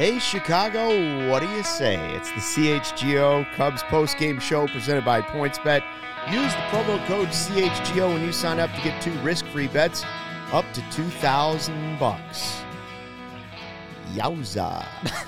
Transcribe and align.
Hey, 0.00 0.18
Chicago, 0.18 1.28
what 1.28 1.40
do 1.40 1.48
you 1.50 1.62
say? 1.62 1.98
It's 2.14 2.30
the 2.30 2.40
CHGO 2.40 3.44
Cubs 3.52 3.82
postgame 3.82 4.40
show 4.40 4.66
presented 4.66 5.04
by 5.04 5.20
PointsBet. 5.20 5.82
Use 6.32 6.54
the 6.54 6.60
promo 6.70 7.06
code 7.06 7.28
CHGO 7.28 8.14
when 8.14 8.24
you 8.24 8.32
sign 8.32 8.58
up 8.58 8.74
to 8.74 8.80
get 8.80 9.02
two 9.02 9.12
risk-free 9.18 9.66
bets 9.66 10.06
up 10.52 10.64
to 10.72 10.82
2000 10.90 11.98
bucks. 11.98 12.62
Yowza. 14.14 14.86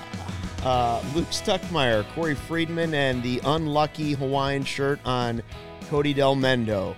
uh, 0.63 1.03
Luke 1.13 1.27
Stuckmeyer, 1.27 2.03
Corey 2.15 2.33
Freedman, 2.33 2.95
and 2.95 3.21
the 3.21 3.41
unlucky 3.45 4.13
Hawaiian 4.13 4.63
shirt 4.63 4.99
on 5.05 5.43
Cody 5.87 6.15
Delmendo. 6.15 6.95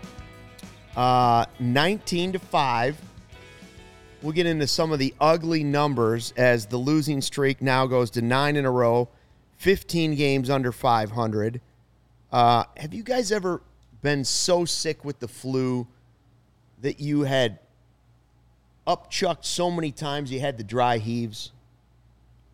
Uh, 0.95 1.45
19 1.59 2.31
to 2.31 2.39
5 2.39 3.01
We'll 4.25 4.33
get 4.33 4.47
into 4.47 4.65
some 4.65 4.91
of 4.91 4.97
the 4.97 5.13
ugly 5.21 5.63
numbers 5.63 6.33
as 6.35 6.65
the 6.65 6.77
losing 6.77 7.21
streak 7.21 7.61
now 7.61 7.85
goes 7.85 8.09
to 8.09 8.23
nine 8.23 8.55
in 8.55 8.65
a 8.65 8.71
row, 8.71 9.07
15 9.57 10.15
games 10.15 10.49
under 10.49 10.71
500. 10.71 11.61
Uh, 12.31 12.63
have 12.75 12.91
you 12.91 13.03
guys 13.03 13.31
ever 13.31 13.61
been 14.01 14.25
so 14.25 14.65
sick 14.65 15.05
with 15.05 15.19
the 15.19 15.27
flu 15.27 15.85
that 16.81 16.99
you 16.99 17.21
had 17.21 17.59
upchucked 18.87 19.45
so 19.45 19.69
many 19.69 19.91
times 19.91 20.31
you 20.31 20.39
had 20.39 20.57
the 20.57 20.63
dry 20.63 20.97
heaves? 20.97 21.51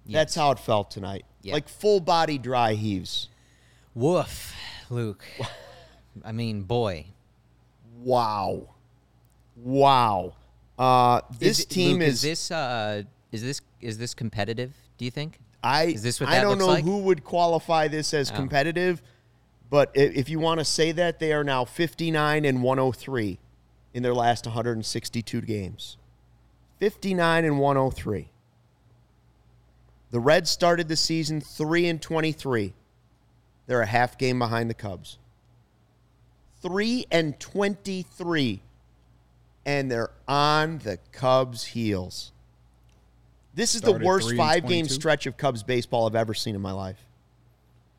Yes. 0.05 0.19
That's 0.19 0.35
how 0.35 0.51
it 0.51 0.59
felt 0.59 0.91
tonight. 0.91 1.23
Like 1.53 1.69
full 1.69 2.01
body 2.01 2.37
dry 2.37 2.73
heaves. 2.73 3.29
Woof, 3.95 4.53
Luke. 4.89 5.23
I 6.25 6.33
mean, 6.33 6.63
boy. 6.63 7.05
Wow. 8.03 8.67
Wow. 9.55 10.33
Uh, 10.77 11.21
this 11.39 11.59
is, 11.59 11.65
team 11.65 11.99
Luke, 11.99 12.07
is, 12.07 12.15
is 12.15 12.21
this 12.21 12.51
uh, 12.51 13.03
is 13.31 13.43
this 13.43 13.61
is 13.81 13.97
this 13.97 14.13
competitive? 14.13 14.73
Do 14.97 15.05
you 15.05 15.11
think? 15.11 15.39
I 15.63 15.85
is 15.85 16.03
this 16.03 16.19
what 16.19 16.29
I 16.29 16.41
don't 16.41 16.57
know 16.57 16.67
like? 16.67 16.83
who 16.83 16.99
would 16.99 17.23
qualify 17.23 17.87
this 17.87 18.13
as 18.13 18.31
oh. 18.31 18.35
competitive, 18.35 19.01
but 19.69 19.91
if 19.93 20.29
you 20.29 20.39
want 20.39 20.59
to 20.59 20.65
say 20.65 20.91
that, 20.91 21.19
they 21.19 21.33
are 21.33 21.43
now 21.43 21.65
59 21.65 22.45
and 22.45 22.63
103 22.63 23.39
in 23.93 24.03
their 24.03 24.13
last 24.13 24.45
162 24.45 25.41
games. 25.41 25.97
59 26.79 27.45
and 27.45 27.59
103. 27.59 28.29
The 30.11 30.19
Reds 30.19 30.49
started 30.49 30.87
the 30.87 30.95
season 30.95 31.39
3 31.39 31.87
and 31.87 32.01
23. 32.01 32.73
They're 33.67 33.81
a 33.81 33.85
half 33.85 34.17
game 34.17 34.39
behind 34.39 34.69
the 34.69 34.73
Cubs. 34.73 35.17
3 36.61 37.05
and 37.11 37.39
23 37.39 38.61
and 39.65 39.91
they're 39.91 40.11
on 40.27 40.79
the 40.79 40.97
Cubs' 41.11 41.65
heels. 41.65 42.31
This 43.53 43.75
is 43.75 43.81
Started 43.81 44.01
the 44.01 44.05
worst 44.05 44.35
five 44.35 44.67
game 44.67 44.87
stretch 44.87 45.25
of 45.25 45.37
Cubs 45.37 45.63
baseball 45.63 46.07
I've 46.07 46.15
ever 46.15 46.33
seen 46.33 46.55
in 46.55 46.61
my 46.61 46.71
life. 46.71 47.05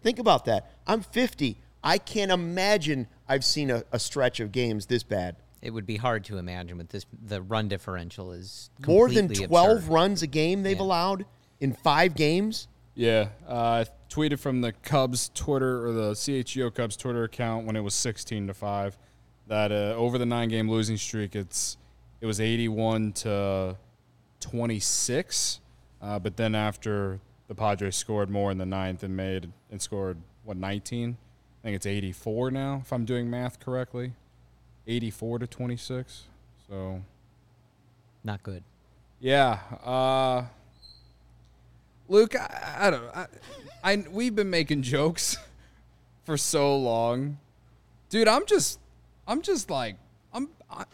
Think 0.03 0.19
about 0.19 0.47
that. 0.47 0.73
I'm 0.87 1.03
50. 1.03 1.59
I 1.85 1.99
can't 1.99 2.33
imagine 2.33 3.07
I've 3.29 3.45
seen 3.45 3.71
a, 3.71 3.85
a 3.93 3.99
stretch 3.99 4.41
of 4.41 4.53
games 4.53 4.87
this 4.87 5.03
bad. 5.03 5.37
It 5.61 5.71
would 5.71 5.87
be 5.87 5.97
hard 5.97 6.25
to 6.25 6.39
imagine 6.39 6.79
with 6.79 6.89
this. 6.89 7.07
The 7.25 7.43
run 7.43 7.69
differential 7.69 8.33
is 8.33 8.71
more 8.85 9.09
than 9.09 9.29
12 9.29 9.77
absurd. 9.77 9.93
runs 9.93 10.23
a 10.23 10.27
game 10.27 10.63
they've 10.63 10.77
yeah. 10.77 10.83
allowed 10.83 11.25
in 11.61 11.73
five 11.73 12.17
games. 12.17 12.67
Yeah, 12.95 13.29
uh, 13.47 13.85
tweeted 14.11 14.39
from 14.39 14.61
the 14.61 14.73
Cubs 14.73 15.31
Twitter 15.35 15.87
or 15.87 15.93
the 15.93 16.13
CHGO 16.13 16.75
Cubs 16.75 16.97
Twitter 16.97 17.25
account 17.25 17.65
when 17.67 17.77
it 17.77 17.81
was 17.81 17.95
16 17.95 18.49
to 18.49 18.55
five 18.55 18.99
that 19.53 19.71
uh, 19.71 19.95
over 19.99 20.17
the 20.17 20.25
nine 20.25 20.49
game 20.49 20.71
losing 20.71 20.97
streak, 20.97 21.37
it's 21.37 21.77
it 22.23 22.27
was 22.27 22.41
81 22.41 23.13
to 23.13 23.77
26. 24.41 25.61
Uh, 26.01 26.19
but 26.19 26.39
then 26.39 26.55
after 26.55 27.21
the 27.49 27.55
Padres 27.55 27.95
scored 27.95 28.31
more 28.31 28.51
in 28.51 28.57
the 28.57 28.65
ninth 28.65 29.03
and 29.03 29.15
made 29.15 29.53
and 29.71 29.83
scored 29.83 30.17
what 30.45 30.57
19, 30.57 31.19
I 31.19 31.63
think 31.63 31.77
it's 31.77 31.85
84 31.85 32.51
now 32.51 32.81
if 32.83 32.95
I'm 32.95 33.05
doing 33.05 33.29
math 33.29 33.61
correctly. 33.61 34.15
84 34.87 35.41
to 35.41 35.47
26. 35.47 36.25
So 36.67 37.03
not 38.25 38.43
good. 38.43 38.63
Yeah. 39.21 39.59
Uh, 39.85 40.45
Luke, 42.09 42.35
I, 42.37 42.87
I 42.87 42.91
don't. 42.91 43.05
I, 43.15 43.27
I 43.85 44.05
we've 44.11 44.35
been 44.35 44.49
making 44.49 44.81
jokes 44.81 45.37
for 46.25 46.39
so 46.39 46.75
long, 46.75 47.37
dude. 48.09 48.29
I'm 48.29 48.47
just 48.47 48.79
I'm 49.27 49.43
just 49.43 49.71
like 49.71 49.97
I'm. 50.33 50.49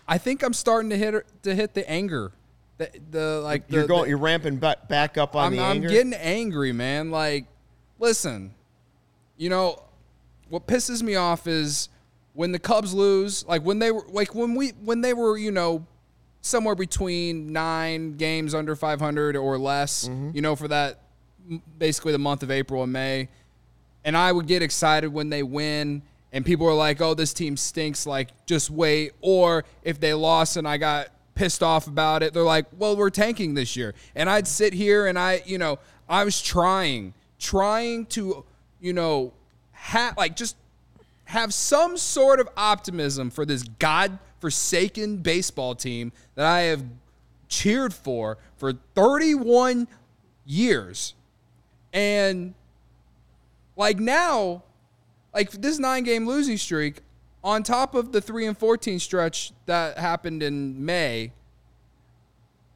I 0.07 0.19
think 0.19 0.43
I'm 0.43 0.53
starting 0.53 0.91
to 0.91 0.97
hit 0.97 1.25
to 1.43 1.55
hit 1.55 1.75
the 1.75 1.89
anger. 1.89 2.33
The, 2.79 2.91
the 3.11 3.41
like 3.41 3.65
you're 3.69 3.83
the, 3.83 3.89
going. 3.89 4.03
The, 4.05 4.09
you're 4.11 4.19
ramping 4.19 4.57
back 4.57 5.19
up 5.19 5.37
on 5.37 5.47
I'm, 5.47 5.57
the 5.57 5.63
I'm 5.63 5.77
anger. 5.77 5.89
I'm 5.89 5.95
getting 5.95 6.15
angry, 6.15 6.73
man. 6.73 7.11
Like, 7.11 7.47
listen, 7.99 8.55
you 9.37 9.49
know, 9.49 9.83
what 10.49 10.67
pisses 10.67 11.03
me 11.03 11.17
off 11.17 11.47
is 11.47 11.89
when 12.35 12.53
the 12.53 12.59
Cubs 12.59 12.95
lose. 12.95 13.47
Like 13.47 13.63
when 13.63 13.79
they 13.79 13.91
were 13.91 14.05
like 14.09 14.35
when 14.35 14.55
we 14.55 14.71
when 14.83 15.01
they 15.01 15.15
were 15.15 15.37
you 15.37 15.51
know 15.51 15.87
somewhere 16.41 16.75
between 16.75 17.53
nine 17.53 18.17
games 18.17 18.55
under 18.55 18.75
500 18.77 19.37
or 19.37 19.59
less. 19.59 20.09
Mm-hmm. 20.09 20.31
You 20.35 20.43
know, 20.43 20.57
for 20.57 20.69
that 20.69 21.03
basically 21.79 22.13
the 22.13 22.19
month 22.19 22.43
of 22.43 22.51
April 22.51 22.83
and 22.83 22.93
May. 22.93 23.29
And 24.05 24.17
I 24.17 24.33
would 24.33 24.47
get 24.47 24.63
excited 24.63 25.13
when 25.13 25.29
they 25.29 25.43
win 25.43 26.03
and 26.33 26.45
people 26.45 26.67
were 26.67 26.75
like, 26.75 27.01
"Oh, 27.01 27.15
this 27.15 27.33
team 27.33 27.57
stinks." 27.57 28.07
Like, 28.07 28.31
just 28.47 28.71
wait. 28.71 29.13
Or 29.21 29.65
if 29.83 30.01
they 30.01 30.15
lost 30.15 30.57
and 30.57 30.67
I 30.67 30.77
got 30.77 31.09
pissed 31.35 31.63
off 31.63 31.87
about 31.87 32.23
it, 32.23 32.35
they're 32.35 32.43
like, 32.43 32.67
"Well, 32.77 32.97
we're 32.97 33.11
tanking 33.11 33.55
this 33.55 33.77
year." 33.77 33.95
And 34.15 34.29
I'd 34.29 34.47
sit 34.47 34.73
here 34.73 35.07
and 35.07 35.19
I, 35.19 35.43
you 35.47 35.59
know, 35.59 35.79
I 36.09 36.25
was 36.25 36.41
trying, 36.41 37.15
trying 37.39 38.07
to, 38.07 38.45
you 38.81 38.93
know, 38.93 39.33
have 39.73 40.17
like 40.17 40.37
just 40.37 40.57
have 41.27 41.53
some 41.53 41.97
sort 41.97 42.41
of 42.41 42.49
optimism 42.57 43.31
for 43.31 43.45
this 43.45 43.63
god-forsaken 43.63 45.19
baseball 45.19 45.75
team 45.75 46.11
that 46.35 46.47
I 46.47 46.61
have 46.63 46.85
cheered 47.49 47.93
for 47.93 48.39
for 48.57 48.73
31 48.95 49.87
years. 50.47 51.15
And 51.93 52.55
like 53.77 53.99
now 53.99 54.63
like 55.39 55.53
this 55.53 55.79
nine 55.79 56.03
game 56.03 56.27
losing 56.27 56.57
streak 56.57 56.97
on 57.45 57.63
top 57.63 57.95
of 57.95 58.11
the 58.11 58.21
3 58.21 58.47
and 58.47 58.59
14 58.59 58.99
stretch 58.99 59.53
that 59.67 59.97
happened 59.97 60.43
in 60.43 60.85
May 60.85 61.31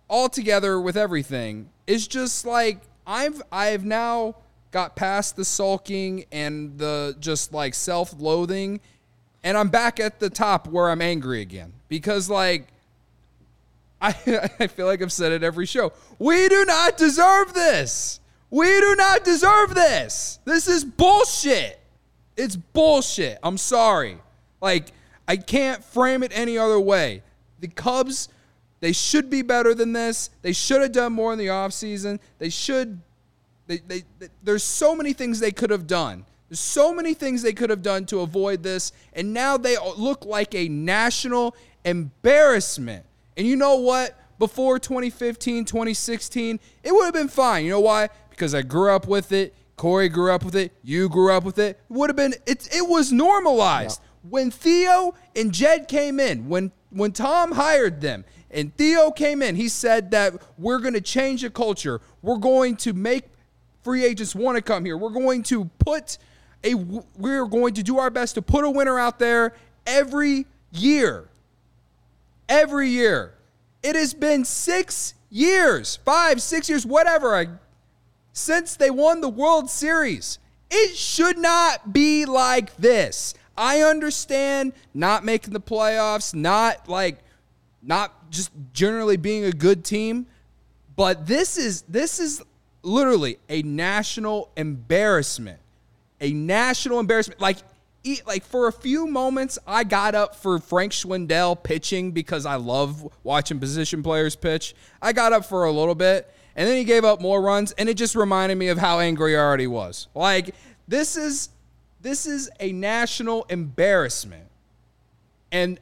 all 0.06 0.28
together 0.28 0.80
with 0.80 0.96
everything 0.96 1.70
it's 1.88 2.06
just 2.06 2.46
like 2.46 2.80
I've 3.04 3.42
I've 3.50 3.84
now 3.84 4.36
got 4.70 4.94
past 4.94 5.34
the 5.34 5.44
sulking 5.44 6.24
and 6.30 6.78
the 6.78 7.16
just 7.18 7.52
like 7.52 7.74
self-loathing 7.74 8.80
and 9.42 9.58
I'm 9.58 9.68
back 9.68 9.98
at 9.98 10.20
the 10.20 10.30
top 10.30 10.68
where 10.68 10.88
I'm 10.88 11.02
angry 11.02 11.40
again 11.40 11.72
because 11.88 12.30
like 12.30 12.68
I 14.00 14.14
I 14.60 14.68
feel 14.68 14.86
like 14.86 15.02
I've 15.02 15.10
said 15.10 15.32
it 15.32 15.42
every 15.42 15.66
show. 15.66 15.92
We 16.20 16.48
do 16.48 16.64
not 16.64 16.96
deserve 16.96 17.54
this. 17.54 18.20
We 18.50 18.66
do 18.66 18.94
not 18.96 19.24
deserve 19.24 19.74
this. 19.74 20.38
This 20.44 20.68
is 20.68 20.84
bullshit. 20.84 21.81
It's 22.36 22.56
bullshit. 22.56 23.38
I'm 23.42 23.58
sorry. 23.58 24.18
Like, 24.60 24.92
I 25.28 25.36
can't 25.36 25.82
frame 25.84 26.22
it 26.22 26.32
any 26.34 26.58
other 26.58 26.80
way. 26.80 27.22
The 27.60 27.68
Cubs, 27.68 28.28
they 28.80 28.92
should 28.92 29.30
be 29.30 29.42
better 29.42 29.74
than 29.74 29.92
this. 29.92 30.30
They 30.42 30.52
should 30.52 30.82
have 30.82 30.92
done 30.92 31.12
more 31.12 31.32
in 31.32 31.38
the 31.38 31.46
offseason. 31.46 32.18
They 32.38 32.48
should. 32.48 33.00
They, 33.66 33.78
they, 33.78 34.02
they, 34.18 34.28
there's 34.42 34.64
so 34.64 34.96
many 34.96 35.12
things 35.12 35.38
they 35.40 35.52
could 35.52 35.70
have 35.70 35.86
done. 35.86 36.24
There's 36.48 36.60
so 36.60 36.92
many 36.92 37.14
things 37.14 37.40
they 37.42 37.54
could 37.54 37.70
have 37.70 37.82
done 37.82 38.04
to 38.06 38.20
avoid 38.20 38.62
this. 38.62 38.92
And 39.14 39.32
now 39.32 39.56
they 39.56 39.76
look 39.96 40.26
like 40.26 40.54
a 40.54 40.68
national 40.68 41.56
embarrassment. 41.84 43.06
And 43.36 43.46
you 43.46 43.56
know 43.56 43.76
what? 43.76 44.18
Before 44.38 44.78
2015, 44.78 45.64
2016, 45.64 46.60
it 46.82 46.92
would 46.92 47.04
have 47.04 47.14
been 47.14 47.28
fine. 47.28 47.64
You 47.64 47.70
know 47.70 47.80
why? 47.80 48.08
Because 48.28 48.54
I 48.54 48.62
grew 48.62 48.90
up 48.90 49.06
with 49.06 49.32
it. 49.32 49.54
Corey 49.82 50.08
grew 50.08 50.30
up 50.30 50.44
with 50.44 50.54
it. 50.54 50.70
You 50.84 51.08
grew 51.08 51.32
up 51.32 51.42
with 51.42 51.58
it. 51.58 51.76
Would 51.88 52.08
have 52.08 52.16
been 52.16 52.34
it. 52.46 52.68
It 52.72 52.88
was 52.88 53.10
normalized 53.10 54.00
when 54.22 54.52
Theo 54.52 55.12
and 55.34 55.50
Jed 55.50 55.88
came 55.88 56.20
in. 56.20 56.48
When 56.48 56.70
when 56.90 57.10
Tom 57.10 57.50
hired 57.50 58.00
them 58.00 58.24
And 58.52 58.76
Theo 58.76 59.10
came 59.10 59.42
in. 59.42 59.56
He 59.56 59.68
said 59.68 60.12
that 60.12 60.34
we're 60.56 60.78
going 60.78 60.94
to 60.94 61.00
change 61.00 61.42
the 61.42 61.50
culture. 61.50 62.00
We're 62.20 62.36
going 62.36 62.76
to 62.76 62.92
make 62.92 63.24
free 63.82 64.04
agents 64.04 64.36
want 64.36 64.56
to 64.56 64.62
come 64.62 64.84
here. 64.84 64.96
We're 64.96 65.10
going 65.10 65.42
to 65.44 65.64
put 65.80 66.18
a 66.62 66.74
we're 66.74 67.46
going 67.46 67.74
to 67.74 67.82
do 67.82 67.98
our 67.98 68.10
best 68.10 68.36
to 68.36 68.42
put 68.42 68.64
a 68.64 68.70
winner 68.70 69.00
out 69.00 69.18
there 69.18 69.54
every 69.84 70.46
year. 70.70 71.28
Every 72.48 72.88
year. 72.88 73.34
It 73.82 73.96
has 73.96 74.14
been 74.14 74.44
6 74.44 75.14
years, 75.28 75.96
5, 76.04 76.40
6 76.40 76.68
years, 76.68 76.86
whatever, 76.86 77.58
since 78.32 78.76
they 78.76 78.90
won 78.90 79.20
the 79.20 79.28
World 79.28 79.70
Series. 79.70 80.38
It 80.70 80.96
should 80.96 81.38
not 81.38 81.92
be 81.92 82.24
like 82.24 82.76
this. 82.76 83.34
I 83.56 83.82
understand 83.82 84.72
not 84.94 85.24
making 85.24 85.52
the 85.52 85.60
playoffs, 85.60 86.34
not 86.34 86.88
like 86.88 87.18
not 87.82 88.30
just 88.30 88.50
generally 88.72 89.16
being 89.16 89.44
a 89.44 89.52
good 89.52 89.84
team, 89.84 90.26
but 90.96 91.26
this 91.26 91.58
is 91.58 91.82
this 91.82 92.18
is 92.18 92.42
literally 92.82 93.38
a 93.48 93.62
national 93.62 94.50
embarrassment. 94.56 95.60
A 96.20 96.32
national 96.32 97.00
embarrassment. 97.00 97.40
Like 97.40 97.58
like 98.26 98.44
for 98.44 98.66
a 98.66 98.72
few 98.72 99.06
moments 99.06 99.58
I 99.66 99.84
got 99.84 100.14
up 100.14 100.34
for 100.34 100.58
Frank 100.58 100.92
Schwindel 100.92 101.62
pitching 101.62 102.10
because 102.10 102.46
I 102.46 102.56
love 102.56 103.08
watching 103.22 103.60
position 103.60 104.02
players 104.02 104.34
pitch. 104.34 104.74
I 105.00 105.12
got 105.12 105.32
up 105.32 105.44
for 105.44 105.66
a 105.66 105.70
little 105.70 105.94
bit 105.94 106.32
and 106.56 106.68
then 106.68 106.76
he 106.76 106.84
gave 106.84 107.04
up 107.04 107.20
more 107.20 107.40
runs 107.40 107.72
and 107.72 107.88
it 107.88 107.94
just 107.94 108.14
reminded 108.14 108.56
me 108.56 108.68
of 108.68 108.78
how 108.78 109.00
angry 109.00 109.36
I 109.36 109.40
already 109.40 109.66
was. 109.66 110.08
Like 110.14 110.54
this 110.88 111.16
is 111.16 111.48
this 112.00 112.26
is 112.26 112.50
a 112.60 112.72
national 112.72 113.44
embarrassment. 113.48 114.48
And 115.50 115.78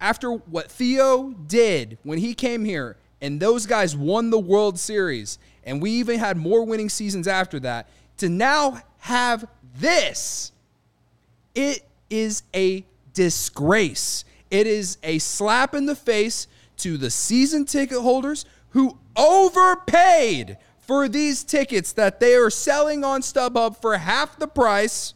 after 0.00 0.30
what 0.30 0.70
Theo 0.70 1.30
did 1.30 1.98
when 2.02 2.18
he 2.18 2.34
came 2.34 2.64
here 2.64 2.96
and 3.20 3.40
those 3.40 3.66
guys 3.66 3.96
won 3.96 4.30
the 4.30 4.38
World 4.38 4.78
Series, 4.78 5.38
and 5.64 5.82
we 5.82 5.90
even 5.92 6.18
had 6.18 6.36
more 6.36 6.64
winning 6.64 6.88
seasons 6.88 7.26
after 7.26 7.58
that, 7.60 7.88
to 8.18 8.28
now 8.28 8.80
have 8.98 9.48
this, 9.78 10.52
it 11.54 11.84
is 12.08 12.42
a 12.54 12.84
disgrace. 13.14 14.24
It 14.50 14.66
is 14.66 14.98
a 15.02 15.18
slap 15.18 15.74
in 15.74 15.86
the 15.86 15.96
face 15.96 16.46
to 16.78 16.96
the 16.96 17.10
season 17.10 17.64
ticket 17.64 18.00
holders 18.00 18.44
who 18.76 18.98
overpaid 19.16 20.58
for 20.80 21.08
these 21.08 21.42
tickets 21.42 21.92
that 21.92 22.20
they 22.20 22.34
are 22.34 22.50
selling 22.50 23.04
on 23.04 23.22
StubHub 23.22 23.80
for 23.80 23.96
half 23.96 24.38
the 24.38 24.46
price 24.46 25.14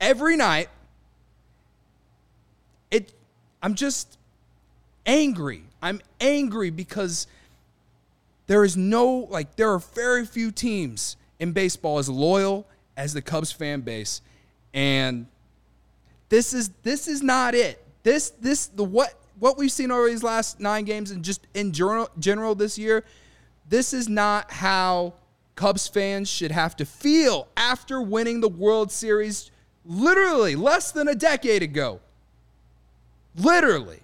every 0.00 0.36
night. 0.36 0.68
It 2.92 3.12
I'm 3.60 3.74
just 3.74 4.18
angry. 5.04 5.64
I'm 5.82 6.00
angry 6.20 6.70
because 6.70 7.26
there 8.46 8.62
is 8.62 8.76
no 8.76 9.26
like 9.28 9.56
there 9.56 9.72
are 9.72 9.80
very 9.80 10.24
few 10.24 10.52
teams 10.52 11.16
in 11.40 11.50
baseball 11.50 11.98
as 11.98 12.08
loyal 12.08 12.68
as 12.96 13.14
the 13.14 13.20
Cubs 13.20 13.50
fan 13.50 13.80
base 13.80 14.22
and 14.72 15.26
this 16.28 16.54
is 16.54 16.70
this 16.84 17.08
is 17.08 17.20
not 17.20 17.56
it. 17.56 17.84
This 18.04 18.30
this 18.30 18.68
the 18.68 18.84
what 18.84 19.12
what 19.38 19.58
we've 19.58 19.72
seen 19.72 19.90
over 19.90 20.08
these 20.08 20.22
last 20.22 20.60
9 20.60 20.84
games 20.84 21.10
and 21.10 21.24
just 21.24 21.46
in 21.54 21.72
general 21.72 22.08
general 22.18 22.54
this 22.54 22.78
year 22.78 23.04
this 23.68 23.92
is 23.92 24.08
not 24.08 24.50
how 24.50 25.14
Cubs 25.56 25.86
fans 25.86 26.28
should 26.28 26.50
have 26.50 26.76
to 26.76 26.84
feel 26.84 27.48
after 27.56 28.00
winning 28.02 28.40
the 28.40 28.48
World 28.48 28.90
Series 28.90 29.50
literally 29.84 30.56
less 30.56 30.90
than 30.90 31.08
a 31.08 31.14
decade 31.14 31.62
ago. 31.62 32.00
Literally. 33.36 34.00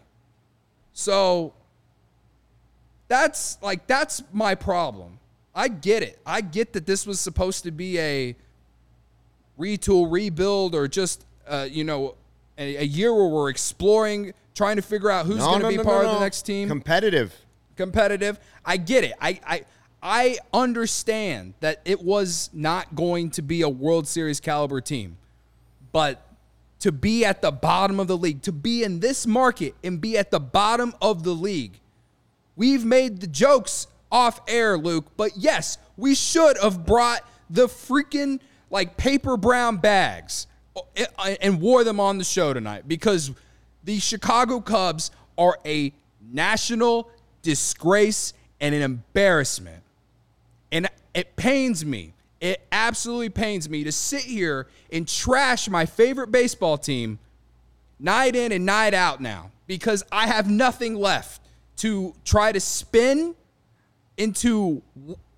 So 0.92 1.52
that's 3.08 3.58
like 3.62 3.86
that's 3.86 4.22
my 4.32 4.54
problem. 4.54 5.18
I 5.54 5.68
get 5.68 6.02
it. 6.02 6.20
I 6.24 6.40
get 6.40 6.72
that 6.74 6.86
this 6.86 7.06
was 7.06 7.20
supposed 7.20 7.64
to 7.64 7.70
be 7.70 7.98
a 7.98 8.36
retool, 9.58 10.10
rebuild, 10.10 10.74
or 10.74 10.86
just 10.86 11.24
uh, 11.48 11.66
you 11.68 11.84
know 11.84 12.14
a, 12.60 12.76
a, 12.76 12.84
year 12.84 13.12
where 13.12 13.26
we're 13.26 13.50
exploring, 13.50 14.32
trying 14.54 14.76
to 14.76 14.82
figure 14.82 15.10
out 15.10 15.26
who's 15.26 15.38
no, 15.38 15.46
going 15.46 15.60
to 15.60 15.64
no, 15.64 15.68
be 15.70 15.76
no, 15.78 15.82
part 15.82 16.06
of 16.06 16.12
the 16.12 16.20
next 16.20 16.42
team. 16.42 16.68
Competitive 16.68 17.34
competitive. 17.80 18.38
I 18.62 18.76
get 18.76 19.04
it. 19.04 19.14
I, 19.20 19.40
I 19.46 19.62
I 20.02 20.38
understand 20.52 21.54
that 21.60 21.80
it 21.84 22.02
was 22.02 22.50
not 22.52 22.94
going 22.94 23.30
to 23.32 23.42
be 23.42 23.62
a 23.62 23.68
World 23.68 24.06
Series 24.06 24.38
caliber 24.38 24.80
team, 24.80 25.16
but 25.90 26.26
to 26.80 26.92
be 26.92 27.24
at 27.24 27.42
the 27.42 27.50
bottom 27.50 27.98
of 27.98 28.06
the 28.06 28.16
league, 28.16 28.42
to 28.42 28.52
be 28.52 28.82
in 28.82 29.00
this 29.00 29.26
market 29.26 29.74
and 29.82 30.00
be 30.00 30.16
at 30.16 30.30
the 30.30 30.40
bottom 30.40 30.94
of 31.02 31.22
the 31.22 31.32
league, 31.32 31.80
we've 32.56 32.84
made 32.84 33.20
the 33.20 33.26
jokes 33.26 33.86
off 34.12 34.40
air, 34.46 34.76
Luke. 34.78 35.06
But 35.16 35.32
yes, 35.36 35.78
we 35.96 36.14
should 36.14 36.56
have 36.58 36.84
brought 36.86 37.26
the 37.48 37.66
freaking 37.66 38.40
like 38.70 38.96
paper 38.96 39.36
brown 39.36 39.78
bags 39.78 40.46
and 41.42 41.60
wore 41.60 41.84
them 41.84 42.00
on 42.00 42.18
the 42.18 42.24
show 42.24 42.52
tonight 42.52 42.86
because 42.86 43.32
the 43.84 43.98
Chicago 43.98 44.60
Cubs 44.60 45.10
are 45.36 45.58
a 45.64 45.92
national 46.32 47.10
disgrace, 47.42 48.32
and 48.60 48.74
an 48.74 48.82
embarrassment. 48.82 49.82
And 50.70 50.88
it 51.14 51.36
pains 51.36 51.84
me. 51.84 52.12
It 52.40 52.60
absolutely 52.70 53.30
pains 53.30 53.68
me 53.68 53.84
to 53.84 53.92
sit 53.92 54.22
here 54.22 54.66
and 54.92 55.06
trash 55.06 55.68
my 55.68 55.86
favorite 55.86 56.30
baseball 56.30 56.78
team 56.78 57.18
night 57.98 58.34
in 58.34 58.52
and 58.52 58.64
night 58.64 58.94
out 58.94 59.20
now 59.20 59.50
because 59.66 60.04
I 60.10 60.26
have 60.26 60.48
nothing 60.48 60.94
left 60.94 61.42
to 61.78 62.14
try 62.24 62.52
to 62.52 62.60
spin 62.60 63.34
into 64.16 64.82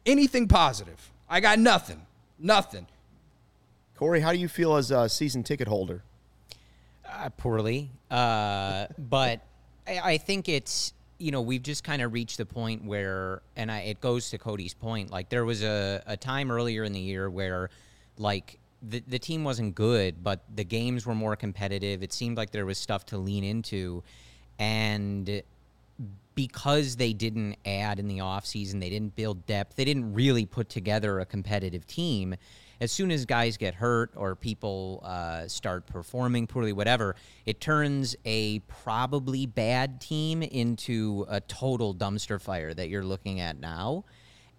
anything 0.07 0.49
positive. 0.49 1.11
I 1.29 1.41
got 1.41 1.59
nothing. 1.59 2.03
Nothing. 2.39 2.87
Corey, 4.03 4.19
how 4.19 4.33
do 4.33 4.39
you 4.39 4.49
feel 4.49 4.75
as 4.75 4.91
a 4.91 5.09
season 5.09 5.45
ticket 5.45 5.69
holder? 5.69 6.03
Uh, 7.09 7.29
poorly. 7.37 7.89
Uh, 8.11 8.87
but 8.99 9.43
I, 9.87 10.01
I 10.01 10.19
think 10.19 10.49
it's 10.49 10.93
you 11.19 11.31
know, 11.31 11.41
we've 11.41 11.63
just 11.63 11.85
kind 11.85 12.03
of 12.03 12.13
reached 12.13 12.39
the 12.39 12.45
point 12.45 12.85
where, 12.85 13.43
and 13.55 13.71
I, 13.71 13.83
it 13.83 14.01
goes 14.01 14.31
to 14.31 14.39
Cody's 14.39 14.75
point. 14.75 15.13
Like 15.13 15.29
there 15.29 15.45
was 15.45 15.63
a, 15.63 16.03
a 16.05 16.17
time 16.17 16.51
earlier 16.51 16.83
in 16.83 16.93
the 16.93 16.99
year 16.99 17.31
where, 17.31 17.71
like, 18.19 18.59
the 18.83 19.05
the 19.07 19.21
team 19.21 19.45
wasn't 19.45 19.77
good, 19.77 20.25
but 20.25 20.41
the 20.53 20.65
games 20.65 21.07
were 21.07 21.15
more 21.15 21.37
competitive. 21.37 22.03
It 22.03 22.13
seemed 22.13 22.37
like 22.37 22.51
there 22.51 22.67
was 22.67 22.79
stuff 22.79 23.07
to 23.07 23.19
lean 23.19 23.45
into, 23.45 24.03
and 24.59 25.45
because 26.35 26.97
they 26.97 27.13
didn't 27.13 27.55
add 27.65 28.01
in 28.01 28.09
the 28.09 28.19
offseason, 28.19 28.81
they 28.81 28.91
didn't 28.91 29.15
build 29.15 29.47
depth, 29.47 29.77
they 29.77 29.85
didn't 29.85 30.13
really 30.13 30.45
put 30.45 30.69
together 30.69 31.21
a 31.21 31.25
competitive 31.25 31.87
team 31.87 32.35
as 32.83 32.91
soon 32.91 33.13
as 33.13 33.25
guys 33.25 33.57
get 33.57 33.77
hurt 33.77 34.11
or 34.17 34.35
people 34.35 35.01
uh, 35.05 35.47
start 35.47 35.87
performing 35.87 36.49
poorly, 36.49 36.73
whatever, 36.73 37.15
it 37.47 37.61
turns 37.61 38.17
a 38.25 38.59
probably 38.59 39.47
bad 39.47 40.01
team 40.01 40.43
into 40.43 41.25
a 41.29 41.41
total 41.43 41.95
dumpster 41.95 42.41
fire 42.41 42.75
that 42.75 42.89
you're 42.89 43.05
looking 43.05 43.39
at 43.39 43.61
now. 43.61 44.05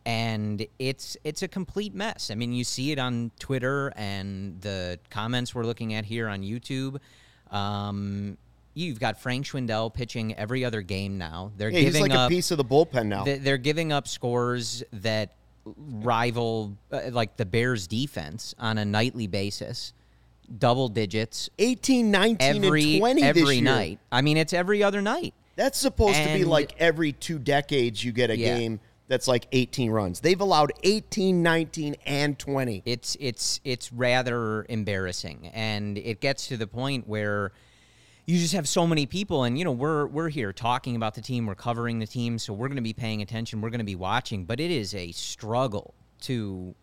And 0.05 0.65
it's 0.79 1.17
it's 1.25 1.43
a 1.43 1.49
complete 1.49 1.93
mess. 1.93 2.31
I 2.31 2.35
mean, 2.35 2.53
you 2.53 2.63
see 2.63 2.93
it 2.93 2.99
on 2.99 3.31
Twitter 3.39 3.91
and 3.97 4.59
the 4.61 4.99
comments 5.09 5.53
we're 5.53 5.65
looking 5.65 5.93
at 5.93 6.05
here 6.05 6.29
on 6.29 6.43
YouTube. 6.43 6.99
Um, 7.51 8.37
you've 8.73 9.01
got 9.01 9.19
Frank 9.19 9.45
Schwindel 9.45 9.93
pitching 9.93 10.33
every 10.35 10.63
other 10.63 10.81
game 10.81 11.17
now. 11.17 11.51
They're 11.57 11.69
yeah, 11.69 11.81
giving 11.81 12.03
he's 12.03 12.09
like 12.09 12.17
up, 12.17 12.31
a 12.31 12.33
piece 12.33 12.51
of 12.51 12.57
the 12.57 12.65
bullpen 12.65 13.07
now. 13.07 13.25
They're 13.25 13.57
giving 13.57 13.91
up 13.91 14.07
scores 14.07 14.81
that 14.93 15.35
rival 15.65 16.77
uh, 16.91 17.01
like 17.11 17.37
the 17.37 17.45
Bears 17.45 17.87
defense 17.87 18.53
on 18.59 18.77
a 18.77 18.85
nightly 18.85 19.27
basis. 19.27 19.93
Double 20.57 20.89
digits. 20.89 21.49
18, 21.57 22.11
19, 22.11 22.37
every, 22.65 22.93
and 22.93 22.99
20 22.99 23.23
every 23.23 23.61
night. 23.61 23.99
I 24.11 24.21
mean, 24.21 24.37
it's 24.37 24.53
every 24.53 24.83
other 24.83 25.01
night. 25.01 25.33
That's 25.55 25.77
supposed 25.77 26.15
and, 26.15 26.31
to 26.31 26.37
be 26.37 26.45
like 26.45 26.75
every 26.79 27.11
two 27.13 27.39
decades 27.39 28.03
you 28.03 28.11
get 28.11 28.29
a 28.29 28.37
yeah. 28.37 28.57
game 28.57 28.79
that's 29.07 29.27
like 29.27 29.47
18 29.51 29.91
runs. 29.91 30.19
They've 30.19 30.39
allowed 30.39 30.71
18, 30.83 31.43
19, 31.43 31.95
and 32.05 32.37
20. 32.37 32.81
It's 32.85 33.15
it's 33.19 33.59
it's 33.63 33.93
rather 33.93 34.65
embarrassing. 34.69 35.51
And 35.53 35.97
it 35.97 36.19
gets 36.19 36.47
to 36.47 36.57
the 36.57 36.67
point 36.67 37.07
where 37.07 37.51
you 38.25 38.39
just 38.39 38.53
have 38.53 38.67
so 38.67 38.87
many 38.87 39.05
people 39.05 39.43
and 39.43 39.57
you 39.57 39.65
know 39.65 39.71
we're 39.71 40.05
we're 40.07 40.29
here 40.29 40.53
talking 40.53 40.95
about 40.95 41.13
the 41.13 41.21
team 41.21 41.45
we're 41.45 41.55
covering 41.55 41.99
the 41.99 42.07
team 42.07 42.39
so 42.39 42.53
we're 42.53 42.67
going 42.67 42.77
to 42.77 42.81
be 42.81 42.93
paying 42.93 43.21
attention 43.21 43.59
we're 43.59 43.69
going 43.69 43.79
to 43.79 43.85
be 43.85 43.95
watching 43.95 44.45
but 44.45 44.59
it 44.59 44.71
is 44.71 44.93
a 44.95 45.11
struggle 45.11 45.93
to 46.21 46.73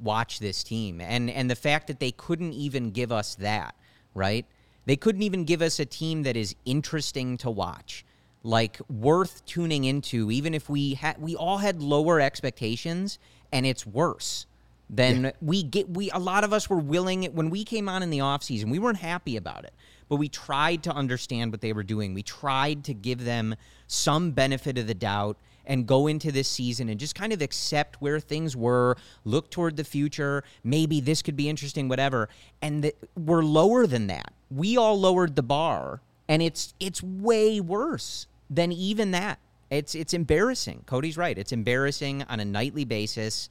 watch 0.00 0.38
this 0.38 0.62
team. 0.62 1.00
And 1.00 1.30
and 1.30 1.50
the 1.50 1.56
fact 1.56 1.86
that 1.88 2.00
they 2.00 2.12
couldn't 2.12 2.52
even 2.52 2.90
give 2.90 3.12
us 3.12 3.34
that 3.36 3.74
right? 4.12 4.44
They 4.86 4.96
couldn't 4.96 5.22
even 5.22 5.44
give 5.44 5.62
us 5.62 5.78
a 5.78 5.86
team 5.86 6.24
that 6.24 6.36
is 6.36 6.56
interesting 6.64 7.36
to 7.38 7.50
watch 7.50 8.04
like 8.42 8.80
worth 8.88 9.44
tuning 9.44 9.84
into 9.84 10.30
even 10.30 10.54
if 10.54 10.68
we 10.68 10.94
had 10.94 11.20
we 11.20 11.36
all 11.36 11.58
had 11.58 11.82
lower 11.82 12.20
expectations 12.20 13.18
and 13.52 13.66
it's 13.66 13.86
worse 13.86 14.46
than 14.92 15.24
yeah. 15.24 15.30
we 15.40 15.62
get 15.62 15.88
we 15.88 16.10
a 16.10 16.18
lot 16.18 16.42
of 16.42 16.52
us 16.52 16.68
were 16.68 16.78
willing 16.78 17.24
when 17.26 17.48
we 17.48 17.64
came 17.64 17.88
on 17.88 18.02
in 18.02 18.10
the 18.10 18.18
offseason 18.18 18.70
we 18.70 18.78
weren't 18.78 18.98
happy 18.98 19.36
about 19.36 19.64
it 19.64 19.72
but 20.10 20.16
we 20.16 20.28
tried 20.28 20.82
to 20.82 20.92
understand 20.92 21.52
what 21.52 21.62
they 21.62 21.72
were 21.72 21.84
doing. 21.84 22.12
We 22.12 22.24
tried 22.24 22.84
to 22.84 22.94
give 22.94 23.24
them 23.24 23.54
some 23.86 24.32
benefit 24.32 24.76
of 24.76 24.88
the 24.88 24.94
doubt 24.94 25.38
and 25.64 25.86
go 25.86 26.08
into 26.08 26.32
this 26.32 26.48
season 26.48 26.88
and 26.88 26.98
just 26.98 27.14
kind 27.14 27.32
of 27.32 27.40
accept 27.40 28.02
where 28.02 28.18
things 28.18 28.56
were, 28.56 28.96
look 29.24 29.50
toward 29.50 29.76
the 29.76 29.84
future. 29.84 30.42
Maybe 30.64 31.00
this 31.00 31.22
could 31.22 31.36
be 31.36 31.48
interesting, 31.48 31.88
whatever. 31.88 32.28
And 32.60 32.82
th- 32.82 32.96
we're 33.16 33.44
lower 33.44 33.86
than 33.86 34.08
that. 34.08 34.32
We 34.50 34.76
all 34.76 34.98
lowered 34.98 35.36
the 35.36 35.44
bar, 35.44 36.00
and 36.28 36.42
it's 36.42 36.74
it's 36.80 37.00
way 37.04 37.60
worse 37.60 38.26
than 38.50 38.72
even 38.72 39.12
that. 39.12 39.38
It's 39.70 39.94
it's 39.94 40.12
embarrassing. 40.12 40.82
Cody's 40.86 41.16
right. 41.16 41.38
It's 41.38 41.52
embarrassing 41.52 42.24
on 42.24 42.40
a 42.40 42.44
nightly 42.44 42.84
basis. 42.84 43.48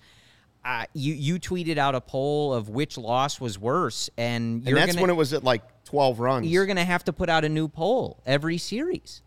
Uh, 0.65 0.85
you 0.93 1.13
you 1.13 1.39
tweeted 1.39 1.77
out 1.77 1.95
a 1.95 2.01
poll 2.01 2.53
of 2.53 2.69
which 2.69 2.97
loss 2.97 3.39
was 3.39 3.57
worse, 3.57 4.09
and 4.17 4.67
And 4.67 4.75
that's 4.77 4.91
gonna, 4.93 5.01
when 5.01 5.09
it 5.09 5.15
was 5.15 5.33
at 5.33 5.43
like 5.43 5.61
12 5.85 6.19
runs. 6.19 6.47
you're 6.47 6.65
going 6.65 6.75
to 6.77 6.83
have 6.83 7.03
to 7.05 7.13
put 7.13 7.29
out 7.29 7.45
a 7.45 7.49
new 7.49 7.67
poll 7.67 8.21
every 8.25 8.57
series. 8.57 9.21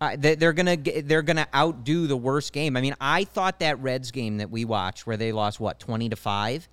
Uh, 0.00 0.16
they, 0.18 0.34
they're 0.34 0.52
gonna 0.52 0.76
they're 0.76 1.22
gonna 1.22 1.46
outdo 1.54 2.06
the 2.06 2.16
worst 2.16 2.52
game. 2.52 2.76
I 2.76 2.80
mean, 2.80 2.94
I 3.00 3.24
thought 3.24 3.60
that 3.60 3.80
Reds 3.80 4.10
game 4.10 4.38
that 4.38 4.50
we 4.50 4.64
watched, 4.64 5.06
where 5.06 5.16
they 5.16 5.32
lost 5.32 5.60
what 5.60 5.78
twenty 5.80 6.08
to 6.08 6.16
five 6.16 6.68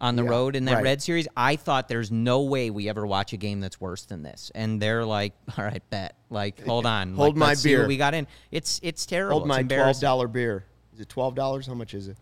on 0.00 0.16
the 0.16 0.24
Yeah, 0.24 0.30
road 0.30 0.56
in 0.56 0.64
that 0.66 0.74
right. 0.74 0.82
Red 0.84 1.02
series, 1.02 1.28
I 1.36 1.56
thought 1.56 1.88
there's 1.88 2.10
no 2.10 2.42
way 2.42 2.70
we 2.70 2.88
ever 2.88 3.06
watch 3.06 3.32
a 3.32 3.36
game 3.36 3.60
that's 3.60 3.80
worse 3.80 4.02
than 4.04 4.22
this. 4.24 4.50
And 4.54 4.82
they're 4.82 5.04
like, 5.04 5.32
all 5.58 5.64
right, 5.64 5.82
bet. 5.90 6.16
Like, 6.30 6.64
hold 6.66 6.84
on, 6.86 7.14
Hold 7.14 7.30
like, 7.30 7.36
my 7.36 7.46
let's 7.48 7.60
see 7.60 7.74
what 7.74 7.80
beer. 7.82 7.88
we 7.88 7.96
got 7.96 8.12
in. 8.14 8.26
It's 8.50 8.80
it's 8.82 9.06
terrible. 9.06 9.38
Hold 9.38 9.42
It's 9.44 9.48
my 9.48 9.60
embarrassing. 9.60 10.06
$12 10.08 10.32
beer. 10.32 10.64
Is 10.94 11.00
it 11.00 11.08
$12? 11.08 11.66
How 11.66 11.74
much 11.74 11.94
is 11.94 12.08
it? 12.08 12.16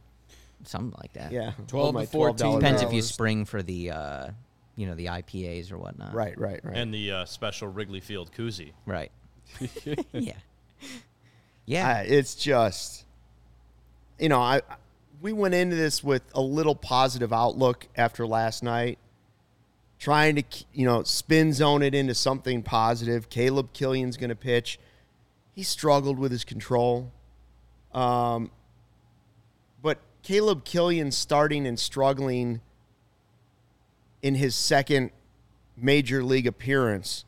Something 0.64 0.94
like 1.00 1.12
that. 1.14 1.32
Yeah. 1.32 1.52
12 1.68 1.94
hold 1.94 2.06
to 2.06 2.10
14 2.10 2.54
depends 2.54 2.82
if 2.82 2.92
you 2.92 3.02
spring 3.02 3.44
for 3.44 3.62
the 3.62 3.90
uh, 3.90 4.28
you 4.76 4.86
know 4.86 4.94
the 4.94 5.06
IPAs 5.06 5.72
or 5.72 5.78
whatnot. 5.78 6.14
Right, 6.14 6.38
right, 6.38 6.60
right. 6.64 6.76
and 6.76 6.92
the 6.92 7.12
uh, 7.12 7.24
special 7.24 7.68
Wrigley 7.68 8.00
Field 8.00 8.30
koozie. 8.32 8.72
Right. 8.86 9.10
yeah. 10.12 10.32
Yeah. 11.66 11.98
Uh, 11.98 12.04
it's 12.06 12.34
just, 12.34 13.04
you 14.18 14.28
know, 14.28 14.40
I 14.40 14.62
we 15.20 15.32
went 15.32 15.54
into 15.54 15.76
this 15.76 16.02
with 16.02 16.22
a 16.34 16.40
little 16.40 16.74
positive 16.74 17.32
outlook 17.32 17.88
after 17.96 18.26
last 18.26 18.62
night, 18.62 18.98
trying 19.98 20.36
to 20.36 20.42
you 20.72 20.86
know 20.86 21.02
spin 21.02 21.52
zone 21.52 21.82
it 21.82 21.94
into 21.94 22.14
something 22.14 22.62
positive. 22.62 23.28
Caleb 23.28 23.72
Killian's 23.72 24.16
going 24.16 24.30
to 24.30 24.36
pitch. 24.36 24.78
He 25.54 25.62
struggled 25.62 26.18
with 26.18 26.32
his 26.32 26.44
control, 26.44 27.12
um, 27.92 28.50
but 28.50 28.59
Caleb 30.22 30.64
Killian 30.64 31.10
starting 31.10 31.66
and 31.66 31.78
struggling 31.78 32.60
in 34.22 34.34
his 34.34 34.54
second 34.54 35.10
major 35.76 36.22
league 36.22 36.46
appearance 36.46 37.24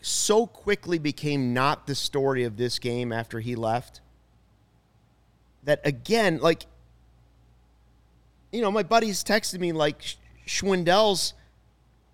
so 0.00 0.46
quickly 0.46 0.98
became 0.98 1.52
not 1.52 1.86
the 1.86 1.94
story 1.94 2.44
of 2.44 2.56
this 2.56 2.78
game 2.78 3.12
after 3.12 3.40
he 3.40 3.56
left 3.56 4.00
that 5.64 5.80
again 5.84 6.38
like 6.38 6.66
you 8.52 8.60
know 8.60 8.70
my 8.70 8.84
buddies 8.84 9.24
texted 9.24 9.58
me 9.58 9.72
like 9.72 10.00
Schwindel's 10.46 11.34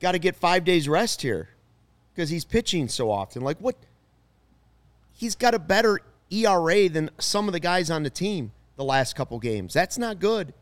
got 0.01 0.13
to 0.13 0.19
get 0.19 0.35
5 0.35 0.65
days 0.65 0.89
rest 0.89 1.23
here 1.23 1.51
because 2.15 2.31
he's 2.31 2.45
pitching 2.45 2.89
so 2.89 3.11
often. 3.11 3.43
Like 3.43 3.59
what? 3.59 3.77
He's 5.13 5.35
got 5.35 5.55
a 5.55 5.59
better 5.59 6.01
ERA 6.31 6.89
than 6.89 7.11
some 7.19 7.49
of 7.49 7.53
the 7.53 7.61
guys 7.61 7.91
on 7.91 8.03
the 8.03 8.11
team 8.11 8.53
the 8.77 8.85
last 8.85 9.15
couple 9.17 9.39
games 9.39 9.73
that's 9.73 9.99
not 9.99 10.19
good 10.19 10.53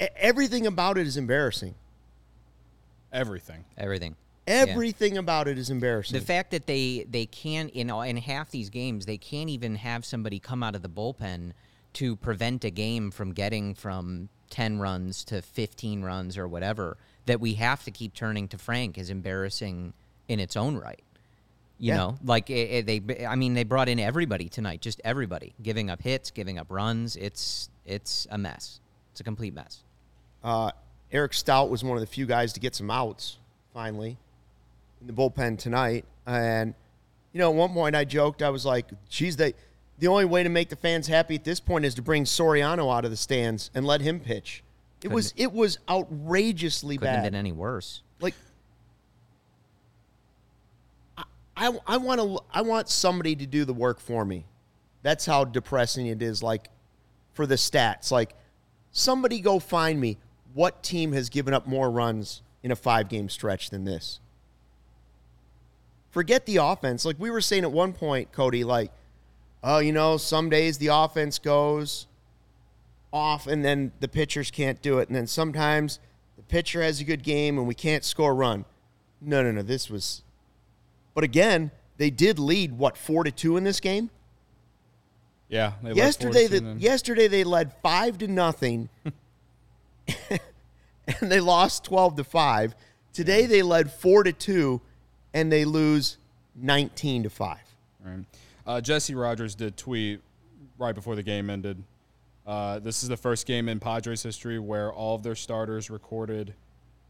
E- 0.00 0.06
everything 0.16 0.66
about 0.66 0.98
it 0.98 1.06
is 1.06 1.16
embarrassing 1.16 1.74
Everything. 3.12 3.64
Everything. 3.76 4.14
everything 4.46 5.18
about 5.18 5.48
it 5.48 5.58
is 5.58 5.68
embarrassing 5.70 6.18
The 6.18 6.24
fact 6.24 6.52
that 6.52 6.66
they 6.66 7.06
they 7.08 7.26
can't 7.26 7.74
you 7.74 7.84
know 7.84 8.00
in 8.02 8.16
half 8.16 8.50
these 8.50 8.70
games 8.70 9.06
they 9.06 9.18
can't 9.18 9.50
even 9.50 9.74
have 9.76 10.04
somebody 10.04 10.38
come 10.38 10.62
out 10.62 10.74
of 10.74 10.82
the 10.82 10.88
bullpen 10.88 11.52
to 11.94 12.14
prevent 12.16 12.64
a 12.64 12.70
game 12.70 13.10
from 13.10 13.32
getting 13.32 13.74
from 13.74 14.28
10 14.50 14.78
runs 14.78 15.24
to 15.24 15.42
15 15.42 16.02
runs 16.02 16.38
or 16.38 16.46
whatever 16.48 16.96
that 17.26 17.40
we 17.40 17.54
have 17.54 17.84
to 17.84 17.90
keep 17.90 18.14
turning 18.14 18.48
to 18.48 18.58
Frank 18.58 18.96
is 18.98 19.10
embarrassing 19.10 19.92
in 20.28 20.40
its 20.40 20.56
own 20.56 20.76
right. 20.76 21.02
You 21.80 21.88
Yeah. 21.92 21.96
know, 21.96 22.18
like 22.22 22.50
it, 22.50 22.86
it- 22.88 23.06
they 23.08 23.26
I 23.26 23.34
mean 23.36 23.54
they 23.54 23.64
brought 23.64 23.88
in 23.88 23.98
everybody 23.98 24.48
tonight, 24.48 24.80
just 24.82 25.00
everybody, 25.02 25.54
giving 25.62 25.88
up 25.90 26.02
hits, 26.02 26.30
giving 26.30 26.58
up 26.58 26.66
runs. 26.70 27.16
It's 27.16 27.70
it's 27.86 28.26
a 28.30 28.38
mess. 28.38 28.80
It's 29.12 29.20
a 29.20 29.24
complete 29.24 29.54
mess. 29.54 29.82
Uh, 30.44 30.70
Eric 31.10 31.32
Stout 31.34 31.70
was 31.70 31.82
one 31.82 31.96
of 31.96 32.00
the 32.00 32.06
few 32.06 32.26
guys 32.26 32.52
to 32.52 32.60
get 32.60 32.74
some 32.76 32.90
outs 32.90 33.38
finally 33.74 34.16
in 35.00 35.06
the 35.06 35.12
bullpen 35.12 35.58
tonight. 35.58 36.04
And, 36.26 36.74
you 37.32 37.40
know, 37.40 37.50
at 37.50 37.56
one 37.56 37.72
point 37.72 37.96
I 37.96 38.04
joked, 38.04 38.42
I 38.42 38.50
was 38.50 38.64
like, 38.64 38.86
geez, 39.08 39.36
they, 39.36 39.54
the 39.98 40.06
only 40.06 40.24
way 40.26 40.42
to 40.44 40.48
make 40.48 40.68
the 40.68 40.76
fans 40.76 41.08
happy 41.08 41.34
at 41.34 41.42
this 41.44 41.58
point 41.58 41.84
is 41.84 41.94
to 41.96 42.02
bring 42.02 42.24
Soriano 42.24 42.94
out 42.94 43.04
of 43.04 43.10
the 43.10 43.16
stands 43.16 43.70
and 43.74 43.84
let 43.84 44.00
him 44.02 44.20
pitch. 44.20 44.62
It 45.02 45.08
was 45.10 45.32
it 45.36 45.52
was 45.52 45.78
outrageously 45.88 46.98
bad. 46.98 47.00
Couldn't 47.00 47.14
have 47.14 47.24
been 47.24 47.34
any 47.34 47.52
worse. 47.52 48.02
I, 51.60 51.78
I, 51.86 51.96
want 51.98 52.20
to 52.20 52.40
I 52.50 52.62
want 52.62 52.88
somebody 52.88 53.36
to 53.36 53.46
do 53.46 53.66
the 53.66 53.74
work 53.74 54.00
for 54.00 54.24
me. 54.24 54.46
That's 55.02 55.26
how 55.26 55.44
depressing 55.44 56.06
it 56.06 56.22
is 56.22 56.42
like 56.42 56.70
for 57.34 57.46
the 57.46 57.56
stats. 57.56 58.10
Like 58.10 58.34
somebody 58.92 59.40
go 59.40 59.58
find 59.58 60.00
me 60.00 60.16
what 60.54 60.82
team 60.82 61.12
has 61.12 61.28
given 61.28 61.52
up 61.52 61.66
more 61.66 61.90
runs 61.90 62.40
in 62.62 62.70
a 62.70 62.76
5 62.76 63.08
game 63.08 63.28
stretch 63.28 63.68
than 63.68 63.84
this. 63.84 64.20
Forget 66.10 66.46
the 66.46 66.56
offense. 66.56 67.04
Like 67.04 67.16
we 67.18 67.30
were 67.30 67.42
saying 67.42 67.64
at 67.64 67.72
one 67.72 67.92
point, 67.92 68.32
Cody 68.32 68.64
like 68.64 68.90
oh, 69.62 69.78
you 69.80 69.92
know, 69.92 70.16
some 70.16 70.48
days 70.48 70.78
the 70.78 70.88
offense 70.88 71.38
goes 71.38 72.06
off 73.12 73.46
and 73.46 73.62
then 73.62 73.92
the 74.00 74.08
pitchers 74.08 74.50
can't 74.50 74.80
do 74.80 74.98
it. 74.98 75.08
And 75.08 75.16
then 75.16 75.26
sometimes 75.26 75.98
the 76.36 76.42
pitcher 76.42 76.82
has 76.82 77.00
a 77.00 77.04
good 77.04 77.22
game 77.22 77.58
and 77.58 77.68
we 77.68 77.74
can't 77.74 78.02
score 78.02 78.30
a 78.30 78.34
run. 78.34 78.64
No, 79.20 79.42
no, 79.42 79.52
no. 79.52 79.60
This 79.62 79.90
was. 79.90 80.22
But 81.14 81.24
again, 81.24 81.70
they 81.96 82.10
did 82.10 82.38
lead, 82.38 82.72
what, 82.72 82.96
4 82.96 83.24
to 83.24 83.30
2 83.30 83.56
in 83.56 83.64
this 83.64 83.80
game? 83.80 84.10
Yeah. 85.48 85.72
Yesterday, 85.82 86.46
4 86.46 86.48
to 86.48 86.48
the, 86.48 86.60
2 86.60 86.64
then. 86.64 86.78
yesterday 86.78 87.28
they 87.28 87.44
led 87.44 87.72
5 87.82 88.18
to 88.18 88.28
nothing 88.28 88.88
and 90.30 91.30
they 91.30 91.40
lost 91.40 91.84
12 91.84 92.16
to 92.16 92.24
5. 92.24 92.74
Today 93.12 93.46
they 93.46 93.62
led 93.62 93.90
4 93.90 94.24
to 94.24 94.32
2 94.32 94.80
and 95.34 95.50
they 95.50 95.64
lose 95.64 96.18
19 96.56 97.24
to 97.24 97.30
5. 97.30 97.58
Right. 98.04 98.24
Uh, 98.66 98.80
Jesse 98.80 99.14
Rogers 99.14 99.54
did 99.54 99.76
tweet 99.76 100.20
right 100.78 100.94
before 100.94 101.16
the 101.16 101.22
game 101.22 101.50
ended. 101.50 101.82
Uh, 102.46 102.78
this 102.78 103.02
is 103.02 103.08
the 103.08 103.16
first 103.16 103.46
game 103.46 103.68
in 103.68 103.78
Padres 103.78 104.22
history 104.22 104.58
where 104.58 104.92
all 104.92 105.14
of 105.14 105.22
their 105.22 105.34
starters 105.34 105.90
recorded 105.90 106.54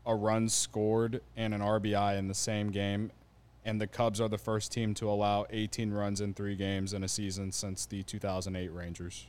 a 0.07 0.15
run 0.15 0.49
scored 0.49 1.21
and 1.37 1.55
an 1.55 1.61
RBI 1.61 2.19
in 2.19 2.29
the 2.29 2.35
same 2.35 2.71
game. 2.71 3.11
And 3.65 3.81
the 3.81 3.87
Cubs 3.87 4.21
are 4.21 4.29
the 4.29 4.39
first 4.39 4.73
team 4.73 4.95
to 4.95 5.09
allow 5.11 5.47
18 5.51 5.93
runs 5.93 6.21
in 6.23 6.33
three 6.33 6.57
games 6.57 6.95
in 6.95 7.05
a 7.05 7.09
season 7.09 7.53
since 7.53 7.85
the 7.87 8.03
2008 8.03 8.69
Rangers. 8.73 9.27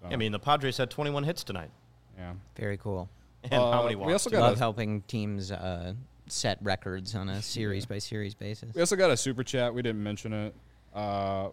So, 0.00 0.08
I 0.10 0.16
mean, 0.16 0.32
the 0.32 0.38
Padres 0.38 0.78
had 0.78 0.90
21 0.90 1.24
hits 1.24 1.44
tonight. 1.44 1.70
yeah. 2.16 2.32
Very 2.56 2.76
cool. 2.78 3.08
And 3.44 3.52
Uh, 3.54 3.70
how 3.70 3.82
many 3.84 3.94
walks? 3.94 4.06
we 4.08 4.12
also 4.12 4.30
got 4.30 4.40
Love 4.40 4.56
a- 4.56 4.58
helping 4.58 5.02
teams 5.02 5.52
uh, 5.52 5.92
set 6.26 6.58
records 6.62 7.14
on 7.14 7.28
a 7.28 7.40
series 7.40 7.86
by 7.86 7.98
series 7.98 8.34
basis. 8.34 8.74
We 8.74 8.80
also 8.80 8.96
got 8.96 9.10
a 9.10 9.16
super 9.16 9.44
chat. 9.44 9.72
We 9.72 9.82
didn't 9.82 10.02
mention 10.02 10.32
it. 10.32 10.54
Uh, 10.92 11.50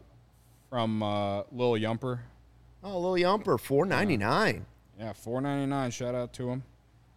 from 0.71 1.03
uh, 1.03 1.43
Lil 1.51 1.73
Yumper. 1.73 2.19
Oh, 2.83 2.99
Lil 2.99 3.23
Yumper, 3.23 3.59
499. 3.59 4.65
Yeah, 4.97 5.13
four 5.13 5.39
ninety 5.41 5.65
nine. 5.67 5.91
Shout 5.91 6.15
out 6.15 6.33
to 6.33 6.49
him. 6.49 6.63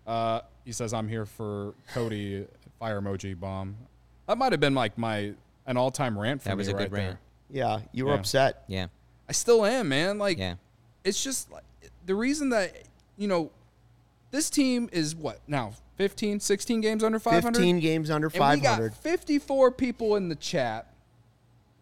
Uh, 0.07 0.41
he 0.65 0.73
says 0.73 0.93
I'm 0.93 1.09
here 1.09 1.25
for 1.25 1.73
Cody. 1.95 2.47
Fire 2.79 3.01
emoji 3.01 3.39
bomb. 3.39 3.77
That 4.27 4.39
might 4.39 4.53
have 4.53 4.61
been 4.61 4.75
like 4.75 4.97
my 4.99 5.35
an 5.67 5.77
all 5.77 5.91
time 5.91 6.19
rant 6.19 6.43
for 6.43 6.49
That 6.51 6.57
me 6.57 6.61
was 6.61 6.69
a 6.69 6.75
right 6.75 6.91
good 6.91 6.93
rant. 6.97 7.19
Yeah, 7.51 7.81
you 7.93 8.05
were 8.07 8.13
Yeah. 8.13 8.19
upset. 8.19 8.65
Yeah. 8.69 8.87
I 9.29 9.33
still 9.33 9.65
am, 9.65 9.89
man. 9.89 10.19
Like, 10.19 10.39
Yeah. 10.39 10.55
it's 11.05 11.23
just 11.23 11.51
like 11.51 11.65
the 12.05 12.15
reason 12.15 12.51
that 12.51 12.73
you 13.17 13.29
know 13.29 13.51
this 14.31 14.51
team 14.51 14.89
is 14.93 15.15
what 15.15 15.41
now 15.47 15.73
15, 15.97 16.41
16 16.41 16.81
games 16.81 17.03
under 17.03 17.19
five 17.19 17.43
hundred. 17.43 17.59
15 17.59 17.81
games 17.81 18.11
under 18.11 18.27
And 18.27 18.35
we 18.35 18.39
500. 18.39 18.89
got 18.91 18.97
54 18.99 19.71
people 19.73 20.17
in 20.17 20.29
the 20.29 20.35
chat. 20.37 20.93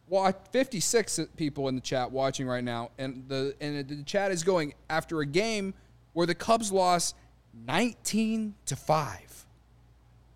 Watch 0.06 0.36
56 0.52 1.18
people 1.36 1.66
in 1.68 1.74
the 1.74 1.80
chat 1.80 2.12
watching 2.12 2.46
right 2.46 2.62
now, 2.62 2.90
and 2.98 3.24
the 3.26 3.56
and 3.60 3.88
the 3.88 4.02
chat 4.04 4.30
is 4.30 4.42
going 4.44 4.74
after 4.90 5.20
a 5.20 5.26
game 5.26 5.72
where 6.12 6.26
the 6.26 6.34
Cubs 6.34 6.70
lost 6.70 7.16
19 7.66 8.54
to 8.66 8.76
five. 8.76 9.43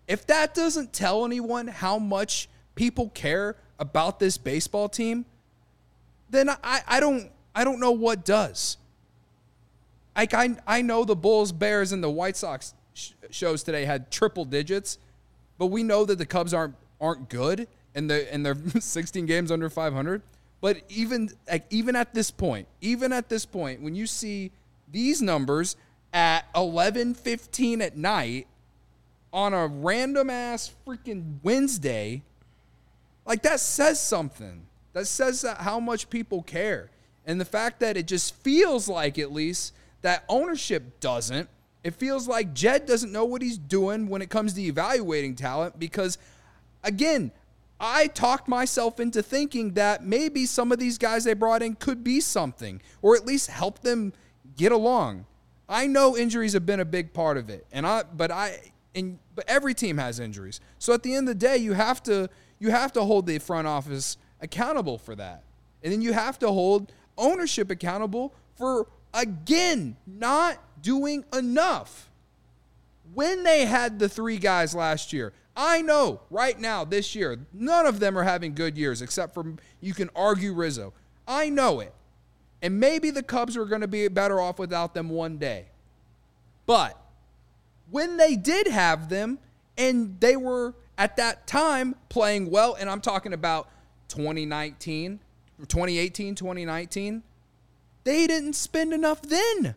If 0.09 0.25
that 0.25 0.55
doesn't 0.55 0.91
tell 0.91 1.23
anyone 1.23 1.67
how 1.67 1.99
much 1.99 2.49
people 2.73 3.09
care 3.11 3.55
about 3.77 4.19
this 4.19 4.39
baseball 4.39 4.89
team, 4.89 5.23
then 6.31 6.49
I, 6.49 6.81
I 6.87 6.99
don't 6.99 7.31
I 7.53 7.63
don't 7.63 7.79
know 7.79 7.91
what 7.91 8.25
does. 8.25 8.77
Like 10.17 10.33
I 10.33 10.57
I 10.65 10.81
know 10.81 11.05
the 11.05 11.15
Bulls, 11.15 11.51
Bears, 11.51 11.91
and 11.91 12.03
the 12.03 12.09
White 12.09 12.35
Sox 12.35 12.73
sh- 12.95 13.11
shows 13.29 13.61
today 13.61 13.85
had 13.85 14.09
triple 14.09 14.45
digits, 14.45 14.97
but 15.59 15.67
we 15.67 15.83
know 15.83 16.05
that 16.05 16.17
the 16.17 16.25
Cubs 16.25 16.55
aren't 16.55 16.75
aren't 16.99 17.29
good 17.29 17.67
and 17.93 18.09
the 18.09 18.33
and 18.33 18.43
they're 18.43 18.57
16 18.79 19.27
games 19.27 19.51
under 19.51 19.69
500. 19.69 20.23
But 20.59 20.81
even 20.89 21.29
like 21.47 21.65
even 21.69 21.95
at 21.95 22.15
this 22.15 22.31
point, 22.31 22.67
even 22.81 23.13
at 23.13 23.29
this 23.29 23.45
point, 23.45 23.81
when 23.81 23.93
you 23.93 24.07
see 24.07 24.51
these 24.91 25.21
numbers 25.21 25.75
at 26.11 26.45
11, 26.55 27.13
15 27.13 27.83
at 27.83 27.95
night 27.95 28.47
on 29.31 29.53
a 29.53 29.67
random 29.67 30.29
ass 30.29 30.71
freaking 30.85 31.37
Wednesday, 31.43 32.23
like 33.25 33.43
that 33.43 33.59
says 33.59 34.01
something. 34.01 34.65
That 34.93 35.05
says 35.05 35.41
that 35.41 35.57
how 35.57 35.79
much 35.79 36.09
people 36.09 36.41
care. 36.41 36.89
And 37.25 37.39
the 37.39 37.45
fact 37.45 37.79
that 37.81 37.95
it 37.95 38.07
just 38.07 38.35
feels 38.35 38.87
like 38.87 39.19
at 39.19 39.31
least 39.31 39.73
that 40.01 40.23
ownership 40.27 40.99
doesn't. 40.99 41.47
It 41.83 41.93
feels 41.93 42.27
like 42.27 42.53
Jed 42.53 42.85
doesn't 42.85 43.11
know 43.11 43.25
what 43.25 43.41
he's 43.41 43.57
doing 43.57 44.09
when 44.09 44.21
it 44.21 44.29
comes 44.29 44.53
to 44.53 44.61
evaluating 44.61 45.35
talent 45.35 45.79
because 45.79 46.17
again, 46.83 47.31
I 47.79 48.07
talked 48.07 48.47
myself 48.49 48.99
into 48.99 49.23
thinking 49.23 49.73
that 49.75 50.03
maybe 50.03 50.45
some 50.45 50.71
of 50.71 50.79
these 50.79 50.97
guys 50.97 51.23
they 51.23 51.33
brought 51.33 51.61
in 51.61 51.75
could 51.75 52.03
be 52.03 52.19
something 52.19 52.81
or 53.01 53.15
at 53.15 53.25
least 53.25 53.49
help 53.49 53.79
them 53.79 54.11
get 54.57 54.71
along. 54.71 55.25
I 55.69 55.87
know 55.87 56.17
injuries 56.17 56.53
have 56.53 56.65
been 56.65 56.79
a 56.81 56.85
big 56.85 57.13
part 57.13 57.37
of 57.37 57.49
it. 57.49 57.65
And 57.71 57.85
I 57.87 58.03
but 58.03 58.31
I 58.31 58.59
and 58.95 59.19
but 59.35 59.45
every 59.47 59.73
team 59.73 59.97
has 59.97 60.19
injuries. 60.19 60.59
So 60.79 60.93
at 60.93 61.03
the 61.03 61.15
end 61.15 61.29
of 61.29 61.39
the 61.39 61.45
day, 61.47 61.57
you 61.57 61.73
have 61.73 62.01
to 62.03 62.29
you 62.59 62.71
have 62.71 62.91
to 62.93 63.03
hold 63.03 63.25
the 63.25 63.39
front 63.39 63.67
office 63.67 64.17
accountable 64.41 64.97
for 64.97 65.15
that. 65.15 65.43
And 65.83 65.93
then 65.93 66.01
you 66.01 66.13
have 66.13 66.39
to 66.39 66.51
hold 66.51 66.91
ownership 67.17 67.71
accountable 67.71 68.33
for 68.57 68.87
again 69.13 69.95
not 70.05 70.57
doing 70.81 71.25
enough. 71.33 72.09
When 73.13 73.43
they 73.43 73.65
had 73.65 73.97
the 73.97 74.07
three 74.07 74.37
guys 74.37 74.75
last 74.75 75.13
year, 75.13 75.33
I 75.55 75.81
know 75.81 76.21
right 76.29 76.57
now, 76.57 76.85
this 76.85 77.15
year, 77.15 77.37
none 77.51 77.85
of 77.85 77.99
them 77.99 78.17
are 78.17 78.23
having 78.23 78.53
good 78.53 78.77
years 78.77 79.01
except 79.01 79.33
for 79.33 79.55
you 79.81 79.93
can 79.93 80.09
argue 80.15 80.53
Rizzo. 80.53 80.93
I 81.27 81.49
know 81.49 81.79
it. 81.79 81.93
And 82.61 82.79
maybe 82.79 83.09
the 83.09 83.23
Cubs 83.23 83.57
are 83.57 83.65
going 83.65 83.81
to 83.81 83.87
be 83.87 84.07
better 84.09 84.39
off 84.39 84.59
without 84.59 84.93
them 84.93 85.09
one 85.09 85.37
day. 85.37 85.65
But 86.65 86.97
when 87.91 88.17
they 88.17 88.35
did 88.35 88.67
have 88.67 89.09
them 89.09 89.39
and 89.77 90.19
they 90.19 90.35
were 90.35 90.75
at 90.97 91.15
that 91.17 91.47
time 91.47 91.95
playing 92.09 92.49
well, 92.51 92.75
and 92.79 92.89
I'm 92.89 93.01
talking 93.01 93.33
about 93.33 93.69
2019, 94.09 95.19
2018, 95.67 96.35
2019, 96.35 97.23
they 98.03 98.27
didn't 98.27 98.53
spend 98.53 98.93
enough 98.93 99.21
then. 99.21 99.75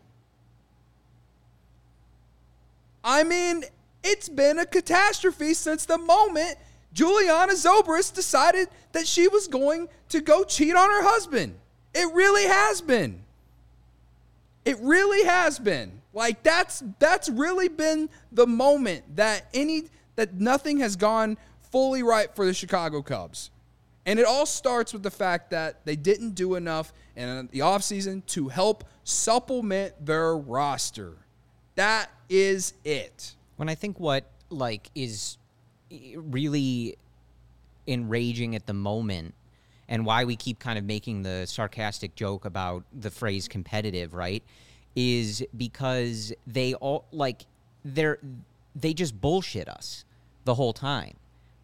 I 3.03 3.23
mean, 3.23 3.63
it's 4.03 4.29
been 4.29 4.59
a 4.59 4.65
catastrophe 4.65 5.53
since 5.53 5.85
the 5.85 5.97
moment 5.97 6.57
Julianna 6.93 7.53
Zobrist 7.53 8.13
decided 8.13 8.69
that 8.91 9.07
she 9.07 9.27
was 9.27 9.47
going 9.47 9.89
to 10.09 10.21
go 10.21 10.43
cheat 10.43 10.75
on 10.75 10.89
her 10.89 11.03
husband. 11.03 11.55
It 11.93 12.13
really 12.13 12.45
has 12.45 12.81
been. 12.81 13.23
It 14.65 14.77
really 14.79 15.25
has 15.25 15.59
been. 15.59 16.02
Like 16.13 16.43
that's 16.43 16.83
that's 16.99 17.29
really 17.29 17.69
been 17.69 18.09
the 18.31 18.45
moment 18.45 19.15
that 19.15 19.47
any 19.53 19.83
that 20.15 20.35
nothing 20.35 20.79
has 20.79 20.95
gone 20.95 21.37
fully 21.71 22.03
right 22.03 22.33
for 22.35 22.45
the 22.45 22.53
Chicago 22.53 23.01
Cubs. 23.01 23.49
And 24.05 24.19
it 24.19 24.25
all 24.25 24.45
starts 24.45 24.93
with 24.93 25.01
the 25.01 25.11
fact 25.11 25.49
that 25.51 25.85
they 25.85 25.95
didn't 25.95 26.31
do 26.35 26.55
enough 26.55 26.93
in 27.15 27.47
the 27.51 27.59
offseason 27.59 28.25
to 28.27 28.49
help 28.49 28.83
supplement 29.03 30.05
their 30.05 30.35
roster. 30.37 31.13
That 31.75 32.11
is 32.29 32.73
it. 32.83 33.35
When 33.55 33.69
I 33.69 33.75
think 33.75 33.99
what 33.99 34.25
like 34.49 34.89
is 34.93 35.37
really 36.15 36.97
enraging 37.87 38.55
at 38.55 38.65
the 38.65 38.73
moment 38.73 39.33
and 39.87 40.05
why 40.05 40.25
we 40.25 40.35
keep 40.35 40.59
kind 40.59 40.77
of 40.77 40.85
making 40.85 41.23
the 41.23 41.45
sarcastic 41.45 42.15
joke 42.15 42.45
about 42.45 42.83
the 42.93 43.11
phrase 43.11 43.47
competitive, 43.47 44.13
right? 44.13 44.43
Is 44.95 45.43
because 45.57 46.33
they 46.45 46.75
all 46.75 47.05
like 47.11 47.45
they're 47.83 48.19
they 48.75 48.93
just 48.93 49.19
bullshit 49.19 49.67
us 49.67 50.05
the 50.45 50.55
whole 50.55 50.73
time, 50.73 51.15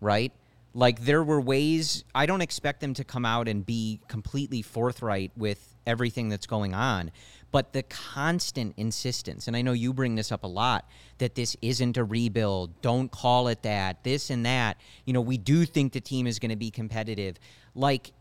right? 0.01 0.31
Like 0.73 1.01
there 1.01 1.23
were 1.23 1.41
ways 1.41 2.03
I 2.13 2.25
don't 2.25 2.41
expect 2.41 2.81
them 2.81 2.93
to 2.95 3.03
come 3.03 3.25
out 3.25 3.47
and 3.47 3.65
be 3.65 3.99
completely 4.07 4.61
forthright 4.61 5.31
with 5.35 5.75
everything 5.85 6.29
that's 6.29 6.45
going 6.45 6.73
on, 6.73 7.11
but 7.51 7.73
the 7.73 7.83
constant 7.83 8.75
insistence, 8.77 9.47
and 9.47 9.57
I 9.57 9.61
know 9.61 9.73
you 9.73 9.91
bring 9.93 10.15
this 10.15 10.31
up 10.31 10.43
a 10.43 10.47
lot, 10.47 10.87
that 11.17 11.35
this 11.35 11.57
isn't 11.61 11.97
a 11.97 12.03
rebuild, 12.03 12.79
don't 12.81 13.11
call 13.11 13.47
it 13.47 13.63
that, 13.63 14.03
this 14.03 14.29
and 14.29 14.45
that. 14.45 14.77
You 15.05 15.13
know, 15.13 15.21
we 15.21 15.37
do 15.37 15.65
think 15.65 15.93
the 15.93 16.01
team 16.01 16.27
is 16.27 16.37
going 16.37 16.51
to 16.51 16.55
be 16.55 16.69
competitive. 16.69 17.37
Like, 17.73 18.11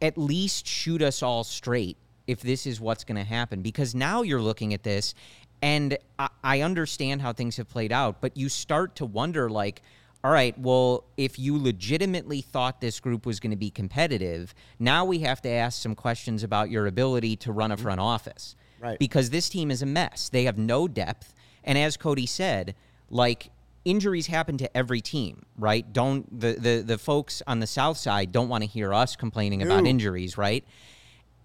at 0.00 0.16
least 0.16 0.66
shoot 0.66 1.02
us 1.02 1.22
all 1.22 1.44
straight 1.44 1.98
if 2.26 2.40
this 2.40 2.66
is 2.66 2.80
what's 2.80 3.04
going 3.04 3.16
to 3.16 3.24
happen, 3.24 3.62
because 3.62 3.94
now 3.94 4.22
you're 4.22 4.40
looking 4.40 4.74
at 4.74 4.82
this, 4.82 5.14
and 5.62 5.96
I, 6.18 6.28
I 6.42 6.60
understand 6.62 7.22
how 7.22 7.32
things 7.32 7.56
have 7.56 7.68
played 7.68 7.92
out, 7.92 8.20
but 8.20 8.36
you 8.36 8.48
start 8.48 8.96
to 8.96 9.06
wonder, 9.06 9.48
like, 9.50 9.82
all 10.22 10.30
right, 10.30 10.58
well, 10.58 11.04
if 11.18 11.38
you 11.38 11.58
legitimately 11.58 12.40
thought 12.40 12.80
this 12.80 12.98
group 12.98 13.26
was 13.26 13.40
going 13.40 13.50
to 13.50 13.56
be 13.56 13.70
competitive, 13.70 14.54
now 14.78 15.04
we 15.04 15.18
have 15.18 15.42
to 15.42 15.50
ask 15.50 15.82
some 15.82 15.94
questions 15.94 16.42
about 16.42 16.70
your 16.70 16.86
ability 16.86 17.36
to 17.36 17.52
run 17.52 17.70
a 17.70 17.74
mm-hmm. 17.74 17.84
front 17.84 18.00
office. 18.00 18.56
Right. 18.80 18.98
Because 18.98 19.30
this 19.30 19.50
team 19.50 19.70
is 19.70 19.82
a 19.82 19.86
mess. 19.86 20.30
They 20.30 20.44
have 20.44 20.56
no 20.56 20.88
depth. 20.88 21.34
And 21.62 21.76
as 21.76 21.98
Cody 21.98 22.26
said, 22.26 22.74
like 23.10 23.50
injuries 23.84 24.26
happen 24.26 24.56
to 24.58 24.76
every 24.76 25.02
team, 25.02 25.44
right? 25.58 25.90
Don't 25.92 26.40
the 26.40 26.54
the, 26.54 26.82
the 26.84 26.98
folks 26.98 27.42
on 27.46 27.60
the 27.60 27.66
south 27.66 27.98
side 27.98 28.32
don't 28.32 28.48
want 28.48 28.64
to 28.64 28.68
hear 28.68 28.94
us 28.94 29.16
complaining 29.16 29.62
about 29.62 29.86
injuries, 29.86 30.38
right? 30.38 30.64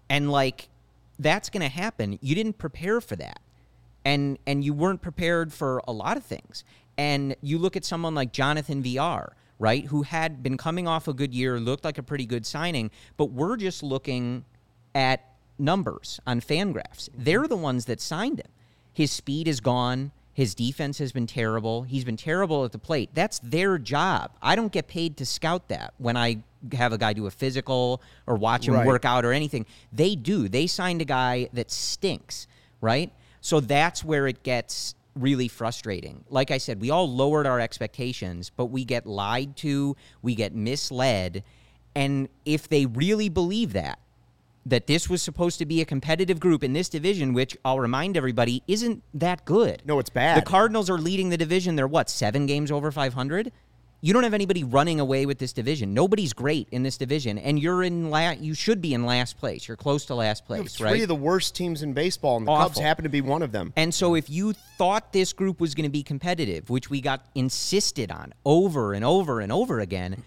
And 0.08 0.30
like 0.30 0.68
that's 1.20 1.50
going 1.50 1.62
to 1.62 1.68
happen. 1.68 2.18
You 2.20 2.34
didn't 2.34 2.58
prepare 2.58 3.00
for 3.00 3.16
that 3.16 3.40
and 4.04 4.38
and 4.46 4.64
you 4.64 4.72
weren't 4.72 5.02
prepared 5.02 5.52
for 5.52 5.82
a 5.86 5.92
lot 5.92 6.16
of 6.16 6.24
things. 6.24 6.64
And 6.96 7.36
you 7.40 7.58
look 7.58 7.76
at 7.76 7.84
someone 7.84 8.14
like 8.14 8.32
Jonathan 8.32 8.82
Villar, 8.82 9.34
right, 9.58 9.86
who 9.86 10.02
had 10.02 10.42
been 10.42 10.56
coming 10.56 10.86
off 10.86 11.08
a 11.08 11.14
good 11.14 11.34
year, 11.34 11.58
looked 11.58 11.84
like 11.84 11.98
a 11.98 12.02
pretty 12.02 12.26
good 12.26 12.44
signing, 12.44 12.90
but 13.16 13.26
we're 13.26 13.56
just 13.56 13.82
looking 13.82 14.44
at 14.94 15.24
numbers 15.58 16.20
on 16.26 16.40
Fangraphs. 16.40 17.08
They're 17.16 17.46
the 17.46 17.56
ones 17.56 17.86
that 17.86 18.00
signed 18.00 18.40
him. 18.40 18.50
His 18.92 19.10
speed 19.10 19.48
is 19.48 19.60
gone. 19.60 20.12
His 20.40 20.54
defense 20.54 20.96
has 21.00 21.12
been 21.12 21.26
terrible. 21.26 21.82
He's 21.82 22.02
been 22.02 22.16
terrible 22.16 22.64
at 22.64 22.72
the 22.72 22.78
plate. 22.78 23.10
That's 23.12 23.40
their 23.40 23.76
job. 23.76 24.30
I 24.40 24.56
don't 24.56 24.72
get 24.72 24.88
paid 24.88 25.18
to 25.18 25.26
scout 25.26 25.68
that 25.68 25.92
when 25.98 26.16
I 26.16 26.38
have 26.72 26.94
a 26.94 26.96
guy 26.96 27.12
do 27.12 27.26
a 27.26 27.30
physical 27.30 28.00
or 28.26 28.36
watch 28.36 28.66
him 28.66 28.72
Right. 28.72 28.86
work 28.86 29.04
out 29.04 29.26
or 29.26 29.34
anything. 29.34 29.66
They 29.92 30.14
do. 30.14 30.48
They 30.48 30.66
signed 30.66 31.02
a 31.02 31.04
guy 31.04 31.50
that 31.52 31.70
stinks, 31.70 32.46
right? 32.80 33.12
So 33.42 33.60
that's 33.60 34.02
where 34.02 34.26
it 34.26 34.42
gets 34.42 34.94
really 35.14 35.46
frustrating. 35.46 36.24
Like 36.30 36.50
I 36.50 36.56
said, 36.56 36.80
we 36.80 36.88
all 36.88 37.06
lowered 37.06 37.46
our 37.46 37.60
expectations, 37.60 38.50
but 38.56 38.66
we 38.66 38.86
get 38.86 39.04
lied 39.04 39.56
to, 39.58 39.94
we 40.22 40.34
get 40.34 40.54
misled. 40.54 41.44
And 41.94 42.30
if 42.46 42.66
they 42.66 42.86
really 42.86 43.28
believe 43.28 43.74
that, 43.74 43.98
that 44.70 44.86
this 44.86 45.08
was 45.08 45.20
supposed 45.20 45.58
to 45.58 45.66
be 45.66 45.80
a 45.80 45.84
competitive 45.84 46.40
group 46.40 46.64
in 46.64 46.72
this 46.72 46.88
division, 46.88 47.32
which 47.32 47.56
I'll 47.64 47.80
remind 47.80 48.16
everybody 48.16 48.62
isn't 48.66 49.02
that 49.14 49.44
good. 49.44 49.82
No, 49.84 49.98
it's 49.98 50.10
bad. 50.10 50.36
The 50.36 50.46
Cardinals 50.46 50.88
are 50.88 50.98
leading 50.98 51.28
the 51.28 51.36
division. 51.36 51.76
They're 51.76 51.88
what, 51.88 52.08
seven 52.08 52.46
games 52.46 52.70
over 52.70 52.90
500? 52.90 53.52
You 54.02 54.14
don't 54.14 54.22
have 54.22 54.32
anybody 54.32 54.64
running 54.64 54.98
away 54.98 55.26
with 55.26 55.38
this 55.38 55.52
division. 55.52 55.92
Nobody's 55.92 56.32
great 56.32 56.68
in 56.70 56.82
this 56.82 56.96
division, 56.96 57.36
and 57.36 57.58
you're 57.58 57.82
in 57.82 58.08
la- 58.08 58.30
You 58.30 58.54
should 58.54 58.80
be 58.80 58.94
in 58.94 59.04
last 59.04 59.36
place. 59.36 59.68
You're 59.68 59.76
close 59.76 60.06
to 60.06 60.14
last 60.14 60.46
place, 60.46 60.74
three 60.74 60.86
right? 60.86 61.02
of 61.02 61.08
the 61.08 61.14
worst 61.14 61.54
teams 61.54 61.82
in 61.82 61.92
baseball, 61.92 62.38
and 62.38 62.46
the 62.46 62.56
Cubs 62.56 62.72
Awful. 62.78 62.82
happen 62.82 63.02
to 63.02 63.10
be 63.10 63.20
one 63.20 63.42
of 63.42 63.52
them. 63.52 63.74
And 63.76 63.92
so, 63.92 64.14
if 64.14 64.30
you 64.30 64.54
thought 64.78 65.12
this 65.12 65.34
group 65.34 65.60
was 65.60 65.74
going 65.74 65.84
to 65.84 65.90
be 65.90 66.02
competitive, 66.02 66.70
which 66.70 66.88
we 66.88 67.02
got 67.02 67.26
insisted 67.34 68.10
on 68.10 68.32
over 68.46 68.94
and 68.94 69.04
over 69.04 69.40
and 69.40 69.52
over 69.52 69.80
again, 69.80 70.22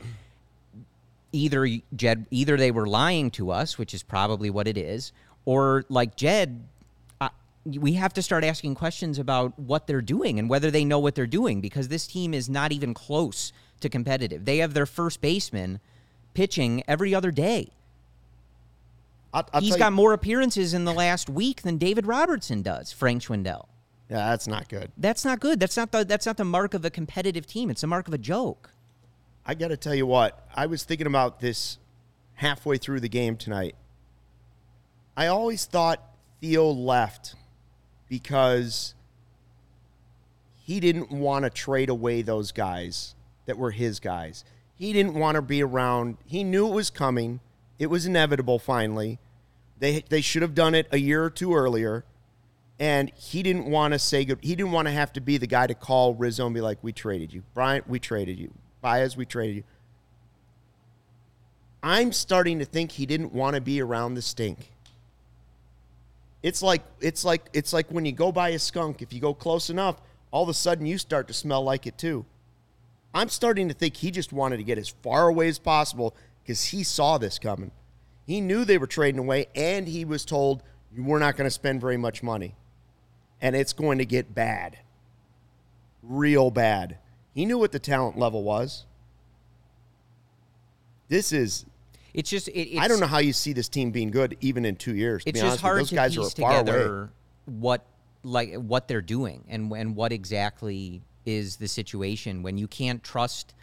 either 1.33 1.67
Jed, 1.95 2.25
either 2.31 2.55
they 2.55 2.71
were 2.71 2.87
lying 2.87 3.31
to 3.31 3.51
us, 3.51 3.77
which 3.77 3.93
is 3.93 4.03
probably 4.03 4.49
what 4.49 4.67
it 4.67 4.77
is, 4.77 5.11
or 5.43 5.83
like 5.89 6.15
Jed, 6.15 6.63
uh, 7.19 7.29
we 7.65 7.93
have 7.93 8.13
to 8.13 8.21
start 8.21 8.43
asking 8.45 8.75
questions 8.75 9.19
about 9.19 9.57
what 9.59 9.87
they're 9.87 10.01
doing 10.01 10.39
and 10.39 10.49
whether 10.49 10.71
they 10.71 10.85
know 10.85 10.99
what 10.99 11.15
they're 11.15 11.27
doing 11.27 11.59
because 11.59 11.89
this 11.89 12.07
team 12.07 12.33
is 12.33 12.49
not 12.49 12.71
even 12.71 12.93
close 12.93 13.51
to 13.81 13.89
competitive. 13.89 14.45
They 14.45 14.59
have 14.59 14.73
their 14.73 14.85
first 14.85 15.19
baseman 15.19 15.81
pitching 16.33 16.83
every 16.87 17.13
other 17.13 17.31
day. 17.31 17.71
I'll, 19.33 19.49
I'll 19.53 19.61
He's 19.61 19.75
got 19.75 19.89
you, 19.89 19.95
more 19.95 20.13
appearances 20.13 20.73
in 20.73 20.85
the 20.85 20.93
last 20.93 21.29
week 21.29 21.63
than 21.63 21.77
David 21.77 22.05
Robertson 22.05 22.61
does, 22.61 22.91
Frank 22.91 23.23
Schwindel. 23.23 23.65
yeah, 24.09 24.29
that's 24.29 24.47
not 24.47 24.69
good. 24.69 24.91
That's 24.97 25.25
not 25.25 25.39
good. 25.39 25.59
That's 25.59 25.75
not 25.75 25.91
the 25.91 26.05
that's 26.05 26.27
not 26.27 26.37
the 26.37 26.45
mark 26.45 26.75
of 26.75 26.85
a 26.85 26.91
competitive 26.91 27.47
team. 27.47 27.71
It's 27.71 27.81
the 27.81 27.87
mark 27.87 28.07
of 28.07 28.13
a 28.13 28.19
joke. 28.19 28.69
I 29.45 29.55
got 29.55 29.69
to 29.69 29.77
tell 29.77 29.95
you 29.95 30.05
what, 30.05 30.47
I 30.55 30.67
was 30.67 30.83
thinking 30.83 31.07
about 31.07 31.39
this 31.39 31.77
halfway 32.35 32.77
through 32.77 33.01
the 33.01 33.09
game 33.09 33.35
tonight. 33.35 33.75
I 35.17 35.27
always 35.27 35.65
thought 35.65 36.01
Theo 36.41 36.69
left 36.69 37.35
because 38.07 38.95
he 40.55 40.79
didn't 40.79 41.11
want 41.11 41.43
to 41.43 41.49
trade 41.49 41.89
away 41.89 42.21
those 42.21 42.51
guys 42.51 43.15
that 43.45 43.57
were 43.57 43.71
his 43.71 43.99
guys. 43.99 44.45
He 44.75 44.93
didn't 44.93 45.13
want 45.13 45.35
to 45.35 45.41
be 45.41 45.61
around. 45.61 46.17
He 46.25 46.43
knew 46.43 46.67
it 46.67 46.73
was 46.73 46.89
coming. 46.89 47.41
It 47.79 47.87
was 47.87 48.05
inevitable 48.05 48.59
finally. 48.59 49.19
They 49.79 50.03
they 50.09 50.21
should 50.21 50.41
have 50.41 50.55
done 50.55 50.73
it 50.73 50.87
a 50.91 50.97
year 50.97 51.23
or 51.23 51.29
two 51.29 51.53
earlier. 51.53 52.05
And 52.79 53.11
he 53.15 53.43
didn't 53.43 53.65
want 53.65 53.93
to 53.93 53.99
say 53.99 54.25
good. 54.25 54.39
He 54.41 54.55
didn't 54.55 54.71
want 54.71 54.87
to 54.87 54.93
have 54.93 55.13
to 55.13 55.21
be 55.21 55.37
the 55.37 55.47
guy 55.47 55.67
to 55.67 55.75
call 55.75 56.15
Rizzo 56.15 56.45
and 56.45 56.55
be 56.55 56.61
like, 56.61 56.79
"We 56.81 56.91
traded 56.91 57.33
you, 57.33 57.43
Bryant. 57.53 57.87
We 57.87 57.99
traded 57.99 58.39
you, 58.39 58.51
Baez. 58.83 59.17
We 59.17 59.25
traded 59.25 59.55
you." 59.55 59.63
I'm 61.81 62.13
starting 62.13 62.59
to 62.59 62.65
think 62.65 62.91
he 62.91 63.07
didn't 63.07 63.33
want 63.33 63.55
to 63.55 63.61
be 63.61 63.81
around 63.81 64.13
the 64.13 64.21
stink. 64.21 64.71
It's 66.43 66.61
like 66.61 66.83
it's 66.99 67.25
like 67.25 67.49
it's 67.53 67.73
like 67.73 67.89
when 67.89 68.05
you 68.05 68.11
go 68.11 68.31
by 68.31 68.49
a 68.49 68.59
skunk. 68.59 69.01
If 69.01 69.11
you 69.11 69.19
go 69.19 69.33
close 69.33 69.71
enough, 69.71 69.99
all 70.29 70.43
of 70.43 70.49
a 70.49 70.53
sudden 70.53 70.85
you 70.85 70.97
start 70.97 71.27
to 71.29 71.33
smell 71.33 71.63
like 71.63 71.87
it 71.87 71.97
too. 71.97 72.25
I'm 73.13 73.29
starting 73.29 73.67
to 73.67 73.73
think 73.73 73.97
he 73.97 74.11
just 74.11 74.33
wanted 74.33 74.57
to 74.57 74.63
get 74.63 74.77
as 74.77 74.89
far 74.89 75.27
away 75.27 75.47
as 75.47 75.59
possible 75.59 76.15
because 76.41 76.65
he 76.65 76.83
saw 76.83 77.17
this 77.17 77.39
coming. 77.39 77.71
He 78.25 78.41
knew 78.41 78.65
they 78.65 78.77
were 78.77 78.87
trading 78.87 79.19
away, 79.19 79.47
and 79.55 79.87
he 79.87 80.05
was 80.05 80.25
told 80.25 80.63
we're 80.97 81.19
not 81.19 81.35
going 81.35 81.45
to 81.45 81.51
spend 81.51 81.81
very 81.81 81.97
much 81.97 82.23
money, 82.23 82.55
and 83.41 83.55
it's 83.55 83.73
going 83.73 83.97
to 83.97 84.05
get 84.05 84.33
bad, 84.33 84.79
real 86.01 86.49
bad. 86.49 86.97
He 87.33 87.45
knew 87.45 87.57
what 87.57 87.71
the 87.71 87.79
talent 87.79 88.17
level 88.17 88.43
was. 88.43 88.85
This 91.09 91.31
is 91.31 91.65
It's 92.13 92.29
just 92.29 92.47
it, 92.47 92.59
it's, 92.59 92.79
I 92.79 92.87
don't 92.87 92.99
know 92.99 93.07
how 93.07 93.19
you 93.19 93.33
see 93.33 93.53
this 93.53 93.67
team 93.67 93.91
being 93.91 94.11
good 94.11 94.37
even 94.41 94.65
in 94.65 94.75
two 94.75 94.95
years. 94.95 95.23
It's 95.25 95.39
just 95.39 95.63
honest 95.63 95.63
with 95.63 95.63
you. 95.63 95.67
hard 95.67 95.79
those 95.79 95.89
to 95.89 95.95
guys 95.95 96.15
piece 96.15 96.39
are 96.39 96.41
far 96.41 96.59
together 96.59 96.97
away. 96.97 97.09
what 97.45 97.85
like 98.23 98.53
what 98.55 98.87
they're 98.87 99.01
doing 99.01 99.43
and 99.49 99.71
and 99.73 99.95
what 99.95 100.11
exactly 100.11 101.01
is 101.25 101.57
the 101.57 101.67
situation 101.67 102.43
when 102.43 102.57
you 102.57 102.67
can't 102.67 103.03
trust 103.03 103.53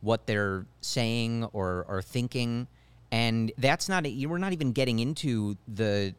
what 0.00 0.26
they're 0.26 0.66
saying 0.80 1.44
or 1.52 1.84
or 1.88 2.02
thinking, 2.02 2.66
and 3.12 3.52
that's 3.58 3.88
not 3.88 4.10
you 4.10 4.28
we're 4.28 4.38
not 4.38 4.52
even 4.52 4.72
getting 4.72 4.98
into 4.98 5.56
the 5.68 6.14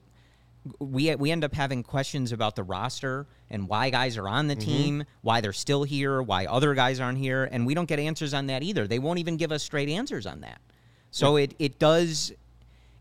we 0.80 1.14
we 1.16 1.32
end 1.32 1.44
up 1.44 1.54
having 1.54 1.84
questions 1.84 2.32
about 2.32 2.56
the 2.56 2.64
roster 2.64 3.28
and 3.50 3.68
why 3.68 3.90
guys 3.90 4.18
are 4.18 4.28
on 4.28 4.48
the 4.48 4.56
Mm-hmm. 4.56 4.66
team, 4.70 5.04
why 5.22 5.42
they're 5.42 5.54
still 5.54 5.84
here, 5.84 6.22
why 6.22 6.46
other 6.46 6.74
guys 6.74 7.00
aren't 7.00 7.18
here, 7.18 7.50
and 7.52 7.66
we 7.66 7.74
don't 7.74 7.88
get 7.88 8.00
answers 8.00 8.34
on 8.34 8.48
that 8.48 8.62
either. 8.64 8.88
They 8.88 9.00
won't 9.00 9.20
even 9.20 9.38
give 9.38 9.52
us 9.52 9.64
straight 9.64 9.90
answers 9.90 10.26
on 10.26 10.42
that. 10.42 10.62
So 11.10 11.36
it 11.38 11.56
it 11.60 11.80
does 11.80 12.32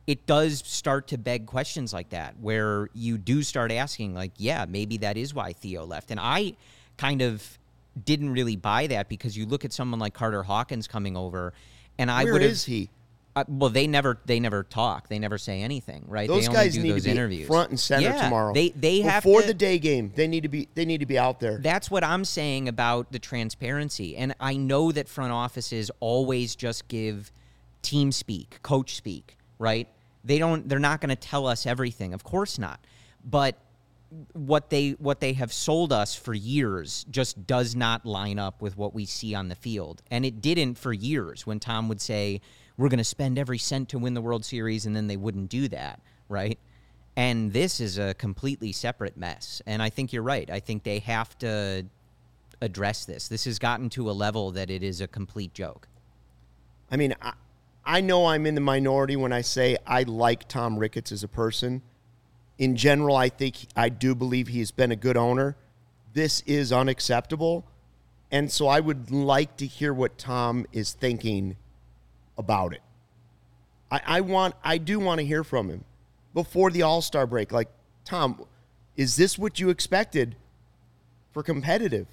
it 0.07 0.27
does 0.27 0.63
start 0.67 1.07
to 1.09 1.19
beg 1.19 1.47
questions 1.47 1.93
like 1.93 2.09
that 2.09 2.37
where 2.41 2.89
you 2.95 3.19
do 3.19 3.43
start 3.43 3.71
asking 3.71 4.15
like 4.15 4.33
yeah 4.39 4.65
maybe 4.69 4.97
that 4.97 5.17
is 5.17 5.35
why 5.35 5.53
theo 5.53 5.85
left 5.85 6.11
and 6.11 6.19
i 6.19 6.53
kind 6.97 7.23
of 7.23 7.59
didn't 8.03 8.31
really 8.31 8.57
buy 8.57 8.87
that 8.89 9.09
because 9.09 9.37
you 9.37 9.47
look 9.47 9.65
at 9.65 9.73
someone 9.73 10.01
like 10.01 10.15
carter 10.15 10.43
hawkins 10.43 10.89
coming 10.89 11.17
over 11.17 11.53
and 11.99 12.11
i 12.11 12.25
would 12.25 12.43
is 12.43 12.65
he? 12.65 12.89
Uh, 13.37 13.45
well 13.49 13.71
they 13.71 13.87
never 13.87 14.19
they 14.27 14.41
never 14.41 14.63
talk 14.65 15.09
they 15.09 15.19
never 15.19 15.39
say 15.39 15.63
anything 15.63 16.05
right 16.09 16.27
Those 16.29 16.43
they 16.43 16.49
only 16.49 16.59
guys 16.65 16.75
do 16.75 16.83
need 16.83 16.91
those 16.93 17.03
to 17.03 17.09
be 17.09 17.11
interviews 17.13 17.47
front 17.47 17.71
and 17.71 17.79
center 17.79 18.09
Yeah, 18.09 18.25
tomorrow. 18.25 18.53
they 18.53 18.71
they 18.71 19.01
have 19.03 19.23
before 19.23 19.43
to, 19.43 19.47
the 19.47 19.55
day 19.55 19.79
game. 19.79 20.13
They 20.15 20.27
need 20.27 20.43
to 20.43 20.49
be. 20.49 20.69
They 20.75 20.85
need 20.85 20.99
to 20.99 21.07
be 21.07 21.17
out 21.19 21.39
there. 21.41 21.59
that's 21.59 21.91
what 21.91 22.03
I'm 22.03 22.25
saying 22.25 22.69
about 22.69 23.13
the 23.13 23.19
transparency. 23.21 24.17
And 24.17 24.35
I 24.41 24.57
know 24.57 24.91
that 24.93 25.09
front 25.09 25.33
offices 25.33 25.91
always 26.01 26.57
just 26.57 26.89
give 26.89 27.31
team 27.83 28.11
speak, 28.13 28.59
coach 28.63 28.97
speak, 28.97 29.37
right? 29.59 29.87
They 30.25 30.39
don't 30.39 30.69
they're 30.69 30.79
not 30.81 31.01
going 31.01 31.11
to 31.11 31.17
tell 31.17 31.47
us 31.47 31.67
everything. 31.67 32.13
Of 32.15 32.25
course 32.25 32.59
not. 32.59 32.81
But 33.25 33.57
what 34.33 34.71
they 34.71 34.91
what 34.99 35.21
they 35.21 35.35
have 35.35 35.53
sold 35.53 35.93
us 35.93 36.17
for 36.17 36.35
years 36.35 37.07
just 37.11 37.47
does 37.47 37.77
not 37.77 38.05
line 38.05 38.41
up 38.41 38.61
with 38.61 38.77
what 38.77 38.93
we 38.93 39.07
see 39.07 39.35
on 39.37 39.49
the 39.49 39.55
field. 39.55 40.03
And 40.11 40.25
it 40.27 40.41
didn't 40.41 40.75
for 40.79 40.93
years 40.93 41.47
when 41.47 41.61
Tom 41.61 41.89
would 41.89 42.01
say 42.01 42.41
we're 42.81 42.89
going 42.89 42.97
to 42.97 43.05
spend 43.05 43.39
every 43.39 43.59
cent 43.59 43.91
to 43.91 43.99
win 43.99 44.15
the 44.15 44.23
World 44.23 44.43
Series 44.43 44.87
and 44.87 44.97
then 44.97 45.07
they 45.07 45.19
wouldn't 45.19 45.51
do 45.51 45.69
that, 45.69 46.01
right? 46.31 46.59
And 47.15 47.53
this 47.53 47.79
is 47.79 47.99
a 47.99 48.15
completely 48.15 48.73
separate 48.73 49.19
mess. 49.19 49.61
And 49.67 49.83
I 49.83 49.91
think 49.91 50.15
you're 50.15 50.23
right. 50.23 50.49
I 50.49 50.61
think 50.61 50.83
they 50.83 51.01
have 51.01 51.37
to 51.41 51.85
address 52.63 53.05
this. 53.05 53.29
This 53.29 53.45
has 53.45 53.59
gotten 53.59 53.91
to 53.91 54.09
a 54.09 54.13
level 54.13 54.51
that 54.53 54.71
it 54.71 54.83
is 54.83 55.03
a 55.03 55.07
complete 55.07 55.53
joke. 55.53 55.89
I 56.91 56.97
mean, 56.97 57.15
I, 57.21 57.35
I 57.85 58.01
know 58.01 58.25
I'm 58.25 58.47
in 58.47 58.55
the 58.55 58.63
minority 58.63 59.15
when 59.15 59.33
I 59.33 59.43
say 59.43 59.77
I 59.87 60.05
like 60.05 60.49
Tom 60.49 60.79
Ricketts 60.79 61.13
as 61.13 61.23
a 61.23 61.29
person. 61.29 61.83
In 62.57 62.77
general, 62.77 63.15
I 63.15 63.29
think 63.29 63.57
I 63.77 63.91
do 63.91 64.15
believe 64.15 64.49
he's 64.49 64.71
been 64.71 64.91
a 64.91 64.97
good 64.97 65.19
owner. 65.19 65.55
This 66.15 66.41
is 66.47 66.73
unacceptable. 66.73 67.67
And 68.31 68.51
so 68.51 68.69
I 68.69 68.81
would 68.81 69.11
like 69.11 69.59
to 69.59 69.67
hear 69.67 69.93
what 69.93 70.17
Tom 70.17 70.65
is 70.73 70.95
thinking 70.95 71.57
about 72.41 72.73
it. 72.73 72.83
I, 73.93 74.01
I 74.05 74.21
want 74.23 74.57
I 74.65 74.79
do 74.79 74.99
want 74.99 75.21
to 75.21 75.25
hear 75.27 75.45
from 75.45 75.69
him 75.69 75.85
before 76.35 76.71
the 76.73 76.83
All 76.83 77.01
Star 77.03 77.27
break. 77.27 77.53
Like, 77.53 77.69
Tom, 78.05 78.45
is 78.97 79.15
this 79.15 79.39
what 79.39 79.61
you 79.61 79.71
expected 79.71 80.35
for 81.33 81.45
competitive? 81.45 82.09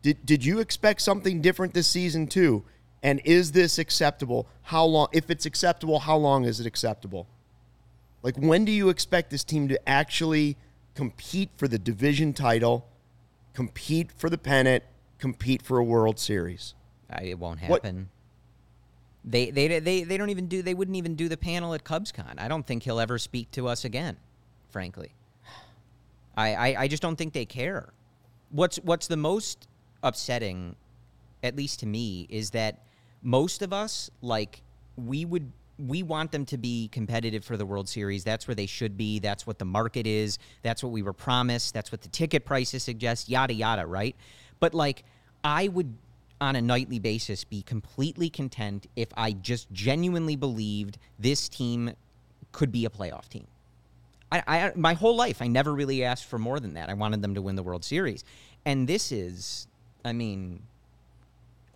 Did 0.00 0.24
did 0.24 0.44
you 0.44 0.60
expect 0.60 1.02
something 1.02 1.42
different 1.42 1.74
this 1.74 1.86
season 1.86 2.26
too? 2.26 2.64
And 3.02 3.20
is 3.24 3.52
this 3.52 3.78
acceptable? 3.78 4.46
How 4.62 4.84
long 4.84 5.08
if 5.12 5.28
it's 5.28 5.44
acceptable, 5.44 5.98
how 5.98 6.16
long 6.16 6.44
is 6.44 6.60
it 6.60 6.66
acceptable? 6.66 7.26
Like 8.22 8.36
when 8.36 8.64
do 8.64 8.72
you 8.72 8.88
expect 8.88 9.30
this 9.30 9.44
team 9.44 9.68
to 9.68 9.88
actually 9.88 10.56
compete 10.94 11.50
for 11.56 11.66
the 11.66 11.78
division 11.78 12.32
title, 12.32 12.86
compete 13.54 14.12
for 14.12 14.30
the 14.30 14.38
pennant, 14.38 14.84
compete 15.18 15.62
for 15.62 15.78
a 15.78 15.84
World 15.84 16.18
Series? 16.20 16.74
I, 17.10 17.24
it 17.24 17.38
won't 17.38 17.60
What- 17.62 17.84
happen. 17.84 18.08
They, 19.24 19.50
they 19.50 19.78
they 19.78 20.02
they 20.02 20.16
don't 20.16 20.30
even 20.30 20.48
do 20.48 20.62
they 20.62 20.74
wouldn't 20.74 20.96
even 20.96 21.14
do 21.14 21.28
the 21.28 21.36
panel 21.36 21.74
at 21.74 21.84
CubsCon. 21.84 22.34
I 22.38 22.48
don't 22.48 22.66
think 22.66 22.82
he'll 22.82 22.98
ever 22.98 23.18
speak 23.18 23.50
to 23.52 23.68
us 23.68 23.84
again, 23.84 24.16
frankly. 24.70 25.14
I, 26.36 26.54
I, 26.54 26.82
I 26.82 26.88
just 26.88 27.02
don't 27.02 27.16
think 27.16 27.32
they 27.32 27.44
care. 27.44 27.92
What's 28.50 28.78
what's 28.78 29.06
the 29.06 29.16
most 29.16 29.68
upsetting, 30.02 30.74
at 31.42 31.56
least 31.56 31.80
to 31.80 31.86
me, 31.86 32.26
is 32.30 32.50
that 32.50 32.80
most 33.22 33.62
of 33.62 33.72
us 33.72 34.10
like 34.22 34.62
we 34.96 35.24
would 35.24 35.52
we 35.78 36.02
want 36.02 36.32
them 36.32 36.44
to 36.46 36.58
be 36.58 36.88
competitive 36.88 37.44
for 37.44 37.56
the 37.56 37.66
World 37.66 37.88
Series. 37.88 38.24
That's 38.24 38.46
where 38.46 38.54
they 38.54 38.66
should 38.66 38.96
be. 38.96 39.18
That's 39.18 39.46
what 39.46 39.58
the 39.58 39.64
market 39.64 40.06
is. 40.06 40.38
That's 40.62 40.82
what 40.82 40.92
we 40.92 41.02
were 41.02 41.12
promised. 41.12 41.74
That's 41.74 41.92
what 41.92 42.02
the 42.02 42.08
ticket 42.08 42.44
prices 42.44 42.82
suggest. 42.82 43.28
Yada 43.28 43.54
yada. 43.54 43.86
Right. 43.86 44.16
But 44.58 44.74
like 44.74 45.04
I 45.44 45.68
would 45.68 45.94
on 46.42 46.56
a 46.56 46.60
nightly 46.60 46.98
basis 46.98 47.44
be 47.44 47.62
completely 47.62 48.28
content 48.28 48.88
if 48.96 49.08
I 49.16 49.30
just 49.30 49.70
genuinely 49.72 50.34
believed 50.34 50.98
this 51.16 51.48
team 51.48 51.92
could 52.50 52.72
be 52.72 52.84
a 52.84 52.90
playoff 52.90 53.28
team. 53.28 53.46
I, 54.32 54.42
I 54.46 54.72
my 54.74 54.94
whole 54.94 55.14
life 55.14 55.40
I 55.40 55.46
never 55.46 55.72
really 55.72 56.02
asked 56.02 56.26
for 56.26 56.38
more 56.38 56.58
than 56.58 56.74
that. 56.74 56.90
I 56.90 56.94
wanted 56.94 57.22
them 57.22 57.36
to 57.36 57.42
win 57.42 57.54
the 57.54 57.62
World 57.62 57.84
Series, 57.84 58.24
and 58.64 58.88
this 58.88 59.12
is, 59.12 59.68
I 60.04 60.12
mean, 60.12 60.62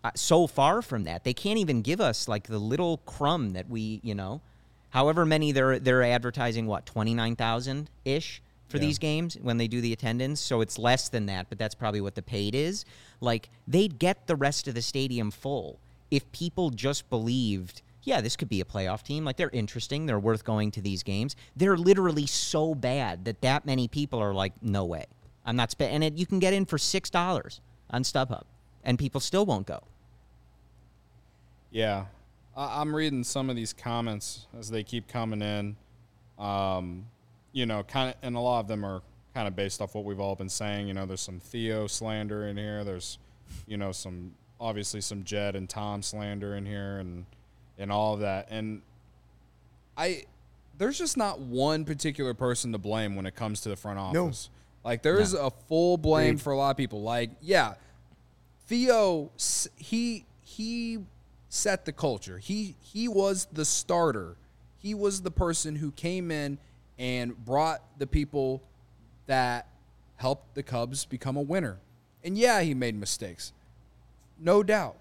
uh, 0.03 0.11
so 0.17 0.49
far 0.49 0.83
from 0.83 1.05
that. 1.05 1.23
They 1.23 1.35
can't 1.35 1.59
even 1.59 1.81
give 1.83 2.01
us 2.01 2.27
like 2.27 2.49
the 2.49 2.59
little 2.59 2.99
crumb 3.07 3.53
that 3.53 3.71
we, 3.71 4.01
you 4.03 4.17
know, 4.17 4.41
however 4.91 5.25
many 5.25 5.53
they're 5.53 5.79
they're 5.79 6.03
advertising 6.03 6.67
what 6.67 6.87
twenty 6.87 7.15
nine 7.15 7.37
thousand 7.37 7.89
ish 8.05 8.43
for 8.69 8.79
these 8.79 8.99
games 8.99 9.39
when 9.41 9.59
they 9.59 9.69
do 9.69 9.81
the 9.81 9.93
attendance. 9.93 10.41
So 10.41 10.61
it's 10.61 10.79
less 10.79 11.09
than 11.09 11.27
that, 11.27 11.47
but 11.49 11.59
that's 11.59 11.75
probably 11.75 12.01
what 12.01 12.15
the 12.15 12.23
paid 12.23 12.55
is. 12.55 12.85
Like 13.21 13.49
they'd 13.67 13.99
get 13.99 14.27
the 14.27 14.37
rest 14.37 14.69
of 14.69 14.75
the 14.75 14.83
stadium 14.83 15.31
full 15.31 15.79
if 16.11 16.31
people 16.33 16.71
just 16.71 17.09
believed. 17.11 17.83
Yeah, 18.03 18.21
this 18.21 18.37
could 18.37 18.49
be 18.49 18.61
a 18.61 18.65
playoff 18.65 19.03
team. 19.03 19.25
Like 19.25 19.37
they're 19.37 19.51
interesting. 19.51 20.07
They're 20.07 20.19
worth 20.19 20.45
going 20.45 20.71
to 20.73 20.81
these 20.81 21.03
games. 21.03 21.35
They're 21.57 21.77
literally 21.77 22.27
so 22.27 22.75
bad 22.75 23.25
that 23.25 23.41
that 23.41 23.67
many 23.67 23.89
people 23.89 24.21
are 24.21 24.35
like, 24.35 24.53
no 24.63 24.85
way. 24.85 25.07
I'm 25.45 25.57
not 25.57 25.71
spending. 25.71 25.97
And 25.97 26.05
it, 26.05 26.19
you 26.19 26.27
can 26.27 26.39
get 26.39 26.53
in 26.53 26.67
for 26.67 26.79
six 26.79 27.11
dollars 27.11 27.61
on 27.91 28.03
StubHub, 28.03 28.43
and 28.85 28.99
people 28.99 29.21
still 29.21 29.47
won't 29.47 29.67
go. 29.67 29.81
Yeah, 31.71 32.07
I'm 32.57 32.95
reading 32.95 33.23
some 33.23 33.51
of 33.51 33.57
these 33.57 33.73
comments 33.73 34.47
as 34.59 34.71
they 34.71 34.83
keep 34.83 35.09
coming 35.09 35.43
in. 35.43 35.77
Um, 36.39 37.07
you 37.57 37.65
know, 37.65 37.83
kind 37.83 38.11
of, 38.11 38.17
and 38.21 38.37
a 38.37 38.41
lot 38.41 38.61
of 38.61 38.69
them 38.69 38.85
are 38.85 39.01
kind 39.33 39.49
of 39.49 39.57
based 39.57 39.81
off 39.81 39.95
what 39.95 40.05
we've 40.05 40.21
all 40.21 40.35
been 40.35 40.51
saying. 40.51 40.89
You 40.89 40.93
know, 40.93 41.07
there's 41.07 41.23
some 41.23 41.41
Theo 41.41 41.87
slander 41.87 42.47
in 42.47 42.59
here. 42.59 42.85
There's, 42.85 43.17
you 43.67 43.79
know, 43.79 43.93
some 43.93 44.33
obviously 44.61 45.01
some 45.01 45.25
Jed 45.25 45.57
and 45.57 45.67
Tom 45.67 46.03
slander 46.03 46.55
in 46.55 46.67
here, 46.67 46.99
and 46.99 47.25
and 47.79 47.91
all 47.91 48.13
of 48.13 48.21
that. 48.21 48.49
And 48.51 48.83
I, 49.97 50.25
there's 50.77 50.99
just 50.99 51.17
not 51.17 51.41
one 51.41 51.87
particular 51.87 52.35
person 52.35 52.73
to 52.73 52.79
blame 52.79 53.17
when 53.17 53.25
it 53.25 53.35
comes 53.35 53.63
to 53.63 53.71
the 53.71 53.77
front 53.77 53.99
office. 53.99 54.51
Like 54.85 55.01
there 55.03 55.19
is 55.19 55.33
a 55.33 55.51
full 55.67 55.97
blame 55.97 56.37
for 56.37 56.53
a 56.53 56.59
lot 56.59 56.73
of 56.73 56.77
people. 56.77 57.01
Like, 57.01 57.31
yeah, 57.41 57.75
Theo, 58.67 59.31
he 59.77 60.27
he 60.43 60.99
set 61.49 61.87
the 61.87 61.93
culture. 61.93 62.37
He 62.37 62.77
he 62.83 63.09
was 63.09 63.49
the 63.51 63.65
starter. 63.65 64.37
He 64.77 64.93
was 64.93 65.23
the 65.23 65.31
person 65.31 65.77
who 65.77 65.91
came 65.93 66.31
in 66.31 66.59
and 66.99 67.37
brought 67.45 67.83
the 67.99 68.07
people 68.07 68.63
that 69.27 69.69
helped 70.17 70.55
the 70.55 70.63
Cubs 70.63 71.05
become 71.05 71.37
a 71.37 71.43
winner. 71.43 71.79
And 72.25 72.37
yeah, 72.37 72.63
he 72.63 72.75
made 72.75 72.99
mistakes. 72.99 73.53
No 74.39 74.63
doubt. 74.63 74.97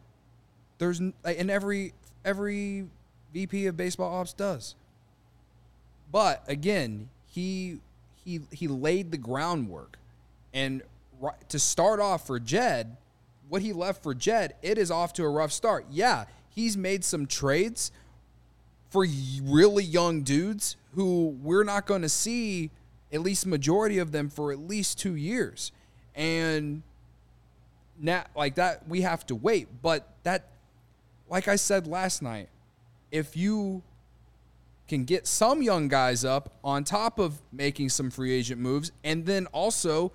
There's 0.78 1.00
and 1.00 1.14
every 1.24 1.94
every 2.24 2.88
VP 3.34 3.68
of 3.68 3.78
baseball 3.78 4.14
ops 4.14 4.34
does. 4.34 4.76
But 6.12 6.44
again, 6.48 7.10
he 7.28 7.80
he 8.24 8.42
he 8.52 8.68
laid 8.68 9.12
the 9.12 9.18
groundwork, 9.18 9.98
and 10.54 10.82
to 11.50 11.60
start 11.60 12.00
off 12.00 12.28
for 12.28 12.40
Jed, 12.40 12.98
what 13.50 13.62
he 13.62 13.74
left 13.74 14.04
for 14.04 14.14
Jed, 14.14 14.56
it 14.62 14.78
is 14.78 14.92
off 14.92 15.14
to 15.14 15.24
a 15.24 15.30
rough 15.30 15.52
start. 15.52 15.86
Yeah, 15.90 16.26
he's 16.50 16.78
made 16.78 17.04
some 17.04 17.26
trades 17.26 17.92
for 18.90 19.06
really 19.44 19.84
young 19.84 20.22
dudes 20.22 20.78
who 20.94 21.38
we're 21.42 21.64
not 21.64 21.86
going 21.86 22.02
to 22.02 22.10
see 22.10 22.72
at 23.12 23.22
least 23.22 23.46
majority 23.46 23.98
of 23.98 24.12
them 24.12 24.30
for 24.30 24.52
at 24.52 24.60
least 24.60 25.00
two 25.00 25.16
years, 25.16 25.72
and 26.16 26.82
now 28.00 28.24
like 28.36 28.56
that 28.56 28.88
we 28.88 29.02
have 29.02 29.26
to 29.26 29.36
wait. 29.36 29.68
But 29.82 30.08
that, 30.24 30.48
like 31.30 31.48
I 31.48 31.56
said 31.56 31.88
last 31.88 32.22
night, 32.22 32.50
if 33.12 33.36
you 33.36 33.84
can 34.88 35.04
get 35.04 35.28
some 35.28 35.62
young 35.62 35.88
guys 35.88 36.24
up 36.24 36.54
on 36.64 36.84
top 36.84 37.20
of 37.20 37.42
making 37.52 37.90
some 37.90 38.10
free 38.12 38.32
agent 38.32 38.62
moves, 38.62 38.92
and 39.04 39.26
then 39.26 39.48
also, 39.48 40.12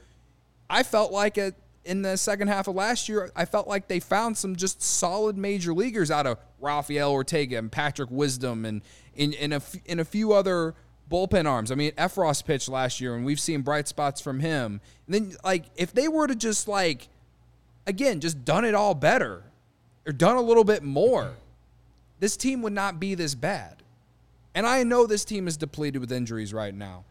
I 0.69 0.83
felt 0.83 1.13
like 1.13 1.37
it 1.37 1.55
in 1.85 2.03
the 2.03 2.17
second 2.17 2.49
half 2.49 2.69
of 2.69 2.75
last 2.75 3.09
year. 3.09 3.31
I 3.35 3.45
felt 3.45 3.67
like 3.67 3.89
they 3.89 4.01
found 4.01 4.37
some 4.37 4.57
just 4.57 4.83
solid 4.83 5.37
major 5.37 5.73
leaguers 5.73 6.11
out 6.11 6.27
of 6.27 6.39
Rafael 6.61 7.11
Ortega 7.11 7.59
and 7.59 7.71
Patrick 7.71 8.11
Wisdom, 8.11 8.65
and 8.65 8.83
in 9.15 9.33
in 9.33 9.53
a 9.53 9.63
in 9.87 10.01
a 10.01 10.05
few 10.05 10.33
other 10.33 10.75
bullpen 11.11 11.47
arms. 11.47 11.73
I 11.73 11.75
mean, 11.75 11.93
Effross 11.93 12.45
pitched 12.45 12.69
last 12.69 13.01
year, 13.01 13.15
and 13.15 13.25
we've 13.25 13.41
seen 13.41 13.63
bright 13.63 13.89
spots 13.89 14.21
from 14.21 14.41
him. 14.41 14.81
And 15.07 15.15
then, 15.15 15.37
like, 15.45 15.65
if 15.75 15.93
they 15.93 16.09
were 16.09 16.27
to 16.27 16.37
just 16.37 16.69
like, 16.69 17.09
again, 17.87 18.21
just 18.21 18.45
done 18.45 18.65
it 18.65 18.75
all 18.75 18.95
better 18.95 19.43
or 20.07 20.13
done 20.13 20.37
a 20.37 20.41
little 20.41 20.65
bit 20.65 20.83
more, 20.83 21.33
this 22.21 22.37
team 22.37 22.63
would 22.63 22.73
not 22.73 23.01
be 23.01 23.15
this 23.15 23.35
bad. 23.35 23.83
And 24.55 24.67
I 24.67 24.83
know 24.85 25.07
this 25.07 25.25
team 25.25 25.49
is 25.49 25.57
depleted 25.57 26.01
with 26.01 26.13
injuries 26.13 26.55
right 26.55 26.75
now. 26.75 27.05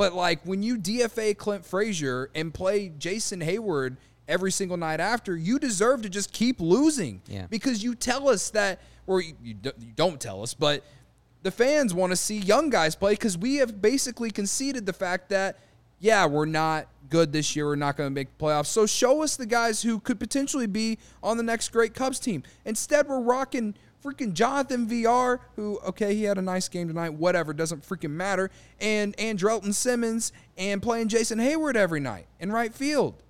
But 0.00 0.14
like 0.14 0.40
when 0.46 0.62
you 0.62 0.78
DFA 0.78 1.36
Clint 1.36 1.66
Frazier 1.66 2.30
and 2.34 2.54
play 2.54 2.90
Jason 2.98 3.40
Heyward 3.40 3.98
every 4.26 4.50
single 4.50 4.78
night 4.78 4.98
after, 4.98 5.36
you 5.36 5.58
deserve 5.58 6.00
to 6.04 6.08
just 6.08 6.32
keep 6.32 6.58
losing. 6.58 7.20
Yeah. 7.28 7.48
Because 7.50 7.84
you 7.84 7.94
tell 7.94 8.30
us 8.30 8.48
that, 8.48 8.80
or 9.06 9.20
you, 9.20 9.34
you 9.44 9.52
do- 9.52 9.74
you 9.78 9.92
don't 9.94 10.18
tell 10.18 10.42
us, 10.42 10.54
but 10.54 10.84
the 11.42 11.50
fans 11.50 11.92
want 11.92 12.12
to 12.12 12.16
see 12.16 12.38
young 12.38 12.70
guys 12.70 12.96
play 12.96 13.12
because 13.12 13.36
we 13.36 13.56
have 13.56 13.82
basically 13.82 14.30
conceded 14.30 14.86
the 14.86 14.94
fact 14.94 15.28
that, 15.28 15.58
yeah, 15.98 16.24
we're 16.24 16.46
not 16.46 16.86
good 17.10 17.30
this 17.30 17.54
year. 17.54 17.66
We're 17.66 17.76
not 17.76 17.98
going 17.98 18.08
to 18.08 18.14
make 18.14 18.28
the 18.38 18.42
playoffs. 18.42 18.68
So 18.68 18.86
show 18.86 19.22
us 19.22 19.36
the 19.36 19.44
guys 19.44 19.82
who 19.82 20.00
could 20.00 20.18
potentially 20.18 20.66
be 20.66 20.96
on 21.22 21.36
the 21.36 21.42
next 21.42 21.72
great 21.72 21.92
Cubs 21.92 22.18
team. 22.18 22.42
Instead, 22.64 23.06
we're 23.06 23.20
rocking 23.20 23.74
freaking 24.04 24.32
Jonathan 24.32 24.86
Villar, 24.86 25.40
who, 25.56 25.78
okay, 25.86 26.14
he 26.14 26.24
had 26.24 26.38
a 26.38 26.42
nice 26.42 26.68
game 26.68 26.88
tonight, 26.88 27.14
whatever, 27.14 27.52
doesn't 27.52 27.86
freaking 27.86 28.10
matter, 28.10 28.50
and 28.80 29.16
Andrelton 29.16 29.74
Simmons 29.74 30.32
and 30.56 30.82
playing 30.82 31.08
Jason 31.08 31.38
Heyward 31.38 31.76
every 31.76 32.00
night 32.00 32.26
in 32.38 32.50
right 32.52 32.74
field. 32.74 33.22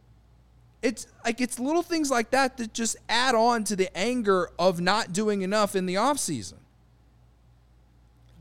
It's 0.83 1.07
like 1.25 1.41
it's 1.41 1.59
little 1.59 1.83
things 1.83 2.11
like 2.11 2.31
that 2.31 2.57
that 2.57 2.73
just 2.73 2.97
add 3.09 3.35
on 3.35 3.65
to 3.65 3.77
the 3.77 3.95
anger 3.97 4.51
of 4.59 4.81
not 4.81 5.13
doing 5.13 5.43
enough 5.43 5.77
in 5.77 5.87
the 5.87 5.97
offseason. 5.97 6.60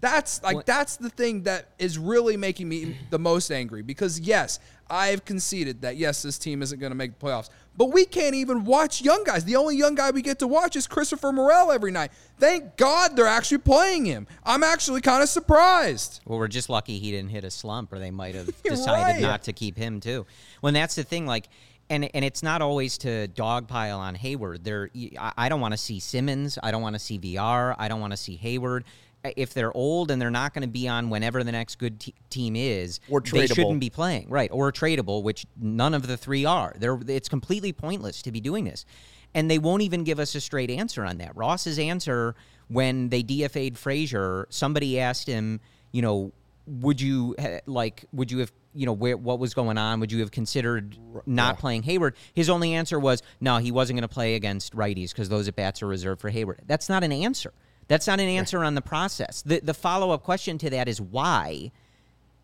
That's 0.01 0.41
like 0.43 0.65
that's 0.65 0.97
the 0.97 1.09
thing 1.09 1.43
that 1.43 1.69
is 1.77 1.97
really 1.97 2.37
making 2.37 2.69
me 2.69 2.97
the 3.09 3.19
most 3.19 3.51
angry 3.51 3.81
because 3.81 4.19
yes, 4.19 4.59
I've 4.89 5.25
conceded 5.25 5.81
that 5.81 5.97
yes, 5.97 6.21
this 6.21 6.37
team 6.37 6.61
isn't 6.61 6.79
going 6.79 6.91
to 6.91 6.95
make 6.95 7.19
the 7.19 7.25
playoffs, 7.25 7.49
but 7.77 7.91
we 7.91 8.05
can't 8.05 8.35
even 8.35 8.63
watch 8.63 9.01
young 9.01 9.23
guys. 9.23 9.43
The 9.43 9.55
only 9.55 9.75
young 9.75 9.95
guy 9.95 10.11
we 10.11 10.21
get 10.21 10.39
to 10.39 10.47
watch 10.47 10.75
is 10.75 10.87
Christopher 10.87 11.31
Morel 11.31 11.71
every 11.71 11.91
night. 11.91 12.11
Thank 12.37 12.77
God 12.77 13.15
they're 13.15 13.27
actually 13.27 13.59
playing 13.59 14.05
him. 14.05 14.27
I'm 14.43 14.63
actually 14.63 15.01
kind 15.01 15.21
of 15.21 15.29
surprised. 15.29 16.21
Well, 16.25 16.39
we're 16.39 16.47
just 16.47 16.69
lucky 16.69 16.97
he 16.99 17.11
didn't 17.11 17.29
hit 17.29 17.43
a 17.43 17.51
slump, 17.51 17.91
or 17.91 17.99
they 17.99 18.11
might 18.11 18.35
have 18.35 18.47
decided 18.63 19.13
right. 19.15 19.21
not 19.21 19.43
to 19.43 19.53
keep 19.53 19.77
him 19.77 19.99
too. 19.99 20.25
When 20.61 20.73
that's 20.73 20.95
the 20.95 21.03
thing. 21.03 21.25
Like, 21.25 21.49
and 21.89 22.09
and 22.13 22.23
it's 22.23 22.43
not 22.43 22.61
always 22.61 22.97
to 22.99 23.27
dogpile 23.29 23.97
on 23.97 24.15
Heyward. 24.15 24.63
There, 24.63 24.89
I 25.19 25.33
I 25.37 25.49
don't 25.49 25.61
want 25.61 25.73
to 25.73 25.77
see 25.77 25.99
Simmons. 25.99 26.57
I 26.61 26.71
don't 26.71 26.81
want 26.81 26.95
to 26.95 26.99
see 26.99 27.17
Villar. 27.17 27.75
I 27.77 27.87
don't 27.87 27.99
want 27.99 28.11
to 28.11 28.17
see 28.17 28.39
Heyward. 28.41 28.83
If 29.23 29.53
they're 29.53 29.75
old 29.75 30.11
and 30.11 30.21
they're 30.21 30.31
not 30.31 30.53
going 30.53 30.61
to 30.61 30.69
be 30.69 30.87
on 30.87 31.09
whenever 31.09 31.43
the 31.43 31.51
next 31.51 31.77
good 31.77 31.99
te- 31.99 32.13
team 32.29 32.55
is, 32.55 32.99
Or 33.09 33.19
they 33.19 33.47
shouldn't 33.47 33.79
be 33.79 33.89
playing, 33.89 34.29
right? 34.29 34.49
Or 34.51 34.71
tradable, 34.71 35.23
which 35.23 35.45
none 35.59 35.93
of 35.93 36.07
the 36.07 36.15
three 36.15 36.45
are. 36.45 36.73
They're 36.77 36.97
it's 37.07 37.27
completely 37.27 37.73
pointless 37.73 38.21
to 38.21 38.31
be 38.31 38.39
doing 38.39 38.63
this, 38.63 38.85
and 39.33 39.51
they 39.51 39.59
won't 39.59 39.81
even 39.81 40.03
give 40.03 40.19
us 40.19 40.35
a 40.35 40.41
straight 40.41 40.71
answer 40.71 41.03
on 41.03 41.17
that. 41.17 41.35
Ross's 41.35 41.77
answer 41.77 42.35
when 42.69 43.09
they 43.09 43.23
DFA'd 43.23 43.77
Frazier, 43.77 44.47
somebody 44.49 44.99
asked 44.99 45.27
him, 45.27 45.59
you 45.91 46.01
know, 46.01 46.31
would 46.65 47.01
you 47.01 47.35
eh, 47.37 47.59
like 47.65 48.05
would 48.13 48.31
you 48.31 48.39
have 48.39 48.51
you 48.73 48.85
know 48.85 48.93
where 48.93 49.17
what 49.17 49.39
was 49.39 49.53
going 49.53 49.77
on? 49.77 49.99
Would 49.99 50.11
you 50.11 50.19
have 50.19 50.31
considered 50.31 50.97
not 51.25 51.57
playing 51.57 51.83
Heyward? 51.83 52.13
His 52.33 52.49
only 52.49 52.73
answer 52.73 52.99
was 52.99 53.21
no 53.41 53.57
he 53.57 53.71
wasn't 53.71 53.97
going 53.97 54.07
to 54.07 54.13
play 54.13 54.35
against 54.35 54.75
righties 54.75 55.09
because 55.09 55.29
those 55.29 55.47
at 55.47 55.55
bats 55.55 55.81
are 55.81 55.87
reserved 55.87 56.21
for 56.21 56.31
Heyward. 56.31 56.59
That's 56.67 56.87
not 56.87 57.03
an 57.03 57.11
answer 57.11 57.53
that's 57.89 58.07
not 58.07 58.21
an 58.21 58.29
answer 58.29 58.63
on 58.63 58.75
the 58.75 58.81
process 58.81 59.41
the 59.41 59.59
the 59.59 59.73
follow-up 59.73 60.23
question 60.23 60.57
to 60.57 60.69
that 60.69 60.87
is 60.87 61.01
why 61.01 61.69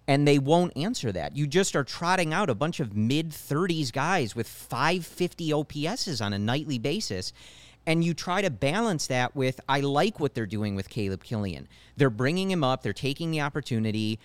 and 0.07 0.27
they 0.27 0.37
won't 0.37 0.75
answer 0.75 1.13
that 1.13 1.37
you 1.37 1.47
just 1.47 1.75
are 1.75 1.85
trotting 1.85 2.33
out 2.33 2.49
a 2.49 2.55
bunch 2.55 2.81
of 2.81 2.93
mid 2.93 3.29
30s 3.29 3.93
guys 3.93 4.35
with 4.35 4.47
550 4.47 5.51
OPSs 5.51 6.23
on 6.23 6.33
a 6.33 6.37
nightly 6.39 6.77
basis 6.77 7.31
and 7.85 8.03
you 8.03 8.13
try 8.13 8.41
to 8.41 8.49
balance 8.49 9.07
that 9.07 9.35
with 9.35 9.59
I 9.69 9.81
like 9.81 10.19
what 10.19 10.33
they're 10.33 10.45
doing 10.45 10.75
with 10.75 10.89
Caleb 10.89 11.23
Killian. 11.23 11.67
They're 11.97 12.09
bringing 12.09 12.49
him 12.49 12.63
up, 12.63 12.81
they're 12.81 12.93
taking 12.93 13.31
the 13.31 13.41
opportunity. 13.41 14.19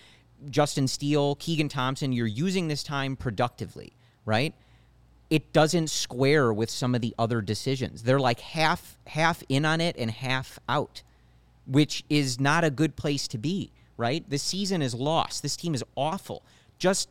Justin 0.49 0.87
Steele, 0.87 1.35
Keegan 1.35 1.69
Thompson, 1.69 2.11
you're 2.11 2.25
using 2.25 2.67
this 2.67 2.81
time 2.81 3.15
productively, 3.15 3.93
right? 4.25 4.55
It 5.29 5.53
doesn't 5.53 5.89
square 5.89 6.51
with 6.51 6.69
some 6.69 6.95
of 6.95 7.01
the 7.01 7.13
other 7.19 7.41
decisions. 7.41 8.03
They're 8.03 8.19
like 8.19 8.39
half 8.39 8.97
half 9.07 9.43
in 9.49 9.65
on 9.65 9.79
it 9.79 9.95
and 9.97 10.09
half 10.09 10.59
out, 10.67 11.03
which 11.67 12.03
is 12.09 12.39
not 12.39 12.63
a 12.63 12.69
good 12.69 12.95
place 12.95 13.27
to 13.29 13.37
be, 13.37 13.71
right? 13.97 14.27
The 14.29 14.37
season 14.37 14.81
is 14.81 14.93
lost. 14.93 15.41
This 15.43 15.55
team 15.55 15.73
is 15.73 15.83
awful. 15.95 16.43
Just 16.79 17.09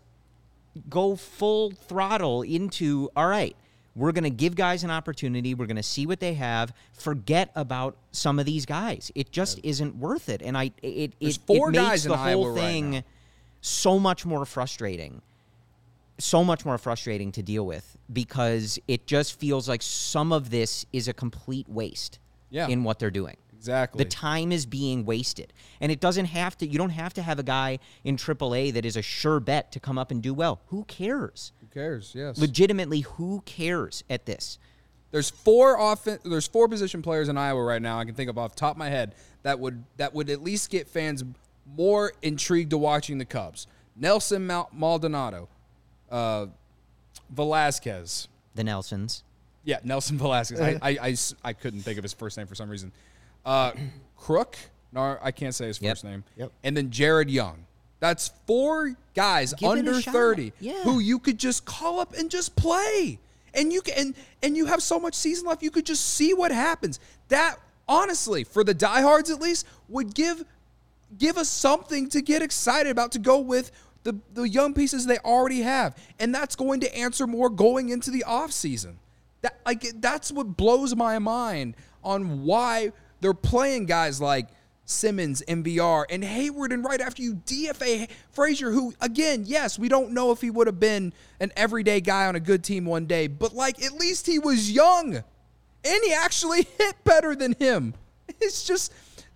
go 0.88 1.16
full 1.16 1.72
throttle 1.72 2.42
into 2.42 3.10
all 3.16 3.26
right 3.26 3.56
we're 3.96 4.12
going 4.12 4.22
to 4.22 4.30
give 4.30 4.54
guys 4.54 4.84
an 4.84 4.90
opportunity 4.90 5.52
we're 5.52 5.66
going 5.66 5.76
to 5.76 5.82
see 5.82 6.06
what 6.06 6.20
they 6.20 6.34
have 6.34 6.72
forget 6.92 7.50
about 7.56 7.96
some 8.12 8.38
of 8.38 8.46
these 8.46 8.64
guys 8.64 9.10
it 9.16 9.32
just 9.32 9.58
isn't 9.64 9.96
worth 9.96 10.28
it 10.28 10.40
and 10.42 10.56
i 10.56 10.70
it 10.80 11.12
There's 11.20 11.36
it, 11.38 11.42
four 11.44 11.70
it 11.70 11.72
makes 11.72 11.84
guys 11.84 12.06
in 12.06 12.12
the 12.12 12.18
Iowa 12.18 12.44
whole 12.44 12.52
right 12.54 12.60
thing 12.60 12.90
now. 12.92 13.02
so 13.60 13.98
much 13.98 14.24
more 14.24 14.46
frustrating 14.46 15.20
so 16.18 16.44
much 16.44 16.64
more 16.64 16.78
frustrating 16.78 17.32
to 17.32 17.42
deal 17.42 17.66
with 17.66 17.96
because 18.12 18.78
it 18.86 19.08
just 19.08 19.40
feels 19.40 19.68
like 19.68 19.82
some 19.82 20.32
of 20.32 20.50
this 20.50 20.86
is 20.92 21.08
a 21.08 21.12
complete 21.12 21.68
waste 21.68 22.20
Yeah. 22.50 22.68
in 22.68 22.84
what 22.84 23.00
they're 23.00 23.10
doing 23.10 23.36
Exactly. 23.60 24.02
the 24.02 24.08
time 24.08 24.52
is 24.52 24.64
being 24.64 25.04
wasted. 25.04 25.52
And 25.82 25.92
it 25.92 26.00
doesn't 26.00 26.24
have 26.24 26.56
to, 26.58 26.66
you 26.66 26.78
don't 26.78 26.88
have 26.90 27.12
to 27.14 27.22
have 27.22 27.38
a 27.38 27.42
guy 27.42 27.78
in 28.04 28.16
AAA 28.16 28.72
that 28.72 28.86
is 28.86 28.96
a 28.96 29.02
sure 29.02 29.38
bet 29.38 29.70
to 29.72 29.80
come 29.80 29.98
up 29.98 30.10
and 30.10 30.22
do 30.22 30.32
well. 30.32 30.62
Who 30.68 30.84
cares? 30.84 31.52
Who 31.60 31.66
cares? 31.66 32.12
Yes. 32.14 32.38
Legitimately, 32.38 33.00
who 33.00 33.42
cares 33.44 34.02
at 34.08 34.24
this? 34.24 34.58
There's 35.10 35.28
four 35.28 35.78
offen- 35.78 36.20
There's 36.24 36.46
four 36.46 36.68
position 36.68 37.02
players 37.02 37.28
in 37.28 37.36
Iowa 37.36 37.62
right 37.62 37.82
now. 37.82 37.98
I 37.98 38.06
can 38.06 38.14
think 38.14 38.30
of 38.30 38.38
off 38.38 38.54
the 38.54 38.60
top 38.60 38.76
of 38.76 38.78
my 38.78 38.88
head 38.88 39.14
that 39.42 39.58
would 39.60 39.84
that 39.98 40.14
would 40.14 40.30
at 40.30 40.40
least 40.42 40.70
get 40.70 40.88
fans 40.88 41.22
more 41.76 42.12
intrigued 42.22 42.70
to 42.70 42.78
watching 42.78 43.18
the 43.18 43.24
Cubs. 43.26 43.66
Nelson 43.94 44.46
Maldonado, 44.72 45.48
uh, 46.10 46.46
Velazquez. 47.28 48.28
The 48.54 48.64
Nelsons. 48.64 49.22
Yeah, 49.64 49.78
Nelson 49.84 50.16
Velazquez. 50.18 50.60
I 50.60 50.78
I 50.82 51.16
I 51.44 51.52
couldn't 51.52 51.80
think 51.80 51.98
of 51.98 52.02
his 52.04 52.12
first 52.12 52.36
name 52.36 52.46
for 52.46 52.54
some 52.54 52.68
reason. 52.70 52.92
Uh, 53.44 53.72
Crook. 54.16 54.56
No, 54.92 55.18
I 55.22 55.30
can't 55.30 55.54
say 55.54 55.66
his 55.66 55.78
first 55.78 56.04
name. 56.04 56.24
Yep. 56.36 56.52
And 56.64 56.76
then 56.76 56.90
Jared 56.90 57.30
Young. 57.30 57.66
That's 58.00 58.32
four 58.46 58.94
guys 59.14 59.52
Give 59.54 59.70
it 59.70 59.74
a 59.74 59.78
under 59.78 60.00
shot. 60.00 60.12
30 60.14 60.52
Yeah. 60.58 60.82
who 60.82 60.98
you 61.00 61.18
could 61.18 61.38
just 61.38 61.64
call 61.64 62.00
up 62.00 62.14
and 62.14 62.30
just 62.30 62.56
play. 62.56 63.18
And 63.52 63.72
you 63.72 63.82
can 63.82 63.94
and, 63.98 64.14
and 64.42 64.56
you 64.56 64.66
have 64.66 64.82
so 64.82 64.98
much 64.98 65.14
season 65.14 65.46
left, 65.46 65.62
you 65.62 65.70
could 65.70 65.86
just 65.86 66.04
see 66.14 66.32
what 66.32 66.50
happens. 66.50 66.98
That 67.28 67.56
honestly, 67.88 68.44
for 68.44 68.64
the 68.64 68.74
diehards 68.74 69.30
at 69.30 69.40
least, 69.40 69.66
would 69.88 70.14
give 70.14 70.44
give 71.18 71.36
us 71.36 71.48
something 71.48 72.08
to 72.10 72.22
get 72.22 72.40
excited 72.42 72.90
about 72.90 73.12
to 73.12 73.18
go 73.18 73.38
with 73.38 73.70
the, 74.04 74.16
the 74.32 74.48
young 74.48 74.72
pieces 74.72 75.04
they 75.04 75.18
already 75.18 75.60
have. 75.60 75.96
And 76.18 76.34
that's 76.34 76.56
going 76.56 76.80
to 76.80 76.96
answer 76.96 77.26
more 77.26 77.50
going 77.50 77.90
into 77.90 78.10
the 78.10 78.24
offseason. 78.26 78.94
That 79.42 79.58
like 79.66 79.84
that's 80.00 80.32
what 80.32 80.56
blows 80.56 80.96
my 80.96 81.18
mind 81.18 81.74
on 82.02 82.44
why 82.44 82.92
they're 83.20 83.34
playing 83.34 83.86
guys 83.86 84.20
like 84.20 84.48
Simmons, 84.84 85.42
MVR, 85.46 86.04
and 86.10 86.24
Heyward, 86.24 86.72
and 86.72 86.84
right 86.84 87.00
after 87.00 87.22
you 87.22 87.36
DFA 87.46 88.08
Frazier, 88.32 88.72
who 88.72 88.92
again, 89.00 89.44
yes, 89.46 89.78
we 89.78 89.88
don't 89.88 90.10
know 90.12 90.32
if 90.32 90.40
he 90.40 90.50
would 90.50 90.66
have 90.66 90.80
been 90.80 91.12
an 91.38 91.52
everyday 91.56 92.00
guy 92.00 92.26
on 92.26 92.34
a 92.34 92.40
good 92.40 92.64
team 92.64 92.84
one 92.84 93.06
day, 93.06 93.28
but 93.28 93.54
like 93.54 93.82
at 93.84 93.92
least 93.92 94.26
he 94.26 94.38
was 94.38 94.70
young. 94.70 95.14
and 95.84 96.04
he 96.04 96.12
actually 96.12 96.62
hit 96.78 96.96
better 97.04 97.34
than 97.34 97.54
him. 97.58 97.94
It's 98.40 98.64
just 98.64 98.92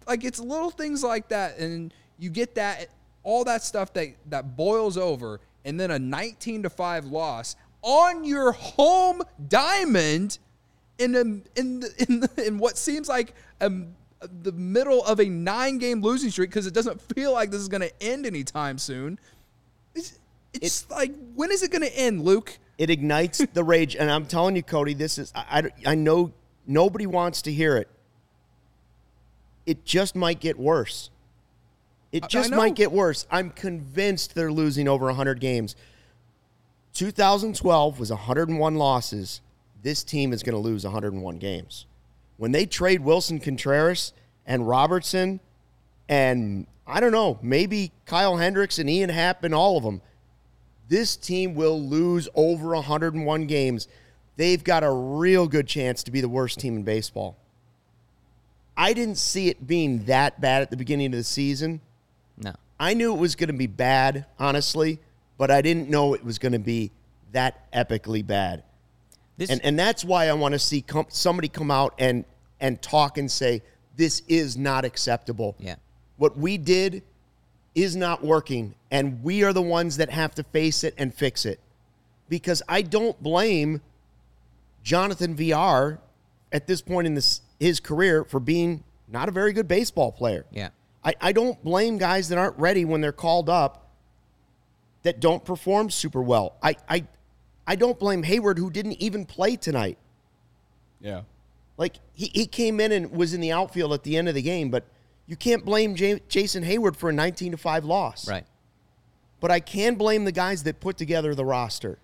like 0.07 0.25
it's 0.25 0.40
little 0.40 0.70
things 0.70 1.03
like 1.03 1.29
that, 1.29 1.59
and 1.59 1.92
you 2.18 2.31
get 2.31 2.55
that 2.57 2.88
all 3.23 3.44
that 3.44 3.62
stuff 3.62 3.92
that 3.94 4.09
that 4.31 4.57
boils 4.57 4.97
over, 4.97 5.40
and 5.64 5.79
then 5.79 5.90
a 5.90 5.99
19 5.99 6.64
to 6.64 6.70
five 6.70 7.05
loss 7.05 7.57
on 7.83 8.25
your 8.25 8.53
home 8.53 9.23
diamond 9.49 10.38
in 10.98 11.14
a, 11.14 11.20
in 11.59 11.80
the, 11.80 11.94
in, 12.09 12.20
the, 12.20 12.46
in 12.46 12.59
what 12.59 12.76
seems 12.78 13.09
like 13.09 13.35
a, 13.61 13.70
the 14.42 14.52
middle 14.52 15.04
of 15.04 15.20
a 15.20 15.26
nine 15.26 15.78
game 15.78 16.00
losing 16.00 16.30
streak 16.30 16.50
because 16.50 16.66
it 16.66 16.74
doesn't 16.74 17.00
feel 17.14 17.33
like 17.33 17.50
this 17.50 17.61
is 17.61 17.68
going 17.68 17.83
to 17.83 18.02
end 18.02 18.26
anytime 18.26 18.78
soon. 18.78 19.18
It's, 19.94 20.18
it's 20.54 20.88
like 20.90 21.12
when 21.35 21.50
is 21.50 21.62
it 21.62 21.70
going 21.70 21.83
to 21.83 21.96
end, 21.96 22.24
Luke? 22.24 22.59
It 22.78 22.90
ignites 22.90 23.38
the 23.52 23.62
rage, 23.62 23.94
and 23.94 24.11
I'm 24.11 24.26
telling 24.26 24.57
you, 24.57 24.62
Cody, 24.62 24.94
this 24.94 25.18
is 25.18 25.33
I, 25.35 25.70
I, 25.87 25.92
I 25.92 25.94
know 25.94 26.33
nobody 26.66 27.07
wants 27.07 27.42
to 27.42 27.52
hear 27.52 27.76
it. 27.76 27.88
It 29.66 29.85
just 29.85 30.16
might 30.16 30.40
get 30.40 30.59
worse. 30.59 31.11
It 32.12 32.28
just 32.28 32.52
might 32.52 32.76
get 32.76 32.92
worse. 32.92 33.26
I'm 33.28 33.50
convinced 33.50 34.37
they're 34.37 34.52
losing 34.52 34.87
over 34.87 35.07
100 35.07 35.40
games. 35.40 35.74
2012 36.92 37.98
was 37.98 38.11
101 38.11 38.74
losses. 38.76 39.40
This 39.85 40.03
team 40.03 40.33
is 40.33 40.42
going 40.42 40.55
to 40.55 40.59
lose 40.59 40.85
101 40.85 41.37
games. 41.37 41.85
When 42.38 42.53
they 42.53 42.64
trade 42.64 43.03
Wilson 43.03 43.38
Contreras 43.38 44.14
and 44.47 44.66
Robertson, 44.66 45.40
and 46.09 46.66
I 46.87 47.01
don't 47.01 47.12
know, 47.12 47.38
maybe 47.42 47.92
Kyle 48.07 48.38
Hendricks 48.38 48.79
and 48.79 48.88
Ian 48.88 49.11
Happ 49.11 49.44
and 49.44 49.55
all 49.55 49.77
of 49.77 49.85
them, 49.85 50.01
this 50.88 51.16
team 51.16 51.55
will 51.55 51.81
lose 51.81 52.31
over 52.35 52.70
101 52.70 53.47
games. 53.47 53.87
They've 54.37 54.64
got 54.64 54.85
a 54.85 54.90
real 54.90 55.47
good 55.47 55.66
chance 55.66 56.03
to 56.05 56.11
be 56.11 56.23
the 56.23 56.31
worst 56.31 56.59
team 56.59 56.77
in 56.77 56.83
baseball. 56.83 57.37
I 58.79 58.94
didn't 58.94 59.18
see 59.18 59.49
it 59.49 59.66
being 59.66 60.07
that 60.07 60.40
bad 60.40 60.62
at 60.62 60.70
the 60.70 60.79
beginning 60.79 61.07
of 61.09 61.12
the 61.12 61.25
season. 61.25 61.83
No. 62.38 62.55
I 62.81 62.94
knew 62.94 63.14
it 63.14 63.18
was 63.18 63.37
going 63.37 63.49
to 63.49 63.53
be 63.53 63.66
bad, 63.66 64.25
honestly, 64.38 64.99
but 65.37 65.51
I 65.51 65.61
didn't 65.61 65.90
know 65.90 66.14
it 66.14 66.25
was 66.25 66.38
going 66.38 66.53
to 66.53 66.59
be 66.59 66.90
that 67.33 67.70
epically 67.70 68.27
bad. 68.27 68.62
This 69.37 69.51
And 69.51 69.61
and 69.64 69.79
that's 69.79 70.05
why 70.05 70.29
I 70.29 70.33
want 70.33 70.53
to 70.53 70.59
see 70.59 70.83
com- 70.83 71.07
somebody 71.09 71.49
come 71.49 71.70
out 71.70 71.94
and 71.99 72.25
and 72.61 72.81
talk 72.81 73.18
and 73.18 73.31
say 73.31 73.62
this 73.97 74.23
is 74.29 74.57
not 74.57 74.85
acceptable. 74.85 75.57
Yeah. 75.59 75.77
What 76.16 76.37
we 76.37 76.59
did 76.59 77.03
is 77.75 77.97
not 77.97 78.25
working 78.25 78.75
and 78.90 79.23
we 79.25 79.42
are 79.42 79.53
the 79.53 79.62
ones 79.62 79.97
that 79.97 80.11
have 80.11 80.35
to 80.37 80.44
face 80.44 80.85
it 80.85 80.94
and 80.97 81.12
fix 81.12 81.44
it. 81.44 81.61
Because 82.29 82.62
I 82.68 82.83
don't 82.83 83.20
blame 83.23 83.83
Jonathan 84.83 85.35
Villar 85.35 85.99
at 86.53 86.66
this 86.66 86.81
point 86.81 87.07
in 87.07 87.14
this 87.14 87.40
his 87.59 87.81
career 87.81 88.25
for 88.25 88.40
being 88.40 88.85
not 89.09 89.29
a 89.29 89.33
very 89.33 89.53
good 89.53 89.68
baseball 89.68 90.12
player. 90.12 90.44
Yeah. 90.51 90.68
I, 91.05 91.14
I 91.20 91.33
don't 91.33 91.62
blame 91.62 91.99
guys 91.99 92.29
that 92.29 92.38
aren't 92.38 92.59
ready 92.59 92.85
when 92.85 93.01
they're 93.01 93.12
called 93.12 93.49
up 93.49 93.90
that 95.03 95.20
don't 95.20 95.44
perform 95.44 95.90
super 95.90 96.23
well. 96.23 96.57
I, 96.62 96.77
I 96.88 97.05
I 97.66 97.77
don't 97.77 97.98
blame 97.98 98.22
Heyward 98.22 98.59
who 98.59 98.70
didn't 98.70 99.00
even 99.03 99.24
play 99.24 99.57
tonight. 99.57 99.98
Yeah. 101.00 101.22
Like 101.77 101.96
he, 102.12 102.31
he 102.33 102.46
came 102.46 102.81
in 102.81 102.92
and 102.92 103.11
was 103.11 103.35
in 103.35 103.40
the 103.40 103.53
outfield 103.53 103.92
at 103.92 104.03
the 104.03 104.16
end 104.16 104.29
of 104.29 104.35
the 104.35 104.42
game, 104.42 104.70
but 104.70 104.85
you 105.27 105.37
can't 105.37 105.64
blame 105.64 105.94
J- 105.94 106.20
Jason 106.29 106.64
Heyward 106.64 106.96
for 106.96 107.11
a 107.11 107.12
19 107.12 107.53
to 107.53 107.59
5 107.59 107.85
loss. 107.85 108.29
right. 108.29 108.44
But 109.40 109.50
I 109.50 109.61
can 109.61 109.96
blame 109.96 110.24
the 110.24 110.33
guys 110.33 110.62
that 110.62 110.81
put 110.81 110.96
together 110.96 111.35
the 111.35 111.44
roster. 111.44 111.98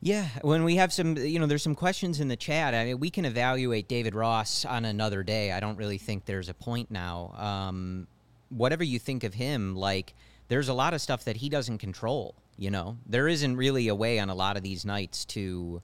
Yeah, 0.00 0.28
when 0.40 0.64
we 0.64 0.76
have 0.76 0.94
some, 0.94 1.18
you 1.18 1.38
know, 1.38 1.44
there's 1.46 1.62
some 1.62 1.74
questions 1.74 2.20
in 2.20 2.28
the 2.28 2.36
chat. 2.36 2.72
I 2.72 2.86
mean, 2.86 3.00
we 3.00 3.10
can 3.10 3.26
evaluate 3.26 3.86
David 3.86 4.14
Ross 4.14 4.64
on 4.64 4.86
another 4.86 5.22
day. 5.22 5.52
I 5.52 5.60
don't 5.60 5.76
really 5.76 5.98
think 5.98 6.24
there's 6.24 6.48
a 6.48 6.54
point 6.54 6.90
now. 6.90 7.34
Um, 7.36 8.06
whatever 8.48 8.82
you 8.82 8.98
think 8.98 9.24
of 9.24 9.34
him, 9.34 9.76
like, 9.76 10.14
there's 10.50 10.68
a 10.68 10.74
lot 10.74 10.92
of 10.92 11.00
stuff 11.00 11.24
that 11.24 11.36
he 11.36 11.48
doesn't 11.48 11.78
control. 11.78 12.34
You 12.58 12.70
know, 12.70 12.98
there 13.06 13.28
isn't 13.28 13.56
really 13.56 13.88
a 13.88 13.94
way 13.94 14.18
on 14.18 14.28
a 14.28 14.34
lot 14.34 14.58
of 14.58 14.62
these 14.62 14.84
nights 14.84 15.24
to 15.26 15.80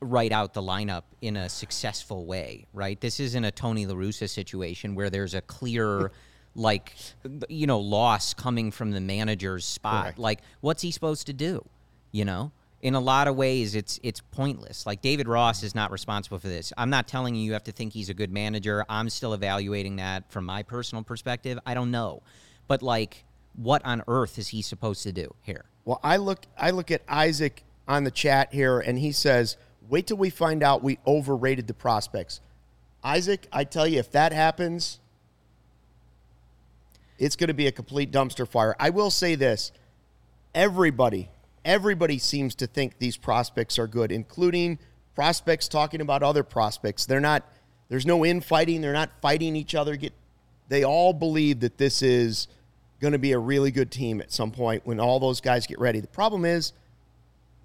write 0.00 0.32
out 0.32 0.52
the 0.52 0.62
lineup 0.62 1.04
in 1.22 1.36
a 1.36 1.48
successful 1.48 2.26
way, 2.26 2.66
right? 2.72 3.00
This 3.00 3.18
isn't 3.18 3.42
a 3.42 3.50
Tony 3.50 3.86
La 3.86 3.94
Russa 3.94 4.28
situation 4.28 4.94
where 4.94 5.08
there's 5.08 5.32
a 5.34 5.40
clear, 5.40 6.12
like, 6.54 6.94
you 7.48 7.66
know, 7.66 7.80
loss 7.80 8.34
coming 8.34 8.70
from 8.70 8.92
the 8.92 9.00
manager's 9.00 9.64
spot. 9.64 10.04
Correct. 10.04 10.18
Like, 10.18 10.40
what's 10.60 10.82
he 10.82 10.90
supposed 10.90 11.26
to 11.26 11.32
do? 11.32 11.64
You 12.12 12.26
know, 12.26 12.52
in 12.82 12.94
a 12.94 13.00
lot 13.00 13.28
of 13.28 13.34
ways, 13.34 13.74
it's 13.74 13.98
it's 14.02 14.20
pointless. 14.20 14.84
Like 14.84 15.00
David 15.00 15.26
Ross 15.26 15.62
is 15.62 15.74
not 15.74 15.90
responsible 15.90 16.38
for 16.38 16.48
this. 16.48 16.70
I'm 16.76 16.90
not 16.90 17.08
telling 17.08 17.34
you 17.34 17.42
you 17.42 17.54
have 17.54 17.64
to 17.64 17.72
think 17.72 17.94
he's 17.94 18.10
a 18.10 18.14
good 18.14 18.30
manager. 18.30 18.84
I'm 18.90 19.08
still 19.08 19.32
evaluating 19.32 19.96
that 19.96 20.30
from 20.30 20.44
my 20.44 20.62
personal 20.62 21.02
perspective. 21.02 21.58
I 21.64 21.72
don't 21.72 21.90
know, 21.90 22.22
but 22.68 22.82
like, 22.82 23.24
what 23.56 23.84
on 23.84 24.02
earth 24.08 24.38
is 24.38 24.48
he 24.48 24.62
supposed 24.62 25.02
to 25.04 25.12
do 25.12 25.34
here? 25.42 25.64
Well, 25.84 26.00
I 26.02 26.16
look 26.16 26.46
I 26.58 26.70
look 26.70 26.90
at 26.90 27.02
Isaac 27.08 27.62
on 27.86 28.04
the 28.04 28.10
chat 28.10 28.52
here 28.52 28.80
and 28.80 28.98
he 28.98 29.12
says, 29.12 29.56
"Wait 29.88 30.06
till 30.06 30.16
we 30.16 30.30
find 30.30 30.62
out 30.62 30.82
we 30.82 30.98
overrated 31.06 31.66
the 31.66 31.74
prospects." 31.74 32.40
Isaac, 33.02 33.46
I 33.52 33.64
tell 33.64 33.86
you 33.86 33.98
if 33.98 34.10
that 34.12 34.32
happens, 34.32 34.98
it's 37.18 37.36
going 37.36 37.48
to 37.48 37.54
be 37.54 37.66
a 37.66 37.72
complete 37.72 38.10
dumpster 38.10 38.48
fire. 38.48 38.74
I 38.80 38.90
will 38.90 39.10
say 39.10 39.34
this. 39.34 39.72
Everybody, 40.54 41.28
everybody 41.64 42.18
seems 42.18 42.54
to 42.56 42.66
think 42.66 42.98
these 42.98 43.16
prospects 43.16 43.78
are 43.78 43.86
good, 43.86 44.10
including 44.10 44.78
prospects 45.14 45.68
talking 45.68 46.00
about 46.00 46.22
other 46.22 46.42
prospects. 46.42 47.06
They're 47.06 47.20
not 47.20 47.44
there's 47.88 48.06
no 48.06 48.24
infighting, 48.24 48.80
they're 48.80 48.92
not 48.92 49.10
fighting 49.20 49.54
each 49.54 49.74
other. 49.74 49.96
Get 49.96 50.12
they 50.68 50.82
all 50.82 51.12
believe 51.12 51.60
that 51.60 51.76
this 51.76 52.02
is 52.02 52.48
going 53.04 53.12
to 53.12 53.18
be 53.18 53.32
a 53.32 53.38
really 53.38 53.70
good 53.70 53.90
team 53.90 54.22
at 54.22 54.32
some 54.32 54.50
point 54.50 54.86
when 54.86 54.98
all 54.98 55.20
those 55.20 55.42
guys 55.42 55.66
get 55.66 55.78
ready. 55.78 56.00
The 56.00 56.06
problem 56.06 56.46
is 56.46 56.72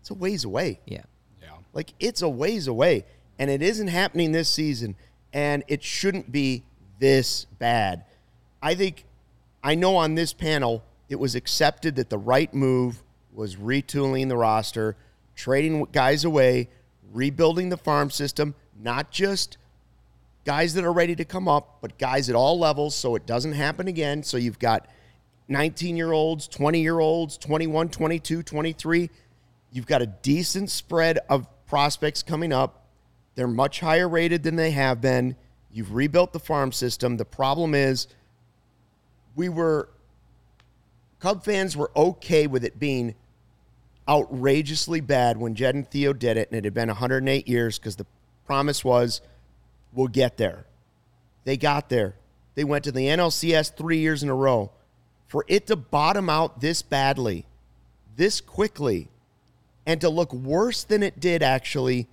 it's 0.02 0.10
a 0.10 0.14
ways 0.14 0.44
away. 0.44 0.82
Yeah. 0.86 1.04
Yeah. 1.42 1.52
Like 1.72 1.94
it's 1.98 2.22
a 2.22 2.28
ways 2.28 2.68
away, 2.68 3.06
and 3.40 3.50
it 3.50 3.62
isn't 3.62 3.88
happening 3.88 4.34
this 4.34 4.50
season, 4.50 4.98
and 5.32 5.64
it 5.70 5.82
shouldn't 5.82 6.30
be 6.30 6.64
this 7.00 7.46
bad. 7.58 8.04
I 8.62 8.76
think 8.76 9.06
I 9.64 9.76
know 9.76 9.96
on 9.96 10.16
this 10.16 10.34
panel 10.34 10.84
it 11.08 11.16
was 11.16 11.36
accepted 11.36 11.96
that 11.96 12.10
the 12.10 12.18
right 12.18 12.54
move 12.54 13.02
was 13.34 13.56
retooling 13.56 14.28
the 14.28 14.36
roster, 14.36 14.98
trading 15.38 15.88
guys 15.94 16.26
away, 16.26 16.68
rebuilding 17.14 17.70
the 17.70 17.78
farm 17.78 18.12
system, 18.12 18.56
not 18.78 19.10
just 19.10 19.58
guys 20.44 20.74
that 20.74 20.84
are 20.84 20.92
ready 20.92 21.16
to 21.16 21.24
come 21.24 21.48
up, 21.48 21.78
but 21.80 21.98
guys 21.98 22.30
at 22.30 22.36
all 22.36 22.60
levels 22.60 22.94
so 22.94 23.16
it 23.16 23.26
doesn't 23.26 23.54
happen 23.54 23.88
again. 23.88 24.22
So 24.22 24.36
you've 24.36 24.60
got 24.60 24.86
19 25.50 25.98
year 25.98 26.12
olds, 26.12 26.48
20 26.48 26.82
year 26.82 27.00
olds, 27.00 27.38
21, 27.38 27.90
22, 27.90 28.44
23. 28.44 29.10
You've 29.72 29.88
got 29.88 30.02
a 30.02 30.08
decent 30.08 30.70
spread 30.70 31.20
of 31.30 31.48
prospects 31.68 32.24
coming 32.24 32.54
up. 32.54 32.86
They're 33.36 33.48
much 33.48 33.80
higher 33.80 34.08
rated 34.08 34.44
than 34.44 34.56
they 34.56 34.72
have 34.72 35.02
been. 35.02 35.36
You've 35.72 35.94
rebuilt 35.94 36.34
the 36.34 36.40
farm 36.40 36.72
system. 36.72 37.18
The 37.18 37.26
problem 37.26 37.76
is, 37.76 38.08
we 39.36 39.50
were, 39.50 39.90
Cub 41.20 41.44
fans 41.44 41.78
were 41.78 41.92
okay 41.96 42.48
with 42.48 42.64
it 42.64 42.80
being 42.80 43.16
outrageously 44.08 45.02
bad 45.02 45.38
when 45.38 45.54
Jed 45.54 45.76
and 45.76 45.90
Theo 45.90 46.14
did 46.14 46.38
it, 46.38 46.50
and 46.50 46.58
it 46.58 46.64
had 46.64 46.74
been 46.74 46.88
108 46.88 47.48
years 47.48 47.78
because 47.78 47.96
the 47.96 48.06
promise 48.46 48.84
was, 48.84 49.22
we'll 49.94 50.08
get 50.08 50.38
there. 50.38 50.66
They 51.44 51.56
got 51.56 51.90
there. 51.90 52.16
They 52.56 52.64
went 52.64 52.84
to 52.86 52.92
the 52.92 53.06
NLCS 53.06 53.78
three 53.78 54.00
years 54.00 54.24
in 54.24 54.30
a 54.30 54.36
row. 54.36 54.72
For 55.30 55.46
it 55.48 55.68
to 55.68 55.76
bottom 55.76 56.28
out 56.28 56.60
this 56.60 56.82
badly, 56.82 57.46
this 58.18 58.42
quickly, 58.42 59.10
and 59.86 60.02
to 60.02 60.10
look 60.10 60.34
worse 60.34 60.84
than 60.84 61.04
it 61.04 61.20
did 61.20 61.44
actually, 61.44 62.08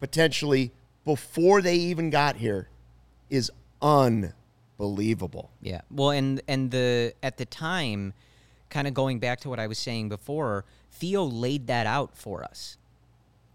potentially, 0.00 0.72
before 1.04 1.60
they 1.60 1.76
even 1.76 2.08
got 2.08 2.36
here, 2.36 2.68
is 3.28 3.52
unbelievable. 3.82 5.50
Yeah. 5.60 5.82
Well, 5.90 6.10
and 6.10 6.40
and 6.48 6.70
the 6.70 7.12
at 7.22 7.36
the 7.36 7.44
time, 7.44 8.14
kind 8.70 8.88
of 8.88 8.94
going 8.94 9.18
back 9.18 9.40
to 9.40 9.50
what 9.50 9.60
I 9.60 9.66
was 9.66 9.76
saying 9.78 10.08
before, 10.08 10.64
Theo 10.90 11.24
laid 11.24 11.66
that 11.66 11.86
out 11.86 12.16
for 12.16 12.42
us. 12.42 12.78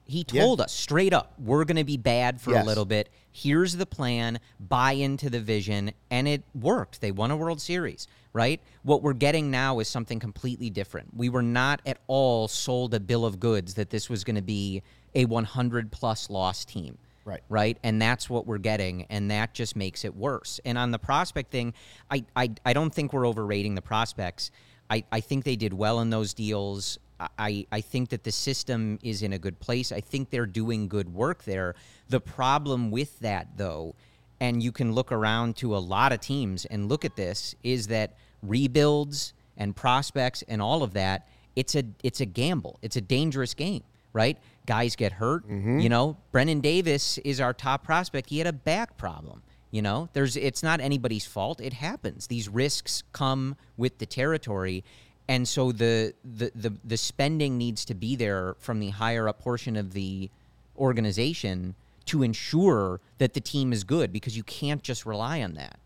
He 0.08 0.26
Yeah. 0.32 0.42
told 0.44 0.62
us 0.62 0.72
straight 0.72 1.14
up, 1.14 1.34
we're 1.38 1.66
going 1.66 1.76
to 1.78 1.84
be 1.84 1.98
bad 1.98 2.40
for 2.42 2.52
Yes. 2.52 2.64
a 2.64 2.66
little 2.68 2.86
bit. 2.86 3.10
Here's 3.32 3.74
the 3.76 3.86
plan. 3.86 4.40
Buy 4.60 4.94
into 4.94 5.30
the 5.30 5.42
vision, 5.42 5.92
and 6.10 6.28
it 6.28 6.44
worked. 6.56 7.02
They 7.02 7.12
won 7.12 7.30
a 7.30 7.38
World 7.38 7.62
Series, 7.62 8.08
right? 8.34 8.62
What 8.84 9.04
we're 9.04 9.14
getting 9.14 9.52
now 9.52 9.80
is 9.80 9.88
something 9.88 10.20
completely 10.20 10.70
different. 10.70 11.16
We 11.16 11.30
were 11.30 11.44
not 11.44 11.82
at 11.86 11.98
all 12.08 12.48
sold 12.48 12.94
a 12.94 13.00
bill 13.00 13.26
of 13.26 13.40
goods 13.40 13.74
that 13.76 13.90
this 13.90 14.10
was 14.10 14.24
going 14.24 14.38
to 14.38 14.42
be 14.42 14.82
a 15.14 15.26
100 15.26 15.92
plus 15.92 16.30
loss 16.30 16.64
team 16.66 16.98
Right. 17.26 17.42
right? 17.50 17.78
And 17.84 18.02
that's 18.02 18.30
what 18.30 18.48
we're 18.48 18.58
getting, 18.60 19.06
and 19.10 19.30
that 19.32 19.54
just 19.54 19.76
makes 19.76 20.06
it 20.06 20.16
worse. 20.16 20.62
And 20.64 20.78
on 20.78 20.92
the 20.92 21.00
prospect 21.00 21.52
thing, 21.52 21.74
I 22.10 22.24
I, 22.36 22.52
I 22.66 22.72
don't 22.72 22.94
think 22.94 23.12
we're 23.12 23.28
overrating 23.28 23.76
the 23.76 23.82
prospects. 23.82 24.50
I, 24.90 25.04
I 25.12 25.20
think 25.20 25.44
they 25.44 25.58
did 25.58 25.74
well 25.74 26.00
in 26.00 26.10
those 26.12 26.34
deals. 26.34 26.98
I, 27.20 27.66
I 27.72 27.82
think 27.82 28.10
that 28.10 28.24
the 28.24 28.32
system 28.32 29.00
is 29.02 29.24
in 29.24 29.34
a 29.34 29.40
good 29.40 29.60
place. 29.60 29.92
I 29.92 30.02
think 30.02 30.30
they're 30.30 30.46
doing 30.46 30.88
good 30.88 31.14
work 31.14 31.44
there. 31.44 31.76
The 32.10 32.20
problem 32.20 32.92
with 32.92 33.20
that, 33.20 33.58
though, 33.58 33.96
and 34.40 34.62
you 34.62 34.72
can 34.72 34.94
look 34.94 35.12
around 35.12 35.56
to 35.58 35.76
a 35.76 35.80
lot 35.80 36.12
of 36.12 36.20
teams 36.20 36.66
and 36.66 36.88
look 36.88 37.06
at 37.06 37.16
this, 37.16 37.56
is 37.64 37.88
that 37.88 38.14
rebuilds 38.44 39.34
and 39.58 39.76
prospects 39.76 40.44
and 40.48 40.62
all 40.62 40.84
of 40.84 40.94
that, 40.94 41.28
it's 41.56 41.76
a 41.76 41.84
it's 42.04 42.22
a 42.22 42.26
gamble. 42.26 42.78
It's 42.84 42.96
a 42.96 43.02
dangerous 43.02 43.56
game, 43.56 43.84
right? 44.14 44.38
Guys 44.68 44.96
get 44.96 45.14
hurt. 45.14 45.48
Mm-hmm. 45.50 45.80
You 45.80 45.90
know, 45.90 46.18
Brennan 46.32 46.62
Davis 46.62 47.18
is 47.20 47.42
our 47.42 47.54
top 47.54 47.84
prospect. 47.84 48.30
He 48.30 48.38
had 48.38 48.48
a 48.48 48.54
back 48.54 48.98
problem. 48.98 49.42
You 49.72 49.82
know, 49.82 50.10
there's 50.14 50.38
it's 50.38 50.62
not 50.62 50.80
anybody's 50.80 51.26
fault. 51.26 51.60
It 51.60 51.74
happens. 51.74 52.28
These 52.28 52.48
risks 52.48 53.04
come 53.12 53.56
with 53.76 53.98
the 53.98 54.06
territory. 54.06 54.84
And 55.30 55.48
so 55.48 55.72
the, 55.72 56.14
the 56.24 56.52
the 56.56 56.74
the 56.86 56.98
spending 56.98 57.58
needs 57.58 57.84
to 57.86 57.94
be 57.94 58.16
there 58.16 58.56
from 58.60 58.80
the 58.80 58.90
higher 58.90 59.28
up 59.28 59.42
portion 59.42 59.76
of 59.76 59.94
the 59.94 60.30
organization 60.78 61.76
to 62.06 62.24
ensure 62.24 63.02
that 63.18 63.34
the 63.34 63.42
team 63.42 63.74
is 63.74 63.84
good 63.84 64.14
because 64.14 64.38
you 64.38 64.44
can't 64.44 64.82
just 64.82 65.06
rely 65.06 65.42
on 65.42 65.56
that. 65.56 65.80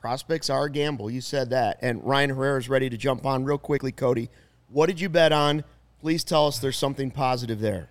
Prospects 0.00 0.50
are 0.50 0.64
a 0.64 0.70
gamble. 0.70 1.10
You 1.10 1.20
said 1.20 1.50
that. 1.50 1.78
And 1.82 2.04
Ryan 2.04 2.30
Herrera 2.30 2.58
is 2.58 2.68
ready 2.68 2.90
to 2.90 2.96
jump 2.96 3.24
on 3.24 3.44
real 3.44 3.58
quickly, 3.58 3.92
Cody. 3.92 4.30
What 4.70 4.86
did 4.86 5.00
you 5.00 5.08
bet 5.08 5.32
on? 5.32 5.64
Please 6.00 6.24
tell 6.24 6.46
us 6.46 6.58
there's 6.58 6.76
something 6.76 7.10
positive 7.10 7.60
there. 7.60 7.88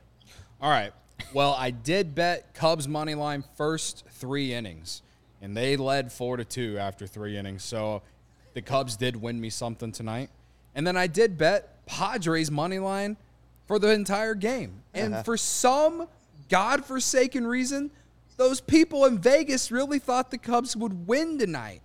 All 0.62 0.70
right. 0.70 0.94
Well, 1.34 1.56
I 1.58 1.72
did 1.72 2.16
bet 2.16 2.54
Cubs 2.54 2.88
money 2.88 3.16
line 3.16 3.44
first 3.56 4.06
three 4.12 4.54
innings, 4.54 5.02
and 5.42 5.56
they 5.56 5.76
led 5.76 6.12
four 6.12 6.38
to 6.38 6.46
two 6.46 6.78
after 6.78 7.08
three 7.08 7.38
innings. 7.38 7.64
So 7.64 8.02
the 8.54 8.62
Cubs 8.62 8.96
did 8.96 9.16
win 9.16 9.40
me 9.42 9.50
something 9.50 9.92
tonight. 9.92 10.30
And 10.78 10.88
then 10.88 10.96
I 10.96 11.08
did 11.08 11.38
bet 11.38 11.86
Padres 11.86 12.50
money 12.50 12.80
line 12.80 13.18
for 13.66 13.80
the 13.80 13.90
entire 13.90 14.36
game. 14.36 14.84
And 14.94 15.26
for 15.26 15.36
some 15.36 16.08
godforsaken 16.48 17.46
reason, 17.46 17.92
those 18.38 18.62
people 18.62 19.04
in 19.06 19.20
Vegas 19.20 19.72
really 19.72 20.00
thought 20.00 20.32
the 20.32 20.38
Cubs 20.38 20.78
would 20.78 21.08
win 21.08 21.38
tonight. 21.38 21.82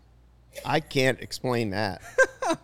I 0.64 0.78
can't 0.80 1.18
explain 1.20 1.70
that. 1.70 2.03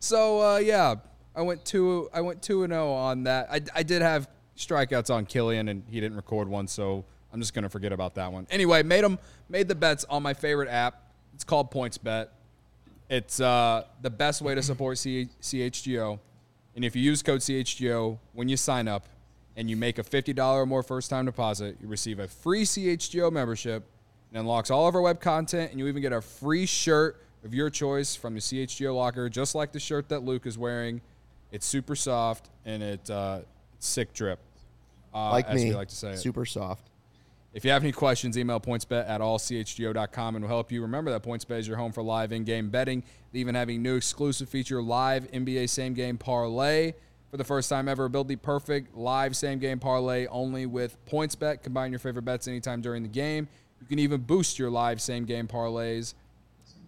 So 0.00 0.40
uh, 0.42 0.58
yeah, 0.58 0.96
I 1.34 1.42
went 1.42 1.64
two. 1.64 2.08
I 2.12 2.20
went 2.20 2.42
two 2.42 2.64
and 2.64 2.72
zero 2.72 2.92
on 2.92 3.24
that. 3.24 3.48
I, 3.50 3.60
I 3.74 3.82
did 3.82 4.02
have 4.02 4.28
strikeouts 4.56 5.14
on 5.14 5.26
Killian, 5.26 5.68
and 5.68 5.84
he 5.88 6.00
didn't 6.00 6.16
record 6.16 6.48
one, 6.48 6.66
so 6.66 7.04
I'm 7.32 7.40
just 7.40 7.54
gonna 7.54 7.68
forget 7.68 7.92
about 7.92 8.14
that 8.16 8.32
one. 8.32 8.46
Anyway, 8.50 8.82
made 8.82 9.04
them 9.04 9.18
made 9.48 9.68
the 9.68 9.74
bets 9.74 10.04
on 10.08 10.22
my 10.22 10.34
favorite 10.34 10.68
app. 10.68 11.10
It's 11.34 11.44
called 11.44 11.70
Points 11.70 11.98
Bet. 11.98 12.32
It's 13.08 13.40
uh, 13.40 13.84
the 14.02 14.10
best 14.10 14.42
way 14.42 14.54
to 14.54 14.62
support 14.62 14.98
C- 14.98 15.28
CHGO, 15.40 16.18
and 16.74 16.84
if 16.84 16.96
you 16.96 17.02
use 17.02 17.22
code 17.22 17.40
CHGO 17.40 18.18
when 18.32 18.48
you 18.48 18.56
sign 18.56 18.88
up, 18.88 19.06
and 19.56 19.70
you 19.70 19.76
make 19.76 19.98
a 19.98 20.02
fifty 20.02 20.32
dollar 20.32 20.62
or 20.62 20.66
more 20.66 20.82
first 20.82 21.08
time 21.08 21.24
deposit, 21.24 21.76
you 21.80 21.88
receive 21.88 22.18
a 22.18 22.28
free 22.28 22.64
CHGO 22.64 23.32
membership. 23.32 23.84
and 24.30 24.40
unlocks 24.40 24.70
all 24.70 24.88
of 24.88 24.94
our 24.94 25.00
web 25.00 25.20
content, 25.20 25.70
and 25.70 25.78
you 25.80 25.86
even 25.86 26.02
get 26.02 26.12
a 26.12 26.20
free 26.20 26.66
shirt 26.66 27.22
of 27.44 27.54
your 27.54 27.70
choice 27.70 28.16
from 28.16 28.34
the 28.34 28.40
CHGO 28.40 28.94
locker, 28.94 29.28
just 29.28 29.54
like 29.54 29.72
the 29.72 29.80
shirt 29.80 30.08
that 30.08 30.24
Luke 30.24 30.46
is 30.46 30.58
wearing. 30.58 31.00
It's 31.52 31.64
super 31.64 31.94
soft 31.94 32.50
and 32.64 32.82
it 32.82 33.08
uh, 33.08 33.40
it's 33.76 33.86
sick 33.86 34.12
drip. 34.12 34.40
Uh, 35.14 35.30
like 35.30 35.46
as 35.46 35.54
me. 35.54 35.70
we 35.70 35.74
like 35.74 35.88
to 35.88 35.96
say. 35.96 36.10
it. 36.10 36.18
Super 36.18 36.44
soft. 36.44 36.90
If 37.56 37.64
you 37.64 37.70
have 37.70 37.82
any 37.82 37.92
questions, 37.92 38.36
email 38.36 38.60
pointsbet 38.60 39.08
at 39.08 39.22
allchgo.com 39.22 40.34
and 40.36 40.44
we'll 40.44 40.54
help 40.54 40.70
you. 40.70 40.82
Remember 40.82 41.10
that 41.10 41.22
PointsBet 41.22 41.60
is 41.60 41.66
your 41.66 41.78
home 41.78 41.90
for 41.90 42.02
live 42.02 42.30
in-game 42.30 42.68
betting. 42.68 43.02
Even 43.32 43.54
having 43.54 43.80
new 43.80 43.96
exclusive 43.96 44.46
feature, 44.50 44.82
live 44.82 45.26
NBA 45.32 45.70
same-game 45.70 46.18
parlay. 46.18 46.92
For 47.30 47.38
the 47.38 47.44
first 47.44 47.70
time 47.70 47.88
ever, 47.88 48.10
build 48.10 48.28
the 48.28 48.36
perfect 48.36 48.94
live 48.94 49.34
same-game 49.34 49.78
parlay 49.78 50.26
only 50.26 50.66
with 50.66 50.98
PointsBet. 51.06 51.62
Combine 51.62 51.92
your 51.92 51.98
favorite 51.98 52.26
bets 52.26 52.46
anytime 52.46 52.82
during 52.82 53.02
the 53.02 53.08
game. 53.08 53.48
You 53.80 53.86
can 53.86 54.00
even 54.00 54.20
boost 54.20 54.58
your 54.58 54.68
live 54.68 55.00
same-game 55.00 55.48
parlays. 55.48 56.12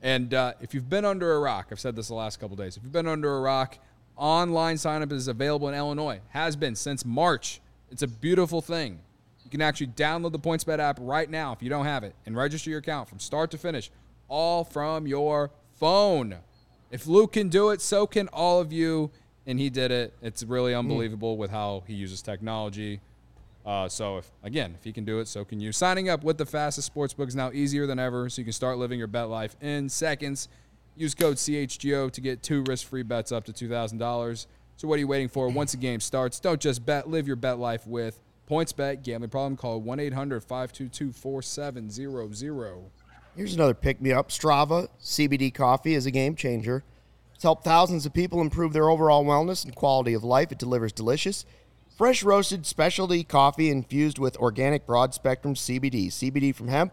And 0.02 0.34
uh, 0.34 0.52
if 0.60 0.74
you've 0.74 0.90
been 0.90 1.06
under 1.06 1.32
a 1.32 1.40
rock, 1.40 1.68
I've 1.72 1.80
said 1.80 1.96
this 1.96 2.08
the 2.08 2.14
last 2.14 2.40
couple 2.40 2.56
days. 2.56 2.76
If 2.76 2.82
you've 2.82 2.92
been 2.92 3.08
under 3.08 3.38
a 3.38 3.40
rock, 3.40 3.78
online 4.16 4.76
signup 4.76 5.12
is 5.12 5.28
available 5.28 5.70
in 5.70 5.74
Illinois. 5.74 6.20
Has 6.28 6.56
been 6.56 6.74
since 6.74 7.06
March. 7.06 7.62
It's 7.90 8.02
a 8.02 8.06
beautiful 8.06 8.60
thing. 8.60 9.00
You 9.48 9.50
can 9.50 9.62
actually 9.62 9.86
download 9.86 10.32
the 10.32 10.38
PointsBet 10.38 10.78
app 10.78 10.98
right 11.00 11.30
now 11.30 11.54
if 11.54 11.62
you 11.62 11.70
don't 11.70 11.86
have 11.86 12.04
it 12.04 12.14
and 12.26 12.36
register 12.36 12.68
your 12.68 12.80
account 12.80 13.08
from 13.08 13.18
start 13.18 13.50
to 13.52 13.56
finish, 13.56 13.90
all 14.28 14.62
from 14.62 15.06
your 15.06 15.50
phone. 15.72 16.36
If 16.90 17.06
Luke 17.06 17.32
can 17.32 17.48
do 17.48 17.70
it, 17.70 17.80
so 17.80 18.06
can 18.06 18.28
all 18.28 18.60
of 18.60 18.74
you. 18.74 19.10
And 19.46 19.58
he 19.58 19.70
did 19.70 19.90
it. 19.90 20.12
It's 20.20 20.42
really 20.42 20.74
unbelievable 20.74 21.38
with 21.38 21.50
how 21.50 21.82
he 21.86 21.94
uses 21.94 22.20
technology. 22.20 23.00
Uh, 23.64 23.88
so 23.88 24.18
if 24.18 24.30
again, 24.42 24.74
if 24.78 24.84
he 24.84 24.92
can 24.92 25.06
do 25.06 25.18
it, 25.18 25.28
so 25.28 25.46
can 25.46 25.60
you. 25.60 25.72
Signing 25.72 26.10
up 26.10 26.22
with 26.22 26.36
the 26.36 26.44
fastest 26.44 26.94
sportsbook 26.94 27.28
is 27.28 27.34
now 27.34 27.50
easier 27.50 27.86
than 27.86 27.98
ever, 27.98 28.28
so 28.28 28.42
you 28.42 28.44
can 28.44 28.52
start 28.52 28.76
living 28.76 28.98
your 28.98 29.08
bet 29.08 29.30
life 29.30 29.56
in 29.62 29.88
seconds. 29.88 30.50
Use 30.94 31.14
code 31.14 31.36
CHGO 31.36 32.10
to 32.10 32.20
get 32.20 32.42
two 32.42 32.62
risk-free 32.64 33.04
bets 33.04 33.32
up 33.32 33.44
to 33.44 33.52
two 33.54 33.70
thousand 33.70 33.96
dollars. 33.96 34.46
So 34.76 34.86
what 34.86 34.96
are 34.96 34.98
you 34.98 35.08
waiting 35.08 35.28
for? 35.30 35.48
Once 35.48 35.72
the 35.72 35.78
game 35.78 36.00
starts, 36.00 36.38
don't 36.38 36.60
just 36.60 36.84
bet, 36.84 37.08
live 37.08 37.26
your 37.26 37.36
bet 37.36 37.58
life 37.58 37.86
with 37.86 38.20
PointsBet. 38.48 39.02
Gambling 39.02 39.30
problem? 39.30 39.56
Call 39.56 39.82
1-800-522-4700. 39.82 42.82
Here's 43.36 43.54
another 43.54 43.74
pick 43.74 44.00
me 44.00 44.12
up. 44.12 44.30
Strava 44.30 44.88
CBD 45.00 45.54
coffee 45.54 45.94
is 45.94 46.06
a 46.06 46.10
game 46.10 46.34
changer. 46.34 46.82
It's 47.34 47.44
helped 47.44 47.62
thousands 47.62 48.04
of 48.04 48.12
people 48.12 48.40
improve 48.40 48.72
their 48.72 48.90
overall 48.90 49.24
wellness 49.24 49.64
and 49.64 49.76
quality 49.76 50.14
of 50.14 50.24
life. 50.24 50.50
It 50.50 50.58
delivers 50.58 50.92
delicious, 50.92 51.44
fresh 51.96 52.24
roasted 52.24 52.66
specialty 52.66 53.22
coffee 53.22 53.70
infused 53.70 54.18
with 54.18 54.36
organic 54.38 54.86
broad 54.86 55.14
spectrum 55.14 55.54
CBD. 55.54 56.08
CBD 56.08 56.52
from 56.52 56.66
hemp 56.66 56.92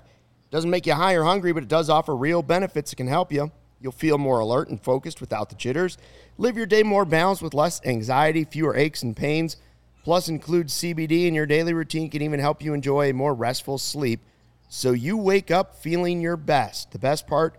doesn't 0.52 0.70
make 0.70 0.86
you 0.86 0.94
high 0.94 1.14
or 1.14 1.24
hungry, 1.24 1.52
but 1.52 1.64
it 1.64 1.70
does 1.70 1.90
offer 1.90 2.16
real 2.16 2.44
benefits 2.44 2.92
that 2.92 2.98
can 2.98 3.08
help 3.08 3.32
you. 3.32 3.52
You'll 3.82 3.92
feel 3.92 4.20
more 4.20 4.40
alert 4.40 4.70
and 4.70 4.80
focused 4.80 5.22
without 5.22 5.50
the 5.50 5.56
jitters. 5.56 5.98
Live 6.38 6.58
your 6.58 6.66
day 6.66 6.84
more 6.84 7.06
balanced 7.06 7.42
with 7.42 7.54
less 7.56 7.82
anxiety, 7.86 8.44
fewer 8.44 8.76
aches 8.76 9.02
and 9.02 9.18
pains. 9.18 9.58
Plus, 10.06 10.30
includes 10.30 10.72
CBD 10.72 11.26
in 11.26 11.34
your 11.34 11.48
daily 11.48 11.74
routine 11.74 12.12
can 12.12 12.22
even 12.22 12.40
help 12.40 12.62
you 12.62 12.76
enjoy 12.76 13.10
a 13.10 13.14
more 13.14 13.34
restful 13.34 13.80
sleep 13.80 14.20
so 14.70 14.92
you 14.92 15.18
wake 15.18 15.50
up 15.50 15.76
feeling 15.76 16.22
your 16.22 16.38
best. 16.38 16.92
The 16.92 17.00
best 17.00 17.26
part, 17.26 17.58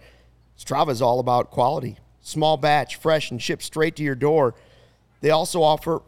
Strava 0.56 0.90
is 0.90 1.02
all 1.02 1.18
about 1.18 1.50
quality. 1.50 1.98
Small 2.20 2.56
batch, 2.56 2.94
fresh, 2.94 3.32
and 3.32 3.42
shipped 3.42 3.64
straight 3.64 3.96
to 3.96 4.04
your 4.04 4.14
door. 4.14 4.54
They 5.22 5.30
also 5.30 5.60
offer 5.60 6.02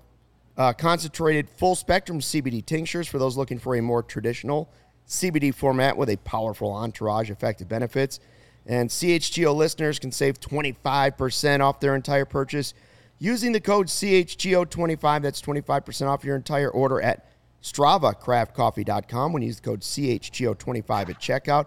uh, 0.57 0.75
concentrated 0.75 1.51
full 1.51 1.75
spectrum 1.75 2.21
CBD 2.21 2.65
tinctures 2.65 3.09
for 3.09 3.19
those 3.19 3.37
looking 3.37 3.59
for 3.59 3.75
a 3.75 3.83
more 3.83 4.05
traditional 4.05 4.71
CBD 5.09 5.53
format 5.53 5.97
with 5.97 6.09
a 6.09 6.19
powerful 6.19 6.71
entourage, 6.71 7.33
effective 7.33 7.69
benefits. 7.69 8.21
And 8.65 8.91
CHGO 8.91 9.57
listeners 9.57 9.99
can 9.99 10.13
save 10.13 10.39
25% 10.39 11.61
off 11.61 11.81
their 11.81 11.97
entire 11.97 12.27
purchase 12.27 12.75
using 13.19 13.53
the 13.53 13.61
code 13.61 13.89
CHGO25. 13.89 15.23
That's 15.23 15.43
25% 15.43 16.07
off 16.07 16.25
your 16.25 16.37
entire 16.37 16.71
order 16.71 17.01
at 17.01 17.27
StravaCraftCoffee.com 17.63 19.33
when 19.33 19.43
you 19.43 19.47
use 19.47 19.57
the 19.57 19.63
code 19.63 19.81
CHGO25 19.81 21.11
at 21.11 21.21
checkout. 21.21 21.67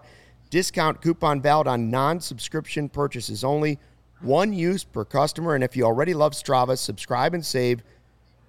Discount 0.50 1.00
coupon 1.00 1.40
valid 1.40 1.66
on 1.66 1.90
non 1.90 2.20
subscription 2.20 2.88
purchases 2.88 3.44
only. 3.44 3.78
One 4.20 4.52
use 4.52 4.84
per 4.84 5.04
customer. 5.04 5.54
And 5.54 5.64
if 5.64 5.76
you 5.76 5.84
already 5.84 6.14
love 6.14 6.32
Strava, 6.32 6.76
subscribe 6.78 7.34
and 7.34 7.44
save. 7.44 7.82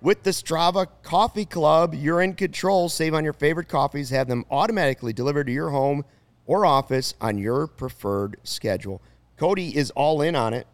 With 0.02 0.24
the 0.24 0.32
Strava 0.32 0.88
Coffee 1.02 1.46
Club, 1.46 1.94
you're 1.94 2.22
in 2.22 2.34
control. 2.34 2.90
Save 2.90 3.14
on 3.14 3.24
your 3.24 3.34
favorite 3.34 3.70
coffees, 3.70 4.10
have 4.10 4.28
them 4.28 4.46
automatically 4.52 5.14
delivered 5.14 5.48
to 5.48 5.54
your 5.54 5.70
home 5.70 6.04
or 6.46 6.66
office 6.66 7.14
on 7.22 7.38
your 7.38 7.68
preferred 7.68 8.36
schedule. 8.44 9.02
Cody 9.38 9.76
is 9.76 9.92
all 9.92 10.22
in 10.22 10.36
on 10.36 10.54
it. 10.54 10.68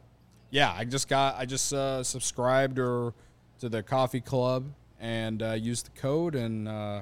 Yeah, 0.51 0.73
I 0.75 0.85
just 0.85 1.07
got 1.07 1.35
I 1.35 1.45
just 1.45 1.73
uh, 1.73 2.03
subscribed 2.03 2.79
or 2.79 3.13
to 3.59 3.69
the 3.69 3.83
coffee 3.83 4.21
club 4.21 4.65
and 4.99 5.41
uh, 5.41 5.53
used 5.53 5.87
the 5.87 5.99
code 5.99 6.35
and 6.35 6.67
uh, 6.67 7.01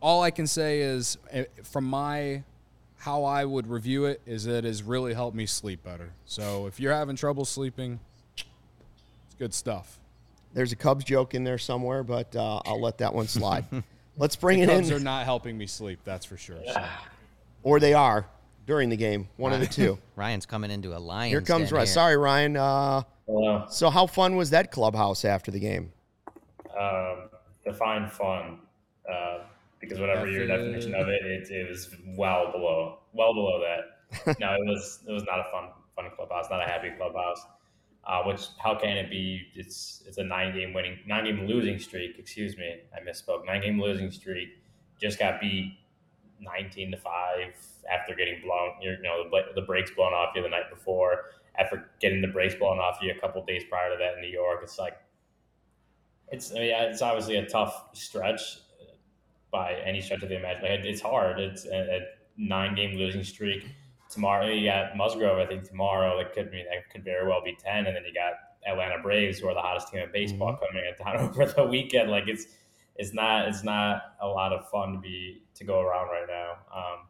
all 0.00 0.22
I 0.22 0.30
can 0.30 0.46
say 0.46 0.80
is 0.80 1.18
eh, 1.30 1.44
from 1.64 1.84
my 1.84 2.42
how 2.98 3.24
I 3.24 3.44
would 3.44 3.66
review 3.66 4.04
it 4.04 4.20
is 4.26 4.46
it 4.46 4.64
has 4.64 4.82
really 4.82 5.12
helped 5.12 5.36
me 5.36 5.46
sleep 5.46 5.82
better. 5.82 6.12
So 6.24 6.66
if 6.66 6.78
you're 6.78 6.92
having 6.92 7.16
trouble 7.16 7.44
sleeping, 7.44 7.98
it's 8.36 9.34
good 9.38 9.52
stuff. 9.52 9.98
There's 10.54 10.70
a 10.70 10.76
Cubs 10.76 11.04
joke 11.04 11.34
in 11.34 11.42
there 11.42 11.58
somewhere, 11.58 12.04
but 12.04 12.34
uh, 12.36 12.60
I'll 12.64 12.80
let 12.80 12.98
that 12.98 13.12
one 13.12 13.26
slide. 13.26 13.64
Let's 14.16 14.36
bring 14.36 14.60
it 14.60 14.66
Cubs 14.66 14.78
in, 14.78 14.84
Cubs 14.84 15.00
are 15.00 15.04
not 15.04 15.24
helping 15.24 15.58
me 15.58 15.66
sleep, 15.66 15.98
that's 16.04 16.24
for 16.24 16.36
sure. 16.36 16.58
So. 16.64 16.84
or 17.64 17.80
they 17.80 17.94
are 17.94 18.26
during 18.66 18.88
the 18.88 18.96
game. 18.96 19.28
One 19.36 19.52
of 19.52 19.60
the 19.60 19.66
two. 19.66 19.98
Ryan's 20.16 20.46
coming 20.46 20.70
into 20.70 20.96
a 20.96 20.98
lion. 20.98 21.30
Here 21.30 21.40
comes 21.40 21.72
Ryan. 21.72 21.86
Sorry, 21.86 22.16
Ryan. 22.16 22.56
Uh, 22.56 23.02
Hello. 23.26 23.66
so, 23.68 23.90
how 23.90 24.06
fun 24.06 24.36
was 24.36 24.50
that 24.50 24.70
clubhouse 24.70 25.24
after 25.24 25.50
the 25.50 25.60
game? 25.60 25.92
Um, 26.78 27.28
define 27.64 28.08
fun, 28.08 28.60
uh, 29.10 29.40
because 29.80 29.98
whatever 29.98 30.28
your 30.28 30.42
F- 30.42 30.48
definition 30.48 30.94
of 30.94 31.08
it, 31.08 31.24
it, 31.24 31.50
it 31.50 31.68
was 31.68 31.94
well 32.16 32.50
below, 32.52 32.98
well 33.12 33.34
below 33.34 33.60
that. 33.60 34.38
no, 34.40 34.54
it 34.54 34.66
was 34.66 35.00
it 35.06 35.12
was 35.12 35.24
not 35.24 35.40
a 35.40 35.44
fun 35.50 35.70
fun 35.96 36.06
clubhouse, 36.16 36.46
not 36.50 36.62
a 36.62 36.70
happy 36.70 36.90
clubhouse. 36.96 37.44
Uh, 38.04 38.22
which 38.24 38.46
how 38.58 38.74
can 38.74 38.96
it 38.96 39.10
be? 39.10 39.42
It's 39.54 40.02
it's 40.06 40.18
a 40.18 40.24
nine 40.24 40.54
game 40.54 40.72
winning, 40.72 40.98
nine 41.06 41.24
game 41.24 41.46
losing 41.46 41.78
streak. 41.78 42.18
Excuse 42.18 42.56
me, 42.56 42.80
I 42.94 43.00
misspoke. 43.08 43.46
Nine 43.46 43.62
game 43.62 43.80
losing 43.80 44.10
streak. 44.10 44.48
Just 45.00 45.18
got 45.18 45.40
beat 45.40 45.78
nineteen 46.42 46.90
to 46.90 46.96
five 46.96 47.54
after 47.90 48.14
getting 48.14 48.40
blown. 48.42 48.72
You 48.80 48.96
know 49.02 49.28
the, 49.30 49.60
the 49.60 49.66
brakes 49.66 49.90
blown 49.96 50.12
off 50.12 50.34
you 50.34 50.42
the 50.42 50.48
night 50.48 50.70
before. 50.70 51.24
After 51.58 51.90
getting 52.00 52.22
the 52.22 52.28
brakes 52.28 52.54
blown 52.54 52.78
off 52.78 52.98
you 53.02 53.12
a 53.12 53.20
couple 53.20 53.44
days 53.44 53.62
prior 53.68 53.90
to 53.90 53.96
that 53.98 54.14
in 54.14 54.22
New 54.22 54.30
York, 54.30 54.60
it's 54.62 54.78
like 54.78 54.96
it's 56.32 56.50
I 56.50 56.54
mean, 56.54 56.74
it's 56.74 57.02
obviously 57.02 57.36
a 57.36 57.46
tough 57.46 57.88
stretch 57.92 58.58
by 59.50 59.74
any 59.84 60.00
stretch 60.00 60.22
of 60.22 60.30
the 60.30 60.36
imagination. 60.36 60.86
It's 60.86 61.02
hard. 61.02 61.38
It's 61.38 61.66
a, 61.66 61.96
a 61.96 62.00
nine 62.36 62.74
game 62.74 62.96
losing 62.96 63.22
streak. 63.22 63.66
Tomorrow 64.10 64.46
you 64.46 64.68
got 64.68 64.96
Musgrove. 64.96 65.38
I 65.38 65.46
think 65.46 65.64
tomorrow 65.64 66.18
it 66.18 66.32
could 66.32 66.50
mean 66.50 66.64
that 66.70 66.90
could 66.90 67.04
very 67.04 67.28
well 67.28 67.42
be 67.44 67.56
ten, 67.62 67.86
and 67.86 67.94
then 67.94 68.02
you 68.06 68.14
got 68.14 68.32
Atlanta 68.66 69.02
Braves, 69.02 69.38
who 69.38 69.48
are 69.48 69.54
the 69.54 69.60
hottest 69.60 69.88
team 69.88 70.00
in 70.00 70.12
baseball, 70.12 70.52
mm-hmm. 70.52 70.64
coming 70.64 70.84
in 70.88 71.04
town 71.04 71.16
over 71.40 71.52
the 71.52 71.64
weekend. 71.64 72.10
Like 72.10 72.28
it's 72.28 72.46
it's 72.96 73.12
not 73.12 73.48
it's 73.48 73.62
not 73.62 74.14
a 74.20 74.26
lot 74.26 74.52
of 74.52 74.68
fun 74.70 74.94
to 74.94 74.98
be 74.98 75.42
to 75.62 75.66
go 75.66 75.80
around 75.80 76.08
right 76.08 76.26
now. 76.28 76.52
Um, 76.74 77.06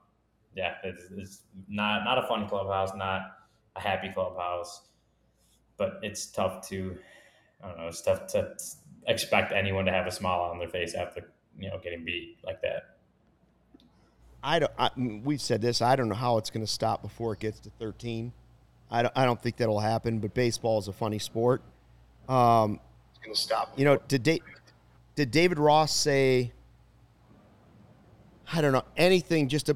yeah, 0.54 0.74
it's, 0.84 1.04
it's 1.16 1.40
not 1.68 2.04
not 2.04 2.22
a 2.22 2.26
fun 2.26 2.48
clubhouse, 2.48 2.94
not 2.94 3.22
a 3.76 3.80
happy 3.80 4.10
clubhouse, 4.12 4.82
but 5.76 5.98
it's 6.02 6.26
tough 6.26 6.66
to 6.68 6.96
I 7.62 7.68
don't 7.68 7.78
know. 7.78 7.88
It's 7.88 8.02
tough 8.02 8.26
to 8.28 8.54
expect 9.06 9.52
anyone 9.52 9.84
to 9.86 9.92
have 9.92 10.06
a 10.06 10.10
smile 10.10 10.40
on 10.40 10.58
their 10.58 10.68
face 10.68 10.94
after 10.94 11.32
you 11.58 11.70
know 11.70 11.78
getting 11.82 12.04
beat 12.04 12.38
like 12.44 12.60
that. 12.62 12.96
I 14.42 14.58
don't. 14.58 14.72
I, 14.78 14.90
we've 14.96 15.40
said 15.40 15.62
this. 15.62 15.80
I 15.80 15.96
don't 15.96 16.08
know 16.08 16.14
how 16.14 16.36
it's 16.38 16.50
going 16.50 16.66
to 16.66 16.70
stop 16.70 17.02
before 17.02 17.32
it 17.32 17.38
gets 17.38 17.60
to 17.60 17.70
13. 17.78 18.32
I 18.90 19.02
don't. 19.02 19.12
I 19.16 19.24
don't 19.24 19.40
think 19.40 19.56
that'll 19.56 19.80
happen. 19.80 20.18
But 20.18 20.34
baseball 20.34 20.78
is 20.78 20.88
a 20.88 20.92
funny 20.92 21.18
sport. 21.18 21.62
Um, 22.28 22.80
it's 23.10 23.24
going 23.24 23.34
to 23.34 23.40
stop. 23.40 23.72
You 23.76 23.84
know, 23.84 23.98
did 24.08 24.22
da- 24.22 24.42
did 25.14 25.30
David 25.30 25.58
Ross 25.58 25.94
say? 25.94 26.52
I 28.50 28.60
don't 28.60 28.72
know 28.72 28.84
anything. 28.96 29.48
Just 29.48 29.68
a, 29.68 29.74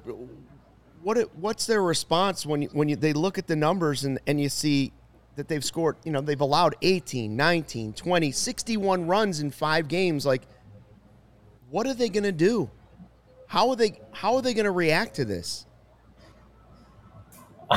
what? 1.03 1.19
What's 1.37 1.67
their 1.67 1.83
response 1.83 2.47
when 2.47 2.63
you, 2.63 2.69
when 2.73 2.89
you, 2.89 2.97
they 2.97 3.13
look 3.13 3.39
at 3.39 3.47
the 3.47 3.57
numbers 3.57 4.05
and, 4.05 4.19
and 4.27 4.41
you 4.41 4.49
see 4.49 4.93
that 5.37 5.49
they've 5.49 5.65
scored? 5.65 5.97
You 6.05 6.13
know, 6.13 6.21
they've 6.21 6.41
allowed 6.41 6.77
18, 6.83 7.37
19, 7.37 7.93
20, 7.93 8.33
61 8.33 9.07
runs 9.07 9.41
in 9.41 9.51
five 9.51 9.89
games. 9.89 10.25
Like, 10.25 10.43
what 11.71 11.87
are 11.87 11.95
they 11.95 12.09
going 12.09 12.25
to 12.25 12.33
do? 12.33 12.71
How 13.47 13.69
are 13.71 13.77
they? 13.77 14.01
How 14.13 14.37
are 14.37 14.43
they 14.43 14.55
going 14.55 14.65
to 14.65 14.73
react 14.73 15.15
to 15.17 15.25
this? 15.25 15.67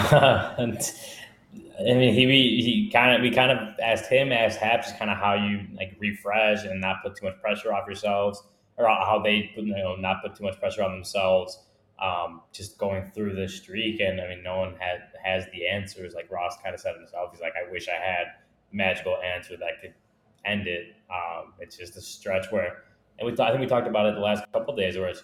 I 1.80 1.94
mean, 1.94 2.14
he 2.14 2.26
he 2.62 2.90
kind 2.92 3.16
of 3.16 3.22
we 3.22 3.32
kind 3.32 3.52
of 3.52 3.80
asked 3.82 4.10
him, 4.10 4.32
asked 4.32 4.60
Happ, 4.60 4.84
just 4.84 5.00
kind 5.00 5.10
of 5.10 5.18
how 5.18 5.34
you 5.34 5.62
like 5.76 5.96
refresh 6.00 6.66
and 6.66 6.82
not 6.82 6.98
put 7.04 7.16
too 7.16 7.26
much 7.26 7.40
pressure 7.42 7.74
off 7.74 7.88
yourselves, 7.88 8.44
or 8.80 8.88
how 8.88 9.21
they 9.23 9.51
you 9.55 9.75
know 9.75 9.95
not 9.95 10.23
put 10.23 10.36
too 10.36 10.43
much 10.43 10.59
pressure 10.59 10.84
on 10.84 10.91
themselves. 10.91 11.59
Um, 12.01 12.41
just 12.53 12.77
going 12.77 13.11
through 13.13 13.36
this 13.36 13.55
streak, 13.55 13.99
and 13.99 14.21
I 14.21 14.30
mean, 14.30 14.41
no 14.41 14.59
one 14.59 14.75
had 14.80 15.01
has 15.21 15.45
the 15.51 15.67
answers. 15.67 16.13
Like 16.13 16.32
Ross 16.32 16.57
kind 16.63 16.73
of 16.73 16.80
said 16.80 16.95
himself, 16.95 17.32
he's 17.32 17.41
like, 17.41 17.53
I 17.57 17.69
wish 17.69 17.89
I 17.89 18.01
had 18.01 18.27
magical 18.71 19.17
answer 19.17 19.57
that 19.57 19.82
could 19.82 19.93
end 20.45 20.67
it. 20.67 20.95
Um, 21.09 21.53
it's 21.59 21.77
just 21.77 21.97
a 21.97 22.01
stretch 22.01 22.51
where, 22.51 22.84
and 23.19 23.27
we 23.27 23.34
I 23.43 23.49
think 23.49 23.59
we 23.59 23.67
talked 23.67 23.88
about 23.88 24.05
it 24.05 24.15
the 24.15 24.21
last 24.21 24.45
couple 24.53 24.75
days, 24.75 24.97
where 24.97 25.09
it's 25.09 25.23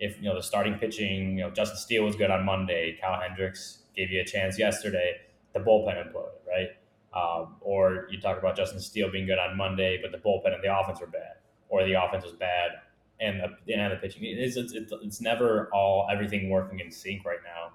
if 0.00 0.16
you 0.18 0.24
know 0.24 0.34
the 0.34 0.42
starting 0.42 0.74
pitching, 0.74 1.38
you 1.38 1.44
know 1.44 1.50
Justin 1.50 1.78
Steele 1.78 2.04
was 2.04 2.16
good 2.16 2.30
on 2.30 2.44
Monday, 2.44 2.98
Kyle 3.00 3.20
Hendricks 3.20 3.84
gave 3.94 4.10
you 4.10 4.20
a 4.20 4.24
chance 4.24 4.58
yesterday, 4.58 5.14
the 5.52 5.60
bullpen 5.60 6.02
imploded, 6.02 6.40
right? 6.48 6.70
Um, 7.14 7.56
or 7.60 8.08
you 8.10 8.20
talk 8.20 8.38
about 8.38 8.56
Justin 8.56 8.80
Steele 8.80 9.10
being 9.10 9.26
good 9.26 9.38
on 9.38 9.56
Monday, 9.56 10.00
but 10.02 10.12
the 10.12 10.18
bullpen 10.18 10.54
and 10.54 10.64
the 10.64 10.76
offense 10.76 11.00
were 11.00 11.06
bad, 11.06 11.36
or 11.72 11.84
the 11.84 11.94
offense 11.94 12.22
was 12.22 12.34
bad 12.34 12.72
and 13.18 13.40
the 13.40 13.74
and 13.74 13.92
the 13.92 13.96
pitching. 13.96 14.22
It's, 14.24 14.56
it's, 14.56 14.74
it's 14.74 15.20
never 15.20 15.70
all 15.72 16.06
everything 16.12 16.50
working 16.50 16.80
in 16.80 16.90
sync 16.90 17.24
right 17.24 17.38
now. 17.42 17.72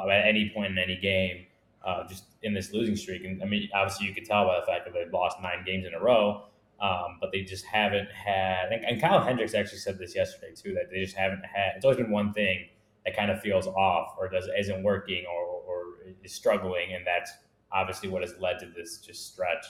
Uh, 0.00 0.08
at 0.08 0.24
any 0.24 0.52
point 0.54 0.70
in 0.70 0.78
any 0.78 0.96
game, 0.96 1.46
uh, 1.84 2.06
just 2.06 2.24
in 2.44 2.54
this 2.54 2.72
losing 2.72 2.94
streak, 2.94 3.24
and 3.24 3.42
I 3.42 3.46
mean, 3.46 3.68
obviously 3.74 4.06
you 4.06 4.14
could 4.14 4.24
tell 4.24 4.46
by 4.46 4.60
the 4.60 4.66
fact 4.66 4.84
that 4.84 4.94
they've 4.94 5.12
lost 5.12 5.38
nine 5.42 5.64
games 5.66 5.84
in 5.84 5.94
a 5.94 6.00
row. 6.00 6.44
Um, 6.80 7.18
but 7.20 7.30
they 7.30 7.42
just 7.42 7.66
haven't 7.66 8.08
had. 8.10 8.72
And, 8.72 8.82
and 8.86 8.98
Kyle 8.98 9.22
Hendricks 9.22 9.52
actually 9.52 9.80
said 9.80 9.98
this 9.98 10.14
yesterday 10.14 10.54
too 10.56 10.72
that 10.72 10.90
they 10.90 11.04
just 11.04 11.14
haven't 11.14 11.44
had. 11.44 11.72
It's 11.76 11.84
always 11.84 11.98
been 11.98 12.10
one 12.10 12.32
thing 12.32 12.68
that 13.04 13.14
kind 13.14 13.30
of 13.30 13.38
feels 13.42 13.66
off 13.66 14.14
or 14.18 14.30
does 14.30 14.48
isn't 14.58 14.82
working 14.82 15.24
or, 15.30 15.44
or 15.44 15.82
is 16.24 16.32
struggling, 16.32 16.94
and 16.94 17.06
that's 17.06 17.32
obviously 17.70 18.08
what 18.08 18.22
has 18.22 18.34
led 18.40 18.60
to 18.60 18.66
this 18.74 18.96
just 18.96 19.30
stretch. 19.30 19.66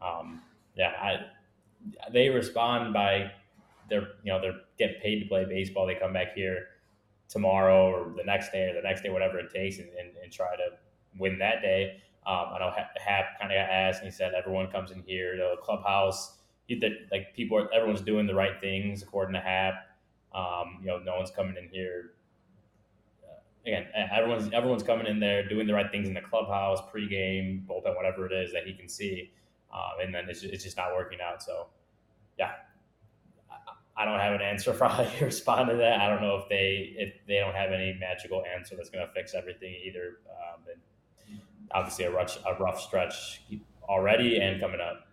Um, 0.00 0.42
yeah, 0.76 0.92
I, 1.00 1.16
they 2.12 2.28
respond 2.28 2.92
by 2.92 3.30
they're 3.88 4.08
you 4.22 4.32
know 4.32 4.40
they're 4.40 4.60
getting 4.78 5.00
paid 5.00 5.20
to 5.20 5.26
play 5.26 5.44
baseball. 5.44 5.86
They 5.86 5.94
come 5.94 6.12
back 6.12 6.34
here 6.34 6.66
tomorrow 7.28 7.90
or 7.90 8.14
the 8.16 8.24
next 8.24 8.52
day 8.52 8.68
or 8.70 8.74
the 8.74 8.82
next 8.82 9.02
day, 9.02 9.10
whatever 9.10 9.38
it 9.38 9.52
takes, 9.52 9.78
and, 9.78 9.88
and, 9.98 10.16
and 10.22 10.32
try 10.32 10.54
to 10.56 10.76
win 11.18 11.38
that 11.38 11.62
day. 11.62 12.00
Um, 12.26 12.46
I 12.54 12.58
know 12.58 12.72
Happ 12.96 13.38
kind 13.38 13.52
of 13.52 13.56
got 13.56 13.70
asked, 13.70 14.02
and 14.02 14.10
he 14.10 14.16
said 14.16 14.32
everyone 14.34 14.68
comes 14.68 14.90
in 14.90 15.02
here, 15.06 15.36
the 15.36 15.56
clubhouse, 15.62 16.38
that 16.68 16.90
like 17.12 17.34
people, 17.34 17.58
are, 17.58 17.72
everyone's 17.72 18.00
doing 18.00 18.26
the 18.26 18.34
right 18.34 18.60
things 18.60 19.02
according 19.02 19.34
to 19.34 19.40
Happ. 19.40 19.74
Um, 20.34 20.78
you 20.80 20.88
know, 20.88 20.98
no 20.98 21.16
one's 21.16 21.30
coming 21.30 21.56
in 21.56 21.68
here. 21.68 22.14
Uh, 23.24 23.38
again, 23.64 23.86
everyone's 24.12 24.52
everyone's 24.52 24.82
coming 24.82 25.06
in 25.06 25.20
there 25.20 25.48
doing 25.48 25.66
the 25.66 25.74
right 25.74 25.90
things 25.90 26.08
in 26.08 26.14
the 26.14 26.20
clubhouse, 26.20 26.80
pregame, 26.92 27.64
bullpen, 27.66 27.94
whatever 27.94 28.26
it 28.26 28.32
is 28.32 28.52
that 28.52 28.66
he 28.66 28.74
can 28.74 28.88
see, 28.88 29.30
um, 29.76 30.00
and 30.02 30.14
then 30.14 30.24
it's 30.28 30.40
just, 30.40 30.54
it's 30.54 30.64
just 30.64 30.76
not 30.76 30.94
working 30.94 31.18
out. 31.20 31.42
So, 31.42 31.66
yeah, 32.38 32.52
I 33.96 34.04
don't 34.04 34.20
have 34.20 34.32
an 34.32 34.42
answer 34.42 34.72
for 34.74 34.88
how 34.88 35.02
you 35.02 35.26
respond 35.26 35.68
to 35.70 35.76
that. 35.76 36.00
I 36.00 36.08
don't 36.08 36.22
know 36.22 36.36
if 36.36 36.48
they 36.48 36.94
if 36.96 37.14
they 37.26 37.38
don't 37.38 37.54
have 37.54 37.72
any 37.72 37.96
magical 38.00 38.42
answer 38.44 38.76
that's 38.76 38.90
going 38.90 39.06
to 39.06 39.12
fix 39.12 39.34
everything 39.34 39.74
either. 39.84 40.18
Um, 40.30 40.62
and 40.72 41.40
obviously 41.72 42.04
a 42.04 42.10
rough, 42.10 42.38
a 42.46 42.54
rough 42.54 42.80
stretch 42.80 43.42
already 43.88 44.38
and 44.40 44.60
coming 44.60 44.80
up. 44.80 45.06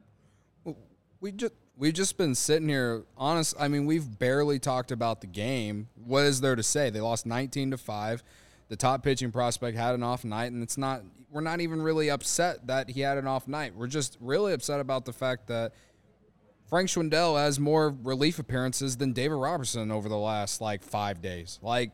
We 1.20 1.32
just 1.32 1.54
we've 1.78 1.94
just 1.94 2.18
been 2.18 2.36
sitting 2.36 2.68
here. 2.68 3.04
Honest, 3.18 3.56
I 3.60 3.68
mean, 3.68 3.86
we've 3.86 4.20
barely 4.20 4.60
talked 4.60 4.92
about 4.92 5.22
the 5.22 5.28
game. 5.28 5.88
What 5.96 6.26
is 6.26 6.42
there 6.42 6.56
to 6.56 6.64
say? 6.64 6.90
They 6.90 7.02
lost 7.02 7.26
19 7.26 7.72
to 7.72 7.78
five. 7.78 8.24
The 8.68 8.76
top 8.76 9.04
pitching 9.04 9.32
prospect 9.32 9.78
had 9.78 9.96
an 9.96 10.04
off 10.04 10.26
night, 10.26 10.52
and 10.52 10.62
it's 10.62 10.78
not. 10.78 11.04
We're 11.34 11.42
not 11.42 11.62
even 11.62 11.82
really 11.82 12.10
upset 12.10 12.68
that 12.68 12.92
he 12.92 13.02
had 13.02 13.18
an 13.18 13.26
off 13.26 13.48
night. 13.48 13.76
We're 13.76 13.88
just 13.88 14.18
really 14.22 14.54
upset 14.54 14.80
about 14.80 15.04
the 15.04 15.14
fact 15.14 15.48
that 15.48 15.74
Frank 16.70 16.90
Schwindel 16.90 17.38
has 17.38 17.60
more 17.60 17.96
relief 18.04 18.38
appearances 18.38 18.98
than 18.98 19.14
David 19.14 19.36
Robertson 19.36 19.92
over 19.92 20.08
the 20.08 20.18
last 20.18 20.62
like 20.62 20.84
five 20.84 21.24
days. 21.24 21.58
Like 21.64 21.92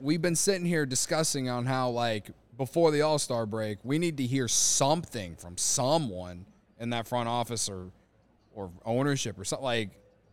we've 0.00 0.22
been 0.22 0.34
sitting 0.34 0.64
here 0.64 0.86
discussing 0.86 1.50
on 1.50 1.66
how 1.66 1.90
like 1.90 2.30
before 2.56 2.90
the 2.90 3.02
All 3.02 3.18
Star 3.18 3.44
break, 3.44 3.78
we 3.84 3.98
need 3.98 4.16
to 4.16 4.22
hear 4.22 4.48
something 4.48 5.36
from 5.36 5.58
someone 5.58 6.46
in 6.80 6.90
that 6.90 7.06
front 7.06 7.28
office 7.28 7.68
or 7.68 7.90
or 8.54 8.70
ownership 8.86 9.38
or 9.38 9.44
something 9.44 9.64
like 9.64 9.90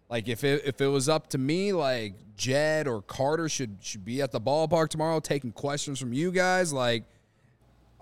like 0.09 0.29
if 0.29 0.45
it 0.45 0.63
if 0.65 0.79
it 0.79 0.87
was 0.87 1.09
up 1.09 1.27
to 1.31 1.37
me, 1.37 1.73
like 1.73 2.15
Jed 2.37 2.87
or 2.87 3.01
Carter 3.01 3.49
should 3.49 3.77
should 3.81 4.05
be 4.05 4.21
at 4.21 4.31
the 4.31 4.39
ballpark 4.39 4.87
tomorrow 4.87 5.19
taking 5.19 5.51
questions 5.51 5.99
from 5.99 6.13
you 6.13 6.31
guys. 6.31 6.71
Like 6.71 7.03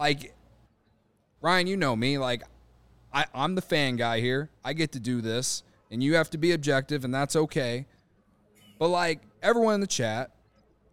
like 0.01 0.33
Ryan, 1.41 1.67
you 1.67 1.77
know 1.77 1.95
me. 1.95 2.17
Like 2.17 2.41
I, 3.13 3.25
I'm 3.35 3.53
the 3.53 3.61
fan 3.61 3.97
guy 3.97 4.19
here. 4.19 4.49
I 4.65 4.73
get 4.73 4.93
to 4.93 4.99
do 4.99 5.21
this, 5.21 5.61
and 5.91 6.03
you 6.03 6.15
have 6.15 6.31
to 6.31 6.39
be 6.39 6.53
objective, 6.53 7.05
and 7.05 7.13
that's 7.13 7.35
okay. 7.35 7.85
But 8.79 8.87
like 8.87 9.21
everyone 9.43 9.75
in 9.75 9.81
the 9.81 9.87
chat, 9.87 10.31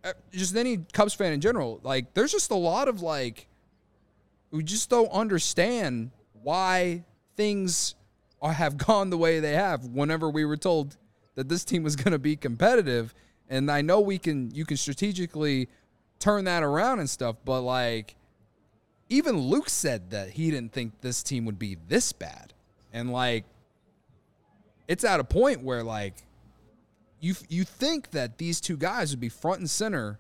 uh, 0.05 0.13
just 0.31 0.55
any 0.55 0.85
Cubs 0.93 1.15
fan 1.15 1.33
in 1.33 1.41
general, 1.41 1.81
like 1.83 2.13
there's 2.13 2.33
just 2.33 2.51
a 2.51 2.57
lot 2.57 2.87
of 2.87 3.01
like 3.01 3.47
we 4.51 4.63
just 4.63 4.91
don't 4.91 5.11
understand 5.11 6.11
why 6.43 7.05
things 7.35 7.95
are, 8.43 8.53
have 8.53 8.77
gone 8.87 9.09
the 9.09 9.19
way 9.19 9.41
they 9.41 9.55
have 9.55 9.87
whenever 9.87 10.29
we 10.29 10.45
were 10.45 10.59
told 10.59 10.99
that 11.35 11.49
this 11.49 11.65
team 11.65 11.83
was 11.83 11.97
going 11.97 12.13
to 12.13 12.19
be 12.19 12.37
competitive 12.37 13.15
and 13.49 13.71
I 13.71 13.81
know 13.81 14.01
we 14.01 14.19
can 14.19 14.51
you 14.55 14.65
can 14.65 14.77
strategically 14.77 15.69
turn 16.19 16.45
that 16.47 16.63
around 16.63 16.99
and 16.99 17.09
stuff 17.09 17.37
but 17.45 17.61
like 17.61 18.17
even 19.09 19.39
Luke 19.39 19.71
said 19.71 20.11
that 20.11 20.31
he 20.31 20.51
didn't 20.51 20.73
think 20.73 21.01
this 21.01 21.23
team 21.23 21.45
would 21.45 21.59
be 21.59 21.77
this 21.89 22.13
bad 22.13 22.53
and 22.93 23.13
like 23.13 23.45
it's 24.87 25.05
at 25.05 25.21
a 25.21 25.25
point 25.25 25.63
where 25.63 25.83
like 25.83 26.15
you 27.21 27.35
you 27.49 27.65
think 27.65 28.11
that 28.11 28.39
these 28.39 28.61
two 28.61 28.77
guys 28.77 29.11
would 29.11 29.21
be 29.21 29.29
front 29.29 29.61
and 29.61 29.71
center 29.71 30.19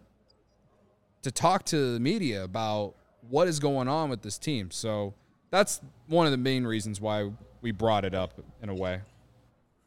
to 1.22 1.30
talk 1.30 1.64
to 1.64 1.94
the 1.94 2.00
media 2.00 2.44
about 2.44 2.94
what 3.28 3.48
is 3.48 3.58
going 3.58 3.88
on 3.88 4.10
with 4.10 4.22
this 4.22 4.38
team. 4.38 4.70
So 4.70 5.14
that's 5.50 5.80
one 6.06 6.26
of 6.26 6.32
the 6.32 6.38
main 6.38 6.64
reasons 6.64 7.00
why 7.00 7.30
we 7.60 7.72
brought 7.72 8.04
it 8.04 8.14
up 8.14 8.40
in 8.62 8.68
a 8.68 8.74
way. 8.74 9.00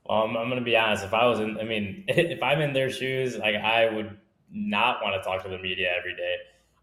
Well, 0.05 0.23
I'm, 0.23 0.35
I'm 0.35 0.47
going 0.47 0.59
to 0.59 0.65
be 0.65 0.75
honest. 0.75 1.03
If 1.03 1.13
I 1.13 1.25
was 1.27 1.39
in, 1.39 1.59
I 1.59 1.63
mean, 1.63 2.03
if 2.07 2.41
I'm 2.43 2.61
in 2.61 2.73
their 2.73 2.89
shoes, 2.89 3.37
like 3.37 3.55
I 3.55 3.89
would 3.89 4.17
not 4.51 5.01
want 5.01 5.21
to 5.21 5.27
talk 5.27 5.43
to 5.43 5.49
the 5.49 5.57
media 5.57 5.91
every 5.97 6.15
day. 6.15 6.35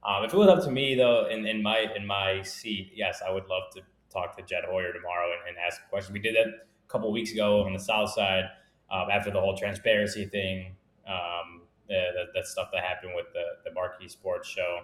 Um, 0.04 0.24
if 0.24 0.32
it 0.32 0.36
was 0.36 0.48
up 0.48 0.62
to 0.64 0.70
me, 0.70 0.94
though, 0.94 1.26
in, 1.28 1.46
in 1.46 1.62
my 1.62 1.86
in 1.94 2.06
my 2.06 2.42
seat, 2.42 2.92
yes, 2.94 3.20
I 3.26 3.30
would 3.30 3.46
love 3.48 3.64
to 3.74 3.82
talk 4.12 4.36
to 4.36 4.42
Jed 4.42 4.64
Hoyer 4.68 4.92
tomorrow 4.92 5.26
and, 5.32 5.48
and 5.48 5.56
ask 5.64 5.80
questions. 5.90 6.12
We 6.12 6.20
did 6.20 6.36
that 6.36 6.46
a 6.46 6.88
couple 6.88 7.10
weeks 7.12 7.32
ago 7.32 7.62
on 7.64 7.72
the 7.72 7.80
South 7.80 8.10
Side 8.10 8.44
um, 8.90 9.08
after 9.12 9.30
the 9.30 9.40
whole 9.40 9.56
transparency 9.56 10.26
thing, 10.26 10.76
um, 11.06 11.62
that, 11.88 12.46
stuff 12.46 12.68
that 12.72 12.84
happened 12.84 13.12
with 13.14 13.26
the, 13.32 13.44
the 13.64 13.74
Marquee 13.74 14.08
Sports 14.08 14.48
show, 14.48 14.80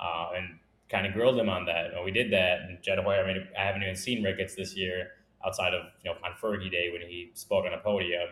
uh, 0.00 0.30
and 0.36 0.58
kind 0.90 1.06
of 1.06 1.12
grilled 1.12 1.38
him 1.38 1.48
on 1.48 1.64
that. 1.66 1.92
And 1.94 2.04
we 2.04 2.10
did 2.10 2.32
that, 2.32 2.60
and 2.62 2.82
Jed 2.82 2.98
Hoyer. 2.98 3.24
I 3.24 3.26
mean, 3.26 3.48
I 3.58 3.64
haven't 3.64 3.82
even 3.82 3.96
seen 3.96 4.22
Ricketts 4.22 4.54
this 4.54 4.76
year 4.76 5.12
outside 5.44 5.72
of 5.72 5.84
you 6.02 6.10
know 6.10 6.16
on 6.24 6.32
Fergie 6.42 6.70
Day 6.70 6.90
when 6.92 7.02
he 7.02 7.30
spoke 7.34 7.64
on 7.64 7.72
a 7.72 7.78
podium. 7.78 8.28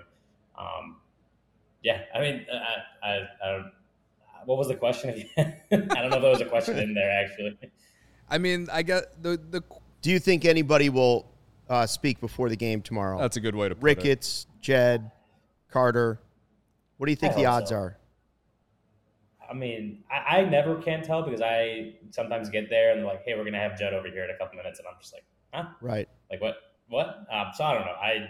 Um, 0.58 0.96
yeah, 1.82 2.02
I 2.14 2.20
mean, 2.20 2.46
I, 2.52 3.08
I, 3.08 3.20
I. 3.44 3.70
What 4.46 4.58
was 4.58 4.68
the 4.68 4.76
question? 4.76 5.10
again? 5.10 5.56
I 5.72 5.76
don't 5.76 6.10
know 6.10 6.16
if 6.16 6.22
there 6.22 6.30
was 6.30 6.40
a 6.40 6.46
question 6.46 6.78
in 6.78 6.94
there 6.94 7.10
actually. 7.10 7.58
I 8.30 8.38
mean, 8.38 8.68
I 8.72 8.82
get 8.82 9.22
the 9.22 9.38
the. 9.50 9.62
Do 10.02 10.10
you 10.10 10.18
think 10.18 10.44
anybody 10.44 10.88
will 10.88 11.26
uh, 11.68 11.86
speak 11.86 12.20
before 12.20 12.48
the 12.48 12.56
game 12.56 12.80
tomorrow? 12.80 13.18
That's 13.18 13.36
a 13.36 13.40
good 13.40 13.56
way 13.56 13.68
to 13.68 13.74
put 13.74 13.82
Ricketts, 13.82 14.46
it. 14.48 14.62
Jed, 14.62 15.10
Carter. 15.70 16.20
What 16.96 17.06
do 17.06 17.12
you 17.12 17.16
think 17.16 17.34
the 17.34 17.46
odds 17.46 17.70
so. 17.70 17.76
are? 17.76 17.98
I 19.48 19.54
mean, 19.54 20.02
I, 20.10 20.38
I, 20.38 20.44
never 20.44 20.76
can 20.76 21.02
tell 21.02 21.22
because 21.22 21.40
I 21.40 21.94
sometimes 22.10 22.48
get 22.48 22.68
there 22.68 22.90
and 22.90 23.00
they're 23.00 23.06
like, 23.06 23.24
"Hey, 23.24 23.34
we're 23.34 23.44
gonna 23.44 23.58
have 23.58 23.78
Jed 23.78 23.94
over 23.94 24.08
here 24.08 24.24
in 24.24 24.30
a 24.30 24.38
couple 24.38 24.56
minutes," 24.56 24.78
and 24.78 24.88
I'm 24.88 24.94
just 25.00 25.12
like, 25.12 25.24
"Huh? 25.52 25.68
Right? 25.80 26.08
Like 26.30 26.40
what? 26.40 26.56
What?" 26.88 27.26
Um, 27.32 27.48
so 27.54 27.64
I 27.64 27.74
don't 27.74 27.84
know. 27.84 27.92
I 27.92 28.28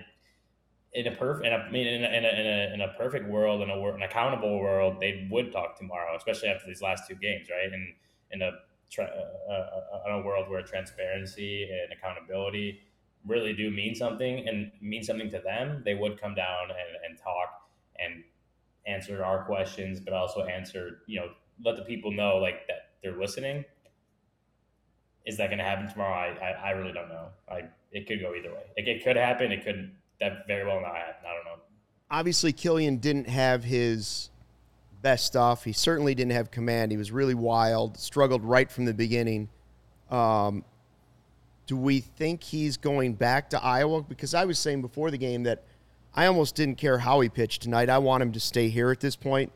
in 0.97 1.07
a 1.07 1.15
perfect, 1.15 1.47
I 1.47 1.71
mean, 1.71 1.87
in 1.87 2.05
a, 2.05 2.09
in 2.09 2.25
a, 2.25 2.29
in 2.29 2.47
a, 2.47 2.75
in 2.75 2.81
a 2.81 2.89
perfect 2.97 3.29
world, 3.29 3.61
in 3.61 3.69
a 3.69 3.79
an 3.95 4.03
accountable 4.03 4.59
world, 4.59 4.97
they 4.99 5.29
would 5.31 5.53
talk 5.53 5.77
tomorrow, 5.77 6.17
especially 6.17 6.49
after 6.49 6.67
these 6.67 6.81
last 6.81 7.07
two 7.07 7.15
games, 7.17 7.49
right? 7.51 7.71
And 7.71 7.95
in 8.33 8.41
a 8.41 8.53
tra- 8.91 9.05
uh, 9.05 9.53
uh, 9.53 10.11
uh, 10.11 10.13
a 10.13 10.23
world 10.23 10.49
where 10.49 10.63
transparency 10.63 11.69
and 11.71 11.93
accountability 11.93 12.81
really 13.27 13.53
do 13.53 13.71
mean 13.71 13.95
something 13.95 14.49
and 14.49 14.73
mean 14.81 15.03
something 15.03 15.29
to 15.31 15.39
them, 15.41 15.83
they 15.85 15.95
would 15.95 16.19
come 16.19 16.35
down 16.35 16.71
and, 16.71 17.05
and 17.07 17.19
talk 17.19 17.69
and 17.99 18.25
answer 18.87 19.23
our 19.23 19.45
questions, 19.45 20.01
but 20.01 20.15
also 20.15 20.45
answer, 20.45 21.03
you 21.07 21.21
know, 21.21 21.29
let 21.63 21.77
the 21.77 21.83
people 21.83 22.11
know 22.11 22.37
like 22.37 22.67
that 22.69 22.93
they're 23.03 23.19
listening. 23.19 23.67
Is 25.27 25.37
that 25.37 25.49
going 25.49 25.59
to 25.59 25.65
happen 25.65 25.89
tomorrow? 25.89 26.15
I, 26.15 26.53
I, 26.53 26.69
I, 26.69 26.71
really 26.71 26.93
don't 26.93 27.09
know. 27.09 27.29
I 27.51 27.65
it 27.93 28.07
could 28.07 28.21
go 28.21 28.35
either 28.35 28.51
way. 28.51 28.63
It, 28.77 28.89
it 28.89 29.05
could 29.05 29.17
happen. 29.17 29.51
It 29.51 29.65
could 29.65 29.91
that 30.21 30.47
very 30.47 30.67
well 30.67 30.81
not. 30.81 30.93
I 30.93 31.35
don't 31.35 31.45
know. 31.45 31.63
Obviously, 32.11 32.53
Killian 32.53 32.99
didn't 32.99 33.29
have 33.29 33.65
his 33.65 34.31
best 35.03 35.27
stuff. 35.27 35.65
He 35.65 35.73
certainly 35.73 36.15
didn't 36.15 36.33
have 36.33 36.51
command. 36.51 36.93
He 36.93 36.99
was 36.99 37.11
really 37.11 37.35
wild. 37.35 37.99
Struggled 37.99 38.45
right 38.45 38.71
from 38.71 38.85
the 38.85 38.95
beginning. 38.95 39.49
Um, 40.11 40.65
do 41.67 41.77
we 41.77 42.01
think 42.01 42.43
he's 42.43 42.77
going 42.77 43.15
back 43.15 43.51
to 43.51 43.63
Iowa? 43.63 44.03
Because 44.03 44.35
I 44.35 44.45
was 44.45 44.59
saying 44.59 44.83
before 44.83 45.11
the 45.11 45.19
game 45.19 45.43
that 45.45 45.65
I 46.15 46.27
almost 46.27 46.55
didn't 46.55 46.77
care 46.77 46.99
how 46.99 47.21
he 47.21 47.29
pitched 47.29 47.63
tonight. 47.63 47.91
I 47.91 47.99
want 47.99 48.23
him 48.23 48.33
to 48.33 48.41
stay 48.41 48.69
here 48.69 48.91
at 48.91 49.01
this 49.01 49.17
point, 49.17 49.53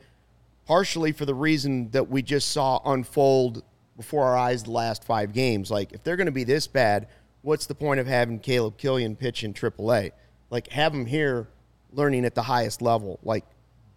partially 0.66 1.12
for 1.12 1.24
the 1.24 1.34
reason 1.34 1.90
that 1.90 2.08
we 2.08 2.22
just 2.22 2.50
saw 2.50 2.80
unfold 2.84 3.62
before 3.96 4.24
our 4.24 4.36
eyes 4.36 4.64
the 4.64 4.70
last 4.70 5.04
five 5.04 5.32
games. 5.32 5.70
Like, 5.70 5.92
if 5.92 6.02
they're 6.02 6.16
going 6.16 6.26
to 6.26 6.32
be 6.32 6.44
this 6.44 6.66
bad, 6.66 7.06
what's 7.42 7.66
the 7.66 7.74
point 7.74 8.00
of 8.00 8.06
having 8.06 8.40
Caleb 8.40 8.76
Killian 8.76 9.16
pitch 9.16 9.44
in 9.44 9.54
AAA? 9.54 10.12
Like, 10.50 10.68
have 10.68 10.92
him 10.92 11.06
here 11.06 11.48
learning 11.92 12.24
at 12.24 12.34
the 12.34 12.42
highest 12.42 12.82
level. 12.82 13.18
Like, 13.22 13.44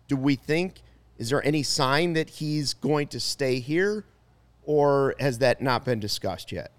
do 0.07 0.15
we 0.15 0.35
think, 0.35 0.81
is 1.17 1.29
there 1.29 1.45
any 1.45 1.63
sign 1.63 2.13
that 2.13 2.29
he's 2.29 2.73
going 2.73 3.07
to 3.07 3.19
stay 3.19 3.59
here, 3.59 4.05
or 4.63 5.15
has 5.19 5.39
that 5.39 5.61
not 5.61 5.85
been 5.85 5.99
discussed 5.99 6.51
yet? 6.51 6.71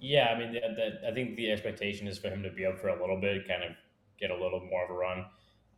Yeah, 0.00 0.34
I 0.34 0.38
mean, 0.38 0.52
the, 0.52 0.60
the, 0.60 1.08
I 1.08 1.14
think 1.14 1.36
the 1.36 1.50
expectation 1.50 2.06
is 2.06 2.18
for 2.18 2.28
him 2.28 2.42
to 2.42 2.50
be 2.50 2.66
up 2.66 2.78
for 2.78 2.88
a 2.88 3.00
little 3.00 3.20
bit, 3.20 3.48
kind 3.48 3.64
of 3.64 3.70
get 4.18 4.30
a 4.30 4.34
little 4.34 4.60
more 4.60 4.84
of 4.84 4.90
a 4.90 4.94
run. 4.94 5.24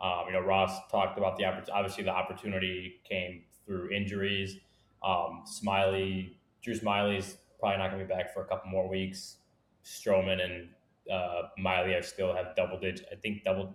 Um, 0.01 0.25
you 0.27 0.33
know, 0.33 0.41
Ross 0.41 0.73
talked 0.91 1.17
about 1.17 1.39
the 1.39 1.45
obviously 1.73 2.05
the 2.05 2.11
opportunity 2.11 3.01
came 3.09 3.43
through 3.65 3.91
injuries. 3.91 4.57
Um, 5.03 5.45
Smyly, 5.47 6.33
Drew 6.63 6.75
Smyly's 6.75 7.37
probably 7.61 7.79
not 7.79 7.91
going 7.91 8.01
to 8.01 8.07
be 8.07 8.13
back 8.13 8.35
for 8.35 8.43
a 8.43 8.47
couple 8.47 8.71
more 8.71 8.89
weeks. 8.89 9.37
Stroman 9.85 10.45
and 10.45 10.69
uh, 11.13 11.43
Miley 11.59 11.95
are 11.95 12.03
still 12.03 12.35
have 12.35 12.55
double 12.57 12.79
digit, 12.79 13.07
I 13.13 13.17
think 13.17 13.45
double, 13.45 13.73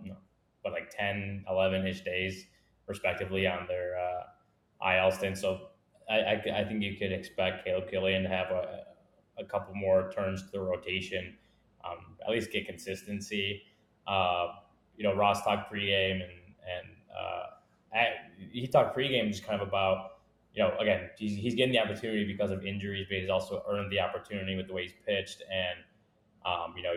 but 0.62 0.72
like 0.72 0.90
10, 0.90 1.44
11 1.48 1.86
ish 1.86 2.02
days 2.02 2.46
respectively 2.86 3.46
on 3.46 3.66
their 3.66 3.96
uh, 3.98 4.90
IL 4.90 5.10
stint. 5.10 5.38
So 5.38 5.68
I, 6.10 6.18
I, 6.18 6.60
I, 6.60 6.64
think 6.64 6.82
you 6.82 6.96
could 6.96 7.12
expect 7.12 7.64
Caleb 7.64 7.88
Killian 7.90 8.24
to 8.24 8.28
have 8.28 8.50
a, 8.50 8.84
a 9.38 9.44
couple 9.44 9.74
more 9.74 10.10
turns 10.12 10.42
to 10.42 10.50
the 10.52 10.60
rotation, 10.60 11.34
um, 11.84 12.16
at 12.24 12.30
least 12.30 12.50
get 12.52 12.66
consistency. 12.66 13.62
Uh, 14.06 14.48
you 14.96 15.04
know, 15.04 15.14
Ross 15.14 15.42
talked 15.42 15.72
pregame 15.72 16.22
and 16.22 16.22
and 16.22 16.88
uh, 17.18 17.96
at, 17.96 18.08
he 18.50 18.66
talked 18.66 18.96
pregame 18.96 19.28
just 19.28 19.44
kind 19.44 19.60
of 19.60 19.66
about 19.66 20.18
you 20.54 20.62
know 20.62 20.76
again 20.78 21.08
he's, 21.16 21.36
he's 21.36 21.54
getting 21.54 21.72
the 21.72 21.78
opportunity 21.78 22.24
because 22.24 22.50
of 22.50 22.64
injuries, 22.64 23.06
but 23.08 23.18
he's 23.18 23.30
also 23.30 23.62
earned 23.68 23.90
the 23.90 24.00
opportunity 24.00 24.56
with 24.56 24.66
the 24.66 24.72
way 24.72 24.82
he's 24.82 24.94
pitched, 25.06 25.42
and 25.50 25.78
um, 26.46 26.74
you 26.76 26.82
know 26.82 26.94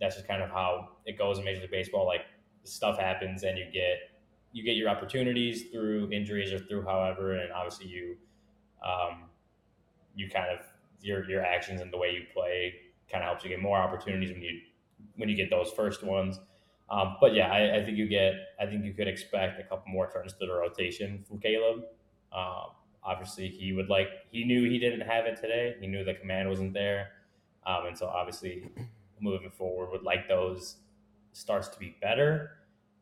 that's 0.00 0.16
just 0.16 0.28
kind 0.28 0.42
of 0.42 0.50
how 0.50 0.90
it 1.06 1.18
goes 1.18 1.38
in 1.38 1.44
Major 1.44 1.62
League 1.62 1.70
Baseball. 1.70 2.06
Like 2.06 2.22
stuff 2.64 2.98
happens, 2.98 3.42
and 3.42 3.58
you 3.58 3.66
get 3.72 3.98
you 4.52 4.62
get 4.62 4.76
your 4.76 4.88
opportunities 4.88 5.70
through 5.70 6.10
injuries 6.10 6.52
or 6.52 6.58
through 6.58 6.84
however, 6.84 7.34
and 7.34 7.52
obviously 7.52 7.86
you 7.86 8.16
um, 8.84 9.24
you 10.14 10.28
kind 10.28 10.50
of 10.50 10.64
your 11.00 11.28
your 11.28 11.44
actions 11.44 11.80
and 11.80 11.92
the 11.92 11.98
way 11.98 12.10
you 12.10 12.22
play 12.32 12.74
kind 13.10 13.22
of 13.22 13.28
helps 13.28 13.44
you 13.44 13.50
get 13.50 13.60
more 13.60 13.78
opportunities 13.78 14.30
when 14.30 14.42
you 14.42 14.60
when 15.16 15.28
you 15.28 15.36
get 15.36 15.50
those 15.50 15.70
first 15.70 16.02
ones. 16.02 16.38
Um, 16.90 17.16
but 17.20 17.34
yeah, 17.34 17.48
I, 17.48 17.76
I, 17.76 17.84
think 17.84 17.98
you 17.98 18.08
get. 18.08 18.34
I 18.58 18.64
think 18.64 18.84
you 18.84 18.94
could 18.94 19.08
expect 19.08 19.60
a 19.60 19.62
couple 19.62 19.92
more 19.92 20.10
turns 20.10 20.32
to 20.34 20.46
the 20.46 20.52
rotation 20.52 21.22
from 21.28 21.38
Caleb. 21.38 21.82
Um, 22.32 22.70
obviously, 23.04 23.48
he 23.48 23.74
would 23.74 23.90
like. 23.90 24.08
He 24.30 24.44
knew 24.44 24.68
he 24.68 24.78
didn't 24.78 25.02
have 25.02 25.26
it 25.26 25.36
today. 25.36 25.76
He 25.80 25.86
knew 25.86 26.02
the 26.02 26.14
command 26.14 26.48
wasn't 26.48 26.72
there, 26.72 27.10
um, 27.68 27.86
and 27.86 27.98
so 27.98 28.06
obviously, 28.06 28.64
moving 29.20 29.50
forward, 29.50 29.90
would 29.90 30.02
like 30.02 30.26
those 30.26 30.76
starts 31.32 31.68
to 31.68 31.78
be 31.78 31.96
better. 32.00 32.52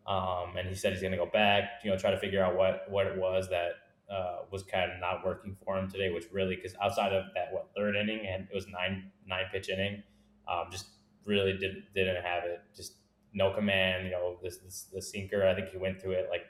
Um, 0.07 0.57
and 0.59 0.69
he 0.69 0.75
said 0.75 0.93
he's 0.93 1.01
going 1.01 1.13
to 1.13 1.19
go 1.19 1.27
back. 1.27 1.81
You 1.85 1.91
know, 1.91 1.99
try 1.99 2.11
to 2.11 2.19
figure 2.19 2.43
out 2.43 2.57
what 2.57 2.85
what 2.91 3.07
it 3.07 3.17
was 3.17 3.49
that 3.51 3.71
uh, 4.13 4.39
was 4.51 4.65
kind 4.65 4.91
of 4.91 5.01
not 5.01 5.25
working 5.25 5.57
for 5.65 5.79
him 5.79 5.89
today, 5.89 6.11
which 6.11 6.25
really 6.33 6.57
because 6.57 6.75
outside 6.83 7.13
of 7.13 7.27
that 7.35 7.53
what 7.53 7.69
third 7.77 7.95
inning 7.95 8.27
and 8.27 8.49
it 8.51 8.55
was 8.55 8.67
nine 8.67 9.11
nine 9.27 9.45
pitch 9.53 9.69
inning, 9.69 10.03
um, 10.49 10.65
just 10.71 10.87
really 11.25 11.53
didn't 11.53 11.85
didn't 11.95 12.23
have 12.25 12.45
it. 12.45 12.61
Just 12.75 12.95
no 13.33 13.53
command. 13.53 14.07
You 14.07 14.13
know, 14.13 14.37
this, 14.43 14.59
this 14.59 14.87
the 14.93 15.01
sinker. 15.01 15.47
I 15.47 15.55
think 15.55 15.69
he 15.69 15.77
went 15.77 16.01
through 16.01 16.13
it 16.13 16.29
like 16.29 16.43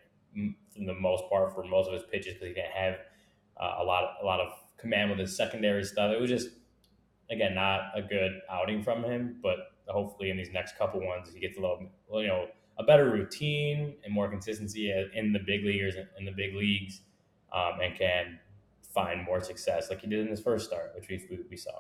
for 0.73 0.85
the 0.85 0.95
most 0.95 1.25
part 1.29 1.55
for 1.55 1.65
most 1.65 1.87
of 1.89 1.95
his 1.95 2.05
pitches 2.11 2.35
because 2.35 2.49
he 2.49 2.55
didn't 2.55 2.73
have 2.73 2.95
uh, 3.61 3.83
a 3.83 3.85
lot 3.85 4.15
a 4.23 4.25
lot 4.25 4.41
of 4.41 4.53
command 4.79 5.11
with 5.11 5.19
his 5.19 5.37
secondary 5.37 5.85
stuff. 5.85 6.13
It 6.13 6.21
was 6.21 6.31
just 6.31 6.49
again 7.31 7.55
not 7.55 7.91
a 7.95 8.03
good 8.03 8.41
outing 8.51 8.83
from 8.83 9.05
him, 9.05 9.37
but 9.43 9.57
hopefully 9.89 10.31
in 10.31 10.37
these 10.37 10.51
next 10.53 10.77
couple 10.77 11.01
ones 11.01 11.31
he 11.33 11.39
gets 11.39 11.57
a 11.59 11.61
little 11.61 11.81
you 12.15 12.27
know 12.27 12.47
a 12.79 12.85
better 12.85 13.11
routine 13.11 13.95
and 14.05 14.13
more 14.13 14.29
consistency 14.29 14.93
in 15.15 15.33
the 15.33 15.39
big 15.47 15.65
leaguers 15.65 15.95
in 16.19 16.25
the 16.25 16.33
big 16.33 16.55
leagues 16.55 17.03
um, 17.53 17.79
and 17.83 17.97
can 17.97 18.39
find 18.97 19.23
more 19.25 19.41
success 19.41 19.91
like 19.91 20.01
he 20.01 20.07
did 20.07 20.21
in 20.21 20.29
his 20.29 20.41
first 20.41 20.67
start, 20.67 20.93
which 20.95 21.09
we, 21.09 21.39
we 21.51 21.57
saw. 21.57 21.71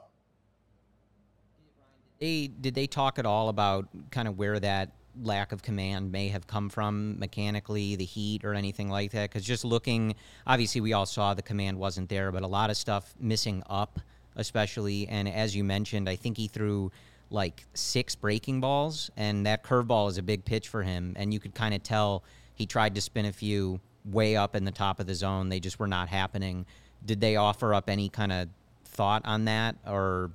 They, 2.21 2.47
did 2.47 2.75
they 2.75 2.87
talk 2.87 3.19
at 3.19 3.27
all 3.27 3.49
about 3.49 3.89
kind 4.11 4.29
of 4.29 4.39
where 4.39 4.61
that 4.61 4.93
lack 5.23 5.53
of 5.53 5.63
command 5.63 6.13
may 6.13 6.29
have 6.29 6.47
come 6.47 6.69
from 6.69 7.19
mechanically, 7.19 7.97
the 7.97 8.05
heat 8.05 8.45
or 8.45 8.55
anything 8.55 8.91
like 8.91 9.13
that? 9.13 9.31
Because 9.31 9.45
just 9.45 9.65
looking, 9.65 10.15
obviously, 10.47 10.81
we 10.81 10.93
all 10.93 11.07
saw 11.07 11.33
the 11.33 11.43
command 11.43 11.79
wasn't 11.79 12.09
there, 12.11 12.31
but 12.31 12.43
a 12.43 12.47
lot 12.47 12.69
of 12.69 12.77
stuff 12.77 13.15
missing 13.19 13.63
up, 13.69 13.99
especially. 14.37 15.09
And 15.09 15.29
as 15.29 15.57
you 15.57 15.65
mentioned, 15.65 16.09
I 16.09 16.17
think 16.17 16.37
he 16.37 16.49
threw 16.49 16.91
like 17.31 17.65
six 17.75 18.15
breaking 18.15 18.61
balls, 18.61 19.11
and 19.17 19.47
that 19.47 19.65
curveball 19.65 20.09
is 20.09 20.19
a 20.19 20.23
big 20.23 20.45
pitch 20.45 20.69
for 20.69 20.83
him. 20.83 21.15
And 21.17 21.35
you 21.35 21.41
could 21.41 21.55
kind 21.55 21.75
of 21.75 21.83
tell 21.83 22.23
he 22.55 22.67
tried 22.67 22.95
to 22.95 23.01
spin 23.01 23.27
a 23.27 23.33
few 23.33 23.81
way 24.05 24.37
up 24.37 24.55
in 24.55 24.65
the 24.65 24.71
top 24.71 25.01
of 25.01 25.07
the 25.07 25.15
zone. 25.15 25.49
They 25.49 25.61
just 25.61 25.79
were 25.79 25.89
not 25.89 26.09
happening. 26.09 26.67
Did 27.05 27.21
they 27.21 27.37
offer 27.37 27.75
up 27.75 27.91
any 27.91 28.09
kind 28.09 28.33
of 28.33 28.49
thought 28.85 29.23
on 29.25 29.47
that 29.47 29.77
or? 29.87 30.31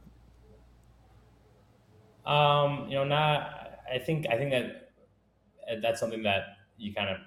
Um, 2.25 2.85
you 2.87 2.95
know, 2.95 3.03
not. 3.03 3.79
I 3.91 3.97
think 3.97 4.27
I 4.29 4.37
think 4.37 4.51
that 4.51 4.91
that's 5.81 5.99
something 5.99 6.23
that 6.23 6.57
you 6.77 6.93
kind 6.93 7.09
of 7.09 7.17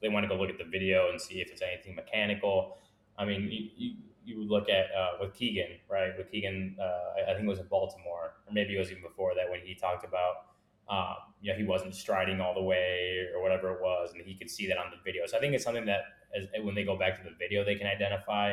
they 0.00 0.08
want 0.08 0.24
to 0.24 0.28
go 0.28 0.36
look 0.40 0.50
at 0.50 0.58
the 0.58 0.64
video 0.64 1.10
and 1.10 1.20
see 1.20 1.40
if 1.40 1.50
it's 1.50 1.62
anything 1.62 1.94
mechanical. 1.94 2.78
I 3.16 3.24
mean, 3.24 3.48
you, 3.50 3.68
you, 3.76 3.94
you 4.24 4.42
look 4.42 4.68
at 4.68 4.86
uh, 4.96 5.12
with 5.20 5.34
Keegan, 5.34 5.78
right? 5.88 6.16
With 6.16 6.30
Keegan, 6.30 6.76
uh, 6.80 7.30
I 7.30 7.34
think 7.34 7.44
it 7.44 7.48
was 7.48 7.58
in 7.58 7.66
Baltimore, 7.66 8.34
or 8.46 8.52
maybe 8.52 8.74
it 8.74 8.78
was 8.78 8.90
even 8.90 9.02
before 9.02 9.34
that 9.34 9.50
when 9.50 9.60
he 9.60 9.74
talked 9.74 10.04
about 10.04 10.46
um, 10.88 11.14
you 11.40 11.50
know, 11.50 11.58
he 11.58 11.64
wasn't 11.64 11.94
striding 11.94 12.40
all 12.40 12.54
the 12.54 12.62
way 12.62 13.26
or 13.34 13.42
whatever 13.42 13.72
it 13.72 13.80
was, 13.80 14.12
and 14.12 14.22
he 14.22 14.34
could 14.34 14.50
see 14.50 14.66
that 14.66 14.76
on 14.76 14.90
the 14.90 14.98
video. 15.04 15.26
So 15.26 15.36
I 15.36 15.40
think 15.40 15.54
it's 15.54 15.64
something 15.64 15.86
that 15.86 16.02
as, 16.36 16.46
when 16.62 16.74
they 16.74 16.84
go 16.84 16.96
back 16.96 17.16
to 17.16 17.24
the 17.28 17.34
video, 17.38 17.64
they 17.64 17.74
can 17.76 17.86
identify. 17.86 18.52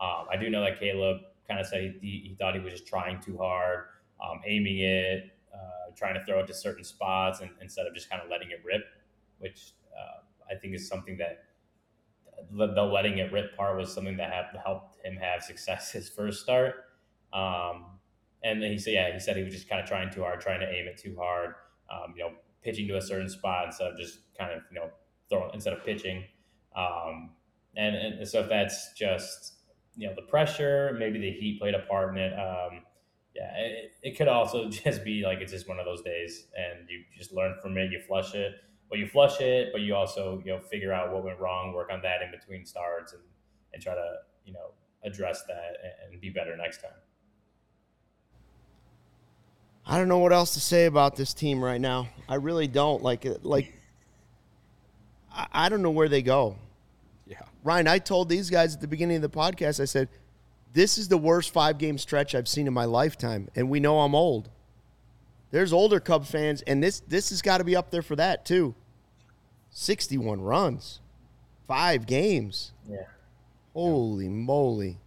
Um, 0.00 0.26
I 0.30 0.36
do 0.38 0.50
know 0.50 0.62
that 0.62 0.78
Caleb 0.78 1.22
kind 1.48 1.60
of 1.60 1.66
said 1.66 1.96
he, 2.00 2.22
he, 2.28 2.36
thought 2.38 2.54
he 2.54 2.60
was 2.60 2.72
just 2.72 2.86
trying 2.86 3.20
too 3.20 3.36
hard. 3.38 3.86
um, 4.22 4.40
aiming 4.46 4.78
it, 4.78 5.36
uh, 5.52 5.92
trying 5.96 6.14
to 6.14 6.24
throw 6.24 6.40
it 6.40 6.46
to 6.46 6.54
certain 6.54 6.84
spots, 6.84 7.40
and, 7.40 7.50
instead 7.60 7.86
of 7.86 7.94
just 7.94 8.08
kind 8.08 8.22
of 8.22 8.30
letting 8.30 8.50
it 8.50 8.60
rip, 8.64 8.84
which 9.38 9.72
uh, 9.92 10.52
I 10.52 10.56
think 10.56 10.74
is 10.74 10.86
something 10.86 11.16
that 11.18 11.44
the, 12.52 12.68
the 12.74 12.82
letting 12.82 13.18
it 13.18 13.32
rip 13.32 13.56
part 13.56 13.76
was 13.76 13.92
something 13.92 14.16
that 14.16 14.32
have, 14.32 14.46
helped 14.64 14.96
him 15.04 15.16
have 15.16 15.42
success 15.42 15.92
his 15.92 16.08
first 16.08 16.42
start. 16.42 16.74
Um, 17.32 17.86
and 18.42 18.62
he 18.62 18.78
said, 18.78 18.92
yeah, 18.94 19.12
he 19.12 19.18
said 19.18 19.36
he 19.36 19.42
was 19.42 19.54
just 19.54 19.68
kind 19.68 19.80
of 19.80 19.88
trying 19.88 20.10
too 20.10 20.22
hard, 20.22 20.40
trying 20.40 20.60
to 20.60 20.68
aim 20.68 20.86
it 20.86 20.98
too 20.98 21.16
hard. 21.18 21.54
Um, 21.90 22.14
you 22.16 22.24
know, 22.24 22.32
pitching 22.62 22.88
to 22.88 22.96
a 22.96 23.00
certain 23.00 23.28
spot 23.28 23.66
instead 23.66 23.90
of 23.90 23.98
just 23.98 24.18
kind 24.38 24.52
of 24.52 24.62
you 24.70 24.80
know 24.80 24.90
throwing 25.28 25.50
instead 25.54 25.72
of 25.72 25.84
pitching. 25.84 26.24
Um, 26.76 27.30
and, 27.76 27.94
and 27.94 28.28
so 28.28 28.40
if 28.40 28.48
that's 28.48 28.92
just 28.92 29.54
you 29.96 30.08
know 30.08 30.14
the 30.14 30.22
pressure, 30.22 30.96
maybe 30.98 31.18
the 31.18 31.30
heat 31.30 31.60
played 31.60 31.74
a 31.74 31.80
part 31.80 32.10
in 32.10 32.18
it. 32.18 32.32
Um, 32.32 32.82
yeah, 33.34 33.56
it, 33.56 33.92
it 34.02 34.16
could 34.16 34.28
also 34.28 34.68
just 34.84 35.04
be 35.04 35.22
like 35.22 35.40
it's 35.40 35.52
just 35.52 35.68
one 35.68 35.78
of 35.78 35.84
those 35.84 36.02
days, 36.02 36.46
and 36.56 36.88
you 36.88 37.04
just 37.16 37.32
learn 37.32 37.54
from 37.62 37.76
it. 37.78 37.90
You 37.92 38.00
flush 38.00 38.34
it, 38.34 38.54
but 38.94 39.00
you 39.00 39.08
flush 39.08 39.40
it, 39.40 39.70
but 39.72 39.80
you 39.80 39.92
also 39.92 40.40
you 40.44 40.52
know 40.52 40.60
figure 40.60 40.92
out 40.92 41.12
what 41.12 41.24
went 41.24 41.40
wrong, 41.40 41.72
work 41.74 41.90
on 41.90 42.00
that 42.02 42.22
in 42.22 42.30
between 42.30 42.64
starts, 42.64 43.12
and 43.12 43.22
and 43.72 43.82
try 43.82 43.92
to 43.92 44.14
you 44.44 44.52
know 44.52 44.70
address 45.02 45.42
that 45.48 45.78
and, 45.82 46.12
and 46.12 46.20
be 46.20 46.30
better 46.30 46.56
next 46.56 46.80
time. 46.80 46.92
I 49.84 49.98
don't 49.98 50.06
know 50.06 50.18
what 50.18 50.32
else 50.32 50.54
to 50.54 50.60
say 50.60 50.86
about 50.86 51.16
this 51.16 51.34
team 51.34 51.62
right 51.62 51.80
now. 51.80 52.08
I 52.28 52.36
really 52.36 52.68
don't 52.68 53.02
like 53.02 53.26
it. 53.26 53.44
Like, 53.44 53.74
I, 55.34 55.46
I 55.50 55.68
don't 55.68 55.82
know 55.82 55.90
where 55.90 56.08
they 56.08 56.22
go. 56.22 56.56
Yeah. 57.26 57.42
Ryan, 57.64 57.88
I 57.88 57.98
told 57.98 58.28
these 58.28 58.48
guys 58.48 58.76
at 58.76 58.80
the 58.80 58.86
beginning 58.86 59.16
of 59.16 59.22
the 59.22 59.28
podcast, 59.28 59.80
I 59.80 59.86
said, 59.86 60.08
this 60.72 60.98
is 60.98 61.08
the 61.08 61.18
worst 61.18 61.52
five 61.52 61.78
game 61.78 61.98
stretch 61.98 62.32
I've 62.32 62.46
seen 62.46 62.68
in 62.68 62.72
my 62.72 62.84
lifetime. 62.84 63.48
And 63.56 63.68
we 63.68 63.80
know 63.80 63.98
I'm 63.98 64.14
old. 64.14 64.50
There's 65.50 65.72
older 65.72 65.98
Cub 65.98 66.26
fans, 66.26 66.62
and 66.62 66.82
this 66.82 67.00
this 67.06 67.30
has 67.30 67.40
got 67.40 67.58
to 67.58 67.64
be 67.64 67.76
up 67.76 67.90
there 67.90 68.02
for 68.02 68.16
that 68.16 68.44
too. 68.44 68.74
61 69.74 70.40
runs, 70.40 71.00
five 71.66 72.06
games. 72.06 72.72
Yeah. 72.88 72.98
Holy 73.74 74.28
moly. 74.28 74.98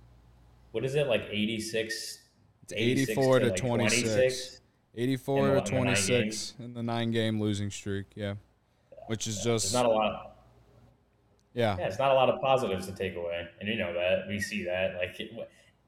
What 0.74 0.84
is 0.84 0.94
it 0.96 1.08
like 1.08 1.24
86? 1.32 2.20
It's 2.64 2.74
84 2.76 3.40
to 3.40 3.46
like 3.48 3.56
26. 3.56 4.60
84 4.94 5.38
to 5.38 5.46
in 5.48 5.54
the 5.54 5.62
nine 5.62 5.66
26 5.84 6.54
in 6.60 6.74
the 6.74 6.84
nine 6.84 7.12
game 7.12 7.40
losing 7.40 7.72
streak. 7.72 8.08
Yeah. 8.14 8.34
Which 9.08 9.26
is 9.26 9.42
There's 9.42 9.64
just, 9.64 9.74
not 9.74 9.86
a 9.86 9.90
lot. 9.90 10.36
yeah. 11.54 11.78
Yeah, 11.80 11.88
it's 11.88 11.98
not 11.98 12.12
a 12.12 12.14
lot 12.14 12.30
of 12.30 12.42
positives 12.42 12.88
to 12.88 12.92
take 12.94 13.16
away, 13.16 13.48
and 13.62 13.70
you 13.70 13.78
know 13.78 13.94
that 13.94 14.28
we 14.28 14.38
see 14.38 14.66
that. 14.66 14.96
Like 14.98 15.18
it, 15.18 15.32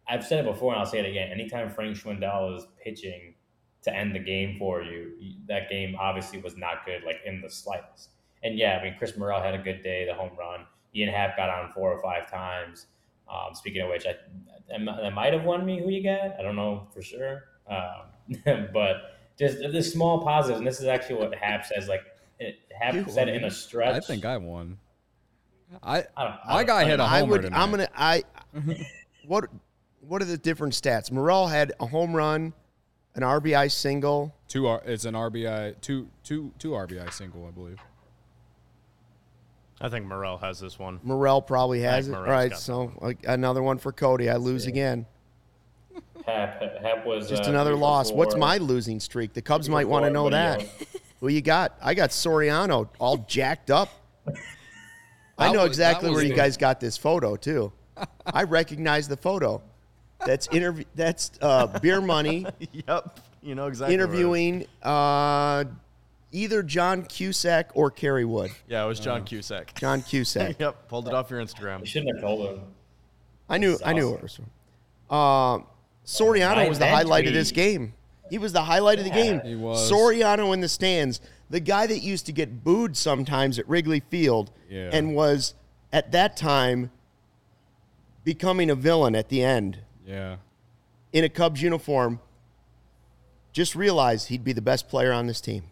I've 0.08 0.26
said 0.26 0.46
it 0.46 0.50
before, 0.50 0.72
and 0.72 0.80
I'll 0.80 0.86
say 0.86 1.00
it 1.00 1.06
again. 1.06 1.30
Anytime 1.34 1.70
Frank 1.70 1.98
Schwindel 1.98 2.56
is 2.58 2.66
pitching 2.82 3.34
to 3.82 3.94
end 3.94 4.16
the 4.16 4.20
game 4.20 4.58
for 4.58 4.82
you, 4.82 5.12
you- 5.20 5.36
that 5.50 5.70
game 5.70 5.98
obviously 6.00 6.40
was 6.40 6.56
not 6.56 6.86
good, 6.86 7.04
like 7.04 7.18
in 7.26 7.42
the 7.42 7.50
slightest. 7.50 8.12
And 8.44 8.58
yeah, 8.58 8.78
I 8.80 8.84
mean, 8.84 8.96
Chris 8.98 9.18
Morel 9.18 9.42
had 9.42 9.54
a 9.54 9.58
good 9.58 9.84
day, 9.84 10.06
the 10.06 10.14
home 10.14 10.32
run. 10.38 10.62
Ian 10.96 11.10
Happ 11.14 11.36
got 11.38 11.50
on 11.50 11.72
four 11.74 11.92
or 11.92 12.02
five 12.02 12.30
times. 12.32 12.88
Um, 13.30 13.54
speaking 13.54 13.82
of 13.82 13.90
which, 13.90 14.06
I 14.08 14.16
that 14.70 15.14
might 15.14 15.34
have 15.34 15.44
won 15.44 15.66
me 15.66 15.80
who 15.82 15.90
you 15.90 16.04
got. 16.04 16.40
I 16.40 16.42
don't 16.42 16.56
know 16.56 16.88
for 16.94 17.02
sure, 17.02 17.44
um, 17.70 18.34
but 18.74 19.18
just 19.38 19.60
the 19.60 19.84
small 19.84 20.22
positives. 20.24 20.60
And 20.60 20.68
this 20.68 20.80
is 20.80 20.88
actually 20.88 21.16
what 21.16 21.36
Happ 21.36 21.66
says. 21.66 21.88
Like 21.88 22.02
it, 22.40 22.60
Happ 22.80 22.94
You 22.96 23.06
said 23.08 23.28
won. 23.28 23.30
it 23.30 23.36
in 23.36 23.44
a 23.44 23.52
stretch. 23.52 23.96
I 23.96 24.00
think 24.00 24.26
I 24.26 24.38
won. 24.38 24.78
I 25.84 25.98
I 26.18 26.24
don't- 26.24 26.34
I 26.46 26.54
my 26.54 26.58
don't- 26.58 26.66
guy 26.68 26.78
I 26.82 26.84
hit 26.86 26.94
a 26.94 26.98
don't- 26.98 27.10
I 27.10 27.20
homer 27.20 27.32
would. 27.34 27.42
tonight. 27.44 27.60
I'm 27.62 27.72
gonna. 27.72 27.88
I. 27.96 28.24
what? 29.28 29.46
What 30.02 30.22
are 30.22 30.26
the 30.26 30.38
different 30.38 30.74
stats? 30.74 31.12
Morel 31.12 31.48
had 31.48 31.74
a 31.80 31.86
home 31.86 32.16
run, 32.16 32.54
an 33.16 33.22
RBI 33.22 33.70
single. 33.72 34.34
two 34.48 34.68
It's 34.86 35.06
an 35.06 35.14
RBI 35.14 35.80
two 35.82 36.10
two 36.24 36.52
two 36.58 36.70
RBI 36.72 37.12
single, 37.14 37.46
I 37.46 37.52
believe. 37.52 37.78
I 39.82 39.90
think 39.90 40.06
Morel 40.06 40.38
has 40.38 40.60
this 40.60 40.78
one. 40.78 41.00
Morel 41.04 41.42
probably 41.42 41.82
has 41.82 42.08
it. 42.08 42.12
think 42.12 42.18
All 42.18 42.22
Morel's 42.22 42.52
right, 42.52 42.58
so 42.58 42.92
like, 43.00 43.20
another 43.26 43.64
one 43.64 43.78
for 43.78 43.92
Cody. 43.92 44.30
I 44.30 44.36
lose 44.36 44.66
again. 44.66 45.06
Happ, 46.26 46.82
Happ 46.82 47.06
was 47.06 47.30
Just 47.30 47.46
uh, 47.46 47.50
another 47.50 47.72
three 47.72 47.80
for 47.80 47.82
loss. 47.82 48.12
What's 48.12 48.36
my 48.36 48.58
losing 48.58 49.00
streak? 49.00 49.34
The 49.34 49.42
Cubs 49.42 49.66
Three 49.66 49.74
might 49.74 49.88
want 49.88 50.06
to 50.06 50.12
know 50.12 50.24
what 50.24 50.32
do 50.32 50.38
you 50.38 50.42
that. 50.42 50.62
Who 51.22 51.28
you 51.28 51.42
got? 51.42 51.78
I 51.82 51.94
got 51.94 52.12
Soriano 52.12 52.90
all 53.00 53.18
jacked 53.18 53.72
up. 53.72 53.90
I 55.38 55.52
know 55.52 55.60
was- 55.60 55.68
exactly 55.68 56.10
that 56.10 56.14
where 56.14 56.24
was 56.24 56.30
you 56.30 56.36
guys 56.36 56.58
got 56.58 56.80
this 56.80 56.98
photo 56.98 57.36
too. 57.36 57.72
I 58.26 58.44
recognize 58.44 59.08
the 59.08 59.18
photo. 59.18 59.62
That's 60.26 60.48
interview. 60.50 60.86
That's 60.96 61.32
uh, 61.42 61.68
beer 61.80 62.02
money 62.02 62.46
yep. 62.72 63.20
You 63.42 63.56
know 63.56 63.68
exactly. 63.68 63.96
where 63.96 64.06
it 64.06 64.10
is. 64.10 64.14
interviewing 64.14 64.68
uh, 64.84 65.64
either 66.32 66.62
John 66.64 67.04
Cusack 67.04 67.72
or 67.74 67.90
Kerry 67.92 68.26
Wood. 68.26 68.52
Yeah, 68.68 68.84
it 68.84 68.88
was 68.88 69.00
John 69.00 69.24
Cusack. 69.24 69.74
John 69.76 70.02
Cusack. 70.02 70.56
yep. 70.60 70.88
Pulled 70.88 71.08
it 71.08 71.14
off 71.14 71.30
your 71.30 71.42
Instagram. 71.42 71.80
You 71.82 71.86
shouldn't 71.86 72.16
have 72.16 72.22
told 72.22 72.48
him. 72.50 72.62
I 73.50 73.58
knew. 73.58 73.72
That's 73.72 73.84
I 73.86 73.94
knew 73.94 74.14
awesome. 74.14 74.46
it 75.10 75.12
was. 75.12 75.62
Uh, 75.64 75.66
Soriano 76.06 76.68
was 76.70 76.80
the 76.80 76.88
highlight 76.88 77.28
of 77.28 77.34
this 77.34 77.50
entry- 77.50 77.64
game. 77.64 77.94
He 78.30 78.38
was 78.38 78.54
the 78.54 78.62
highlight 78.62 79.00
of 79.00 79.06
the 79.06 79.12
game. 79.12 79.42
He 79.44 79.56
was. 79.56 79.92
Soriano 79.92 80.54
in 80.54 80.62
the 80.62 80.70
stands, 80.70 81.20
the 81.50 81.60
guy 81.60 81.88
that 81.88 82.00
used 82.00 82.28
to 82.28 82.32
get 82.32 82.64
booed 82.64 82.96
sometimes 82.96 83.58
at 83.58 83.68
Wrigley 83.68 84.02
Field, 84.02 84.52
Yeah. 84.70 84.92
and 84.94 85.16
was 85.16 85.56
at 85.92 86.12
that 86.12 86.38
time 86.38 86.92
becoming 88.24 88.70
a 88.70 88.76
villain 88.76 89.16
at 89.16 89.30
the 89.30 89.42
end 89.44 89.80
Yeah. 90.06 90.36
in 91.12 91.24
a 91.24 91.30
Cubs 91.30 91.62
uniform. 91.64 92.20
Just 93.52 93.76
realized 93.76 94.28
he'd 94.28 94.44
be 94.44 94.54
the 94.54 94.62
best 94.62 94.88
player 94.90 95.12
on 95.12 95.26
this 95.26 95.42
team. 95.42 95.64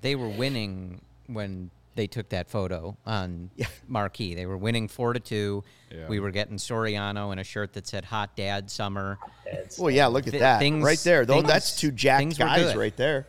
They 0.00 0.14
were 0.16 0.28
winning 0.28 1.00
when 1.26 1.70
they 1.96 2.06
took 2.06 2.28
that 2.30 2.48
photo 2.48 2.96
on 3.04 3.50
marquee. 3.88 4.34
They 4.34 4.46
were 4.46 4.56
winning 4.56 4.88
four 4.88 5.12
to 5.12 5.20
two. 5.20 5.64
Yeah. 5.90 6.06
We 6.08 6.20
were 6.20 6.30
getting 6.30 6.56
Soriano 6.56 7.32
in 7.32 7.38
a 7.38 7.44
shirt 7.44 7.72
that 7.74 7.86
said 7.86 8.04
"Hot 8.06 8.36
Dad 8.36 8.70
Summer." 8.70 9.18
It's, 9.46 9.78
Well, 9.78 9.90
yeah, 9.90 10.06
look 10.06 10.26
at 10.26 10.30
Th- 10.30 10.40
that 10.40 10.58
things- 10.60 10.84
right 10.84 10.98
there. 11.00 11.26
Though 11.26 11.34
things- 11.34 11.48
that's 11.48 11.76
two 11.80 11.90
jacked 11.90 12.20
things 12.20 12.38
were 12.38 12.44
guys 12.46 12.76
right 12.76 12.96
there. 12.96 13.26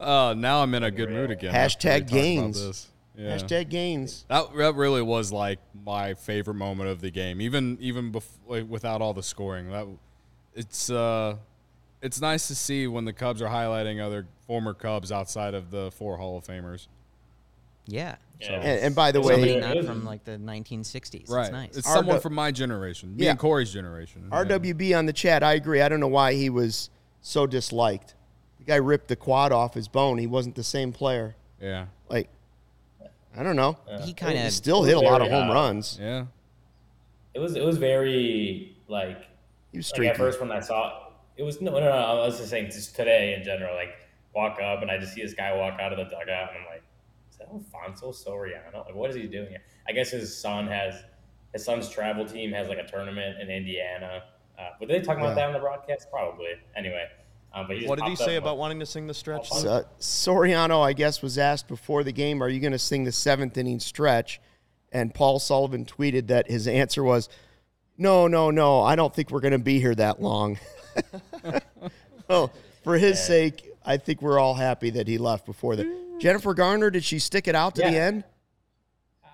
Oh, 0.00 0.32
now 0.36 0.62
I'm 0.62 0.74
in 0.74 0.82
a 0.82 0.90
good 0.90 1.10
mood 1.10 1.30
again. 1.30 1.54
Hashtag 1.54 2.08
gains. 2.10 2.88
Yeah. 3.16 3.36
Hashtag 3.36 3.68
gains. 3.68 4.24
That, 4.28 4.56
that 4.56 4.74
really 4.74 5.02
was 5.02 5.30
like 5.32 5.58
my 5.84 6.14
favorite 6.14 6.54
moment 6.54 6.88
of 6.88 7.00
the 7.00 7.10
game, 7.10 7.40
even 7.40 7.76
even 7.80 8.10
bef- 8.10 8.24
like, 8.48 8.68
without 8.68 9.00
all 9.02 9.12
the 9.14 9.22
scoring. 9.22 9.70
That 9.70 9.86
it's 10.54 10.90
uh, 10.90 11.36
it's 12.02 12.20
nice 12.20 12.48
to 12.48 12.54
see 12.54 12.86
when 12.86 13.04
the 13.04 13.12
Cubs 13.12 13.40
are 13.40 13.48
highlighting 13.48 14.00
other 14.04 14.26
former 14.46 14.74
Cubs 14.74 15.10
outside 15.12 15.54
of 15.54 15.70
the 15.70 15.90
four 15.92 16.16
Hall 16.18 16.36
of 16.36 16.44
Famers. 16.44 16.88
Yeah, 17.86 18.16
yeah, 18.40 18.52
And, 18.60 18.80
and 18.80 18.94
by 18.94 19.10
the 19.10 19.18
It's 19.18 19.28
way, 19.28 19.34
somebody 19.58 19.60
not 19.80 19.84
from 19.86 20.04
like 20.04 20.24
the 20.24 20.32
1960s. 20.38 21.28
Right, 21.30 21.42
It's 21.44 21.50
nice. 21.52 21.76
it's 21.76 21.88
RW 21.88 21.92
someone 21.94 22.20
from 22.20 22.34
my 22.34 22.50
generation, 22.52 23.16
me 23.16 23.24
Yeah. 23.24 23.30
and 23.30 23.38
Corey's 23.38 23.72
generation. 23.72 24.28
Yeah. 24.30 24.44
RWB 24.44 24.96
on 24.96 25.06
the 25.06 25.12
chat, 25.12 25.42
I 25.42 25.54
agree. 25.54 25.80
I 25.80 25.88
don't 25.88 25.98
know 26.00 26.06
why 26.08 26.34
he 26.34 26.48
was 26.50 26.90
so 27.22 27.46
disliked. 27.46 28.14
The 28.58 28.64
guy 28.64 28.76
ripped 28.76 29.08
the 29.08 29.16
quad 29.16 29.50
off 29.50 29.74
his 29.74 29.88
bone. 29.88 30.18
He 30.18 30.26
wasn't 30.28 30.54
the 30.54 30.62
same 30.62 30.92
player. 30.92 31.34
Yeah, 31.60 31.86
Like, 32.08 32.28
I 33.36 33.42
don't 33.42 33.56
know. 33.56 33.78
he 34.04 34.12
kind 34.12 34.38
of 34.38 34.52
still 34.52 34.84
hit 34.84 34.96
a 34.96 35.00
lot 35.00 35.22
of 35.22 35.28
home 35.28 35.48
high. 35.48 35.54
runs. 35.54 35.98
yeah. 36.00 36.26
it 37.34 37.38
was 37.40 37.56
it 37.56 37.64
was 37.64 37.78
very 37.78 38.76
like 38.88 39.24
He 39.72 39.78
was 39.78 39.90
like 39.98 40.08
at 40.08 40.16
first 40.16 40.40
when 40.40 40.52
I 40.52 40.60
saw 40.60 41.01
it 41.36 41.42
was 41.42 41.60
no 41.60 41.72
no 41.72 41.80
no 41.80 41.90
I 41.90 42.14
was 42.26 42.38
just 42.38 42.50
saying 42.50 42.66
just 42.66 42.94
today 42.94 43.34
in 43.34 43.42
general 43.44 43.74
like 43.74 43.94
walk 44.34 44.58
up 44.62 44.82
and 44.82 44.90
I 44.90 44.98
just 44.98 45.14
see 45.14 45.22
this 45.22 45.34
guy 45.34 45.54
walk 45.56 45.78
out 45.80 45.92
of 45.92 45.98
the 45.98 46.04
dugout 46.04 46.50
and 46.50 46.58
I'm 46.60 46.66
like 46.70 46.82
is 47.30 47.36
that 47.38 47.48
Alfonso 47.48 48.10
Soriano 48.12 48.84
like 48.86 48.94
what 48.94 49.10
is 49.10 49.16
he 49.16 49.22
doing 49.26 49.48
here 49.48 49.62
I 49.88 49.92
guess 49.92 50.10
his 50.10 50.36
son 50.36 50.66
has 50.68 50.94
his 51.52 51.64
son's 51.64 51.88
travel 51.88 52.24
team 52.26 52.52
has 52.52 52.68
like 52.68 52.78
a 52.78 52.86
tournament 52.86 53.40
in 53.40 53.50
Indiana 53.50 54.22
uh, 54.58 54.62
were 54.80 54.86
they 54.86 55.00
talking 55.00 55.22
Yeah. 55.24 55.32
about 55.32 55.36
that 55.36 55.46
on 55.48 55.52
the 55.54 55.58
broadcast 55.58 56.08
probably 56.10 56.48
anyway 56.76 57.06
um, 57.54 57.66
but 57.68 57.76
What 57.84 57.98
did 57.98 58.08
he 58.08 58.16
say 58.16 58.36
and- 58.36 58.44
about 58.44 58.56
wanting 58.56 58.80
to 58.80 58.86
sing 58.86 59.06
the 59.06 59.12
stretch? 59.12 59.52
Uh, 59.52 59.82
Soriano, 60.00 60.80
I 60.82 60.94
guess, 60.94 61.20
was 61.20 61.36
asked 61.36 61.68
before 61.68 62.02
the 62.02 62.10
game, 62.10 62.42
"Are 62.42 62.48
you 62.48 62.60
going 62.60 62.72
to 62.72 62.78
sing 62.78 63.04
the 63.04 63.12
seventh 63.12 63.58
inning 63.58 63.78
stretch?" 63.78 64.40
And 64.90 65.12
Paul 65.12 65.38
Sullivan 65.38 65.84
tweeted 65.84 66.28
that 66.28 66.50
his 66.50 66.66
answer 66.66 67.04
was, 67.04 67.28
"No, 67.98 68.26
no, 68.26 68.50
no. 68.50 68.80
I 68.80 68.96
don't 68.96 69.14
think 69.14 69.30
we're 69.30 69.40
going 69.40 69.52
to 69.52 69.58
be 69.58 69.80
here 69.80 69.94
that 69.96 70.22
long." 70.22 70.58
well, 72.28 72.52
for 72.82 72.96
his 72.98 73.22
sake, 73.24 73.68
I 73.84 73.96
think 73.96 74.22
we're 74.22 74.38
all 74.38 74.54
happy 74.54 74.90
that 74.90 75.08
he 75.08 75.18
left 75.18 75.46
before 75.46 75.76
the. 75.76 75.84
Mm. 75.84 76.20
Jennifer 76.20 76.54
Garner, 76.54 76.90
did 76.90 77.04
she 77.04 77.18
stick 77.18 77.48
it 77.48 77.54
out 77.54 77.74
to 77.76 77.82
the 77.82 77.88
end? 77.88 78.24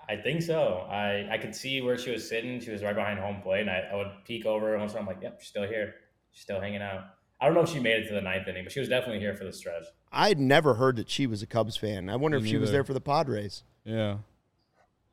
I 0.09 0.17
think 0.17 0.41
so. 0.41 0.87
I, 0.91 1.29
I 1.31 1.39
could 1.39 1.55
see 1.55 1.83
where 1.83 1.99
she 1.99 2.11
was 2.11 2.27
sitting. 2.27 2.61
She 2.61 2.71
was 2.71 2.83
right 2.83 2.95
behind 2.95 3.19
home 3.19 3.43
plate, 3.43 3.61
and 3.61 3.71
I, 3.71 3.89
I 3.93 3.97
would 3.97 4.11
peek 4.25 4.47
over 4.47 4.73
and 4.73 4.81
once 4.81 4.95
I'm 4.95 5.05
like, 5.07 5.19
"Yep, 5.21 5.41
she's 5.41 5.49
still 5.51 5.69
here. 5.69 5.97
She's 6.33 6.43
still 6.43 6.61
hanging 6.61 6.81
out." 6.81 7.05
I 7.41 7.45
don't 7.45 7.55
know 7.55 7.61
if 7.61 7.69
she 7.69 7.79
made 7.79 8.03
it 8.05 8.09
to 8.09 8.15
the 8.15 8.21
ninth 8.23 8.49
inning, 8.49 8.65
but 8.65 8.73
she 8.73 8.81
was 8.81 8.89
definitely 8.89 9.21
here 9.21 9.35
for 9.35 9.45
the 9.45 9.53
stretch. 9.53 9.85
I'd 10.11 10.39
never 10.41 10.75
heard 10.75 10.97
that 10.97 11.11
she 11.11 11.27
was 11.27 11.43
a 11.43 11.47
Cubs 11.47 11.77
fan. 11.77 12.09
I 12.09 12.17
wonder 12.17 12.39
Me 12.41 12.45
if 12.45 12.51
she 12.51 12.57
was 12.57 12.73
there 12.73 12.83
for 12.85 12.95
the 12.95 13.01
Padres 13.01 13.63
Yeah. 13.85 14.17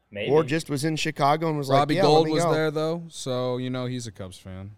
Maybe. 0.10 0.32
or 0.32 0.44
just 0.44 0.70
was 0.70 0.86
in 0.86 0.96
Chicago 0.96 1.50
and 1.50 1.58
was 1.58 1.70
Robbie 1.70 1.96
like, 1.96 2.04
yeah, 2.04 2.10
let 2.10 2.16
Gould 2.16 2.26
me 2.28 2.32
was 2.32 2.44
go. 2.46 2.54
there 2.54 2.72
though, 2.72 3.04
so 3.10 3.58
you 3.58 3.70
know 3.70 3.86
he's 3.86 4.08
a 4.08 4.12
Cubs 4.12 4.38
fan. 4.38 4.72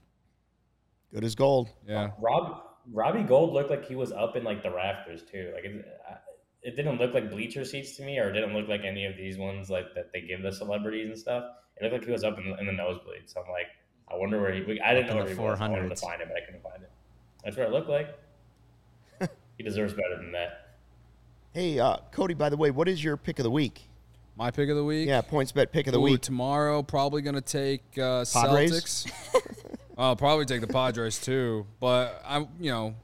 Good 1.14 1.24
as 1.24 1.36
gold. 1.36 1.70
Yeah. 1.88 2.12
Rob 2.20 2.64
Robbie 2.92 3.24
Gould 3.24 3.54
looked 3.54 3.70
like 3.70 3.86
he 3.86 3.96
was 3.96 4.12
up 4.12 4.36
in 4.36 4.44
like 4.44 4.64
the 4.64 4.72
rafters 4.72 5.24
too. 5.24 5.52
Like 5.54 5.66
it, 5.66 5.86
it 6.64 6.76
didn't 6.76 6.98
look 6.98 7.14
like 7.14 7.30
bleacher 7.30 7.66
seats 7.66 7.96
to 7.98 8.04
me, 8.04 8.20
or 8.20 8.30
it 8.30 8.34
didn't 8.34 8.54
look 8.54 8.68
like 8.68 8.82
any 8.84 9.06
of 9.06 9.16
these 9.16 9.38
ones 9.38 9.70
like 9.70 9.94
that 9.96 10.12
they 10.14 10.22
give 10.22 10.42
the 10.42 10.52
celebrities 10.52 11.08
and 11.08 11.18
stuff. 11.18 11.44
It 11.78 11.84
looked 11.84 11.94
like 11.94 12.06
he 12.06 12.12
was 12.12 12.24
up 12.24 12.38
in, 12.38 12.58
in 12.60 12.66
the 12.66 12.72
nosebleed. 12.72 13.30
So 13.30 13.42
I'm 13.42 13.52
like, 13.52 13.68
I 14.12 14.16
wonder 14.16 14.42
where 14.42 14.54
he. 14.54 14.62
I 14.82 14.94
didn't 14.94 15.10
Up 15.10 15.12
know 15.12 15.16
where 15.18 15.26
the 15.26 15.36
he 15.36 15.40
was. 15.40 15.60
I 15.62 15.70
wanted 15.70 15.90
to 15.90 15.96
find 15.96 16.22
it, 16.22 16.28
but 16.28 16.38
I 16.38 16.46
couldn't 16.46 16.64
find 16.64 16.82
it. 16.82 16.92
That's 17.44 17.58
what 17.58 17.68
it 17.68 17.72
looked 17.72 17.90
like. 17.90 18.18
he 19.58 19.64
deserves 19.64 19.94
better 19.94 20.18
than 20.18 20.32
that. 20.32 20.78
Hey, 21.54 21.80
uh, 21.80 21.98
Cody. 22.12 22.34
By 22.34 22.50
the 22.50 22.58
way, 22.58 22.72
what 22.72 22.88
is 22.88 23.04
your 23.04 23.18
pick 23.18 23.40
of 23.40 23.44
the 23.44 23.52
week? 23.52 23.88
My 24.38 24.52
pick 24.52 24.70
of 24.70 24.76
the 24.76 24.84
week. 24.84 25.08
Yeah, 25.08 25.22
points 25.22 25.52
bet 25.52 25.72
pick 25.72 25.88
of 25.88 25.94
the 25.94 26.00
Ooh, 26.00 26.04
week. 26.04 26.22
tomorrow 26.22 26.84
probably 26.84 27.22
gonna 27.22 27.42
take 27.42 27.82
uh, 27.96 28.22
Celtics. 28.24 29.12
I'll 29.98 30.16
probably 30.16 30.46
take 30.46 30.62
the 30.62 30.68
Padres 30.68 31.20
too, 31.20 31.66
but 31.80 32.22
I'm 32.26 32.48
you 32.60 32.72
know 32.72 32.96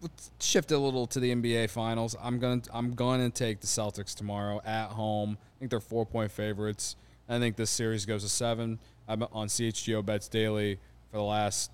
let's 0.00 0.30
shift 0.40 0.70
a 0.70 0.78
little 0.78 1.06
to 1.08 1.20
the 1.20 1.34
NBA 1.34 1.70
Finals. 1.70 2.14
I'm 2.22 2.38
gonna 2.38 2.62
I'm 2.72 2.94
gonna 2.94 3.30
take 3.30 3.60
the 3.60 3.66
Celtics 3.66 4.14
tomorrow 4.14 4.60
at 4.64 4.88
home. 4.88 5.36
I 5.40 5.58
think 5.58 5.70
they're 5.70 5.80
four 5.80 6.06
point 6.06 6.30
favorites. 6.30 6.96
I 7.28 7.38
think 7.38 7.56
this 7.56 7.70
series 7.70 8.06
goes 8.06 8.22
to 8.22 8.28
seven. 8.28 8.78
I'm 9.08 9.22
on 9.32 9.48
CHGO 9.48 10.04
bets 10.04 10.28
daily 10.28 10.78
for 11.10 11.16
the 11.16 11.24
last 11.24 11.70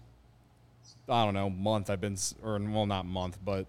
I 1.08 1.24
don't 1.24 1.34
know 1.34 1.50
month. 1.50 1.90
I've 1.90 2.00
been 2.00 2.16
or 2.42 2.58
well 2.58 2.86
not 2.86 3.04
month, 3.04 3.38
but 3.44 3.66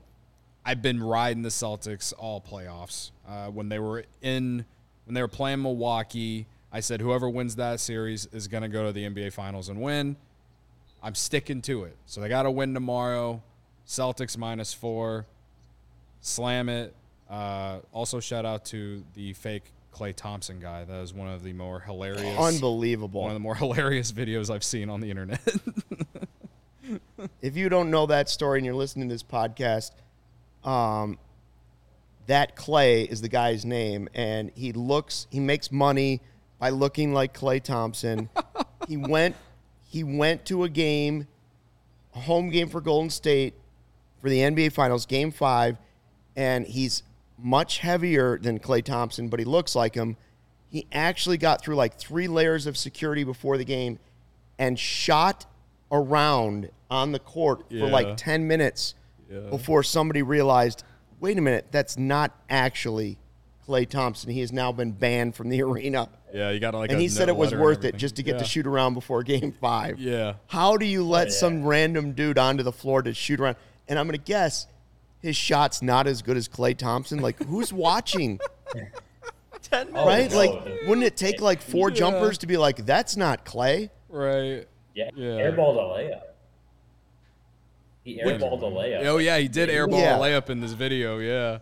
I've 0.66 0.82
been 0.82 1.03
riding 1.03 1.43
the 1.43 1.49
Celtics 1.49 2.14
all 2.18 2.39
playoffs. 2.39 3.11
Uh, 3.28 3.47
when 3.47 3.68
they 3.68 3.80
were 3.80 4.05
in, 4.22 4.66
when 5.05 5.14
they 5.14 5.22
were 5.22 5.28
playing 5.28 5.61
Milwaukee, 5.61 6.45
I 6.72 6.80
said 6.80 7.01
whoever 7.01 7.30
wins 7.30 7.57
that 7.57 7.80
series 7.82 8.28
is 8.28 8.47
to 8.64 8.70
go 8.70 8.86
to 8.86 8.93
the 8.93 9.03
NBA 9.03 9.34
Finals 9.34 9.68
and 9.68 9.82
win. 9.82 10.16
I'm 11.03 11.15
sticking 11.15 11.61
to 11.63 11.83
it. 11.83 11.97
So 12.05 12.21
they 12.21 12.29
got 12.29 12.43
to 12.43 12.51
win 12.51 12.73
tomorrow. 12.73 13.43
Celtics 13.85 14.37
minus 14.37 14.73
four. 14.73 15.27
Slam 16.21 16.69
it. 16.69 16.95
Uh, 17.29 17.79
also, 17.91 18.19
shout 18.19 18.45
out 18.45 18.63
to 18.65 19.03
the 19.13 19.33
fake 19.33 19.73
Klay 19.93 20.15
Thompson 20.15 20.59
guy. 20.59 20.85
That 20.85 21.01
was 21.01 21.13
one 21.13 21.27
of 21.27 21.43
the 21.43 21.53
more 21.53 21.81
hilarious, 21.81 22.37
Unbelievable. 22.39 23.21
one 23.21 23.31
of 23.31 23.35
the 23.35 23.41
more 23.41 23.55
hilarious 23.55 24.11
videos 24.11 24.49
I've 24.49 24.63
seen 24.63 24.89
on 24.89 25.01
the 25.01 25.09
internet. 25.09 25.41
if 27.41 27.57
you 27.57 27.69
don't 27.69 27.91
know 27.91 28.05
that 28.07 28.29
story 28.29 28.59
and 28.59 28.65
you're 28.65 28.75
listening 28.75 29.09
to 29.09 29.15
this 29.15 29.23
podcast, 29.23 29.91
um, 30.63 31.19
that 32.27 32.55
Clay 32.55 33.03
is 33.03 33.21
the 33.21 33.29
guy's 33.29 33.65
name, 33.65 34.07
and 34.13 34.51
he 34.55 34.71
looks, 34.71 35.27
he 35.29 35.39
makes 35.39 35.71
money 35.71 36.21
by 36.59 36.69
looking 36.69 37.13
like 37.13 37.37
Klay 37.37 37.61
Thompson. 37.61 38.29
he 38.87 38.95
went, 38.97 39.35
he 39.93 40.03
went 40.03 40.43
to 40.45 40.63
a 40.63 40.69
game, 40.69 41.27
a 42.15 42.19
home 42.21 42.49
game 42.49 42.67
for 42.67 42.81
Golden 42.81 43.11
State 43.11 43.53
for 44.19 44.27
the 44.27 44.39
NBA 44.39 44.71
Finals, 44.71 45.05
Game 45.05 45.29
Five, 45.29 45.77
and 46.35 46.65
he's 46.65 47.03
much 47.37 47.77
heavier 47.77 48.39
than 48.39 48.57
Klay 48.57 48.83
Thompson, 48.83 49.27
but 49.27 49.39
he 49.39 49.45
looks 49.45 49.75
like 49.75 49.93
him. 49.93 50.17
He 50.71 50.87
actually 50.91 51.37
got 51.37 51.61
through 51.63 51.75
like 51.75 51.93
three 51.93 52.27
layers 52.27 52.65
of 52.65 52.75
security 52.75 53.23
before 53.23 53.55
the 53.59 53.65
game 53.65 53.99
and 54.57 54.79
shot 54.79 55.45
around 55.91 56.71
on 56.89 57.11
the 57.11 57.19
court 57.19 57.65
for 57.69 57.75
like 57.87 58.17
10 58.17 58.47
minutes 58.47 58.95
before 59.51 59.83
somebody 59.83 60.23
realized, 60.23 60.83
wait 61.19 61.37
a 61.37 61.41
minute, 61.41 61.67
that's 61.69 61.99
not 61.99 62.35
actually 62.49 63.19
Klay 63.67 63.87
Thompson. 63.87 64.31
He 64.31 64.39
has 64.39 64.51
now 64.51 64.71
been 64.71 64.91
banned 64.91 65.35
from 65.35 65.49
the 65.49 65.61
arena. 65.69 66.09
Yeah, 66.34 66.49
you 66.49 66.59
got 66.59 66.71
to 66.71 66.79
like. 66.79 66.89
and 66.89 66.97
a 66.97 67.01
he 67.01 67.07
said 67.07 67.29
it 67.29 67.36
was 67.36 67.53
worth 67.53 67.86
it 67.86 67.95
just 67.95 68.15
to 68.15 68.23
get 68.23 68.36
yeah. 68.36 68.39
to 68.39 68.45
shoot 68.45 68.65
around 68.65 68.95
before 68.95 69.21
game 69.21 69.51
five. 69.61 69.99
Yeah. 69.99 70.34
How 70.47 70.77
do 70.77 70.86
you 70.86 71.03
let 71.03 71.27
yeah. 71.27 71.34
some 71.34 71.63
random 71.63 72.13
dude 72.13 72.39
onto 72.39 72.63
the 72.63 72.71
floor 72.71 73.03
to 73.03 73.13
shoot 73.13 73.39
around? 73.39 73.55
And 73.88 73.99
I'm 73.99 74.07
going 74.07 74.17
to 74.17 74.25
guess 74.25 74.67
his 75.21 75.36
shot's 75.36 75.81
not 75.81 76.07
as 76.07 76.21
good 76.21 76.36
as 76.36 76.47
Klay 76.47 76.75
Thompson. 76.75 77.19
Like, 77.19 77.41
who's 77.43 77.71
watching? 77.73 78.39
Oh, 79.71 80.05
right? 80.05 80.29
no. 80.31 80.38
Like, 80.38 80.51
wouldn't 80.88 81.05
it 81.05 81.15
take 81.15 81.39
like 81.39 81.61
four 81.61 81.91
jumpers 81.91 82.39
to 82.39 82.47
be 82.47 82.57
like, 82.57 82.86
that's 82.86 83.15
not 83.15 83.45
Klay? 83.45 83.89
Right. 84.09 84.67
yeah, 84.93 85.09
Yeah. 85.15 85.51
airballed 85.51 85.77
a 85.77 85.99
layup. 85.99 86.21
He 88.03 88.19
airballed 88.19 88.61
a 88.61 88.65
layup. 88.65 89.05
Oh 89.05 89.17
yeah, 89.17 89.38
he 89.38 89.47
did 89.47 89.69
airball 89.69 89.99
Yeah. 89.99 90.17
a 90.17 90.19
layup 90.19 90.49
in 90.49 90.59
this 90.59 90.73
video. 90.73 91.19
Yeah, 91.19 91.59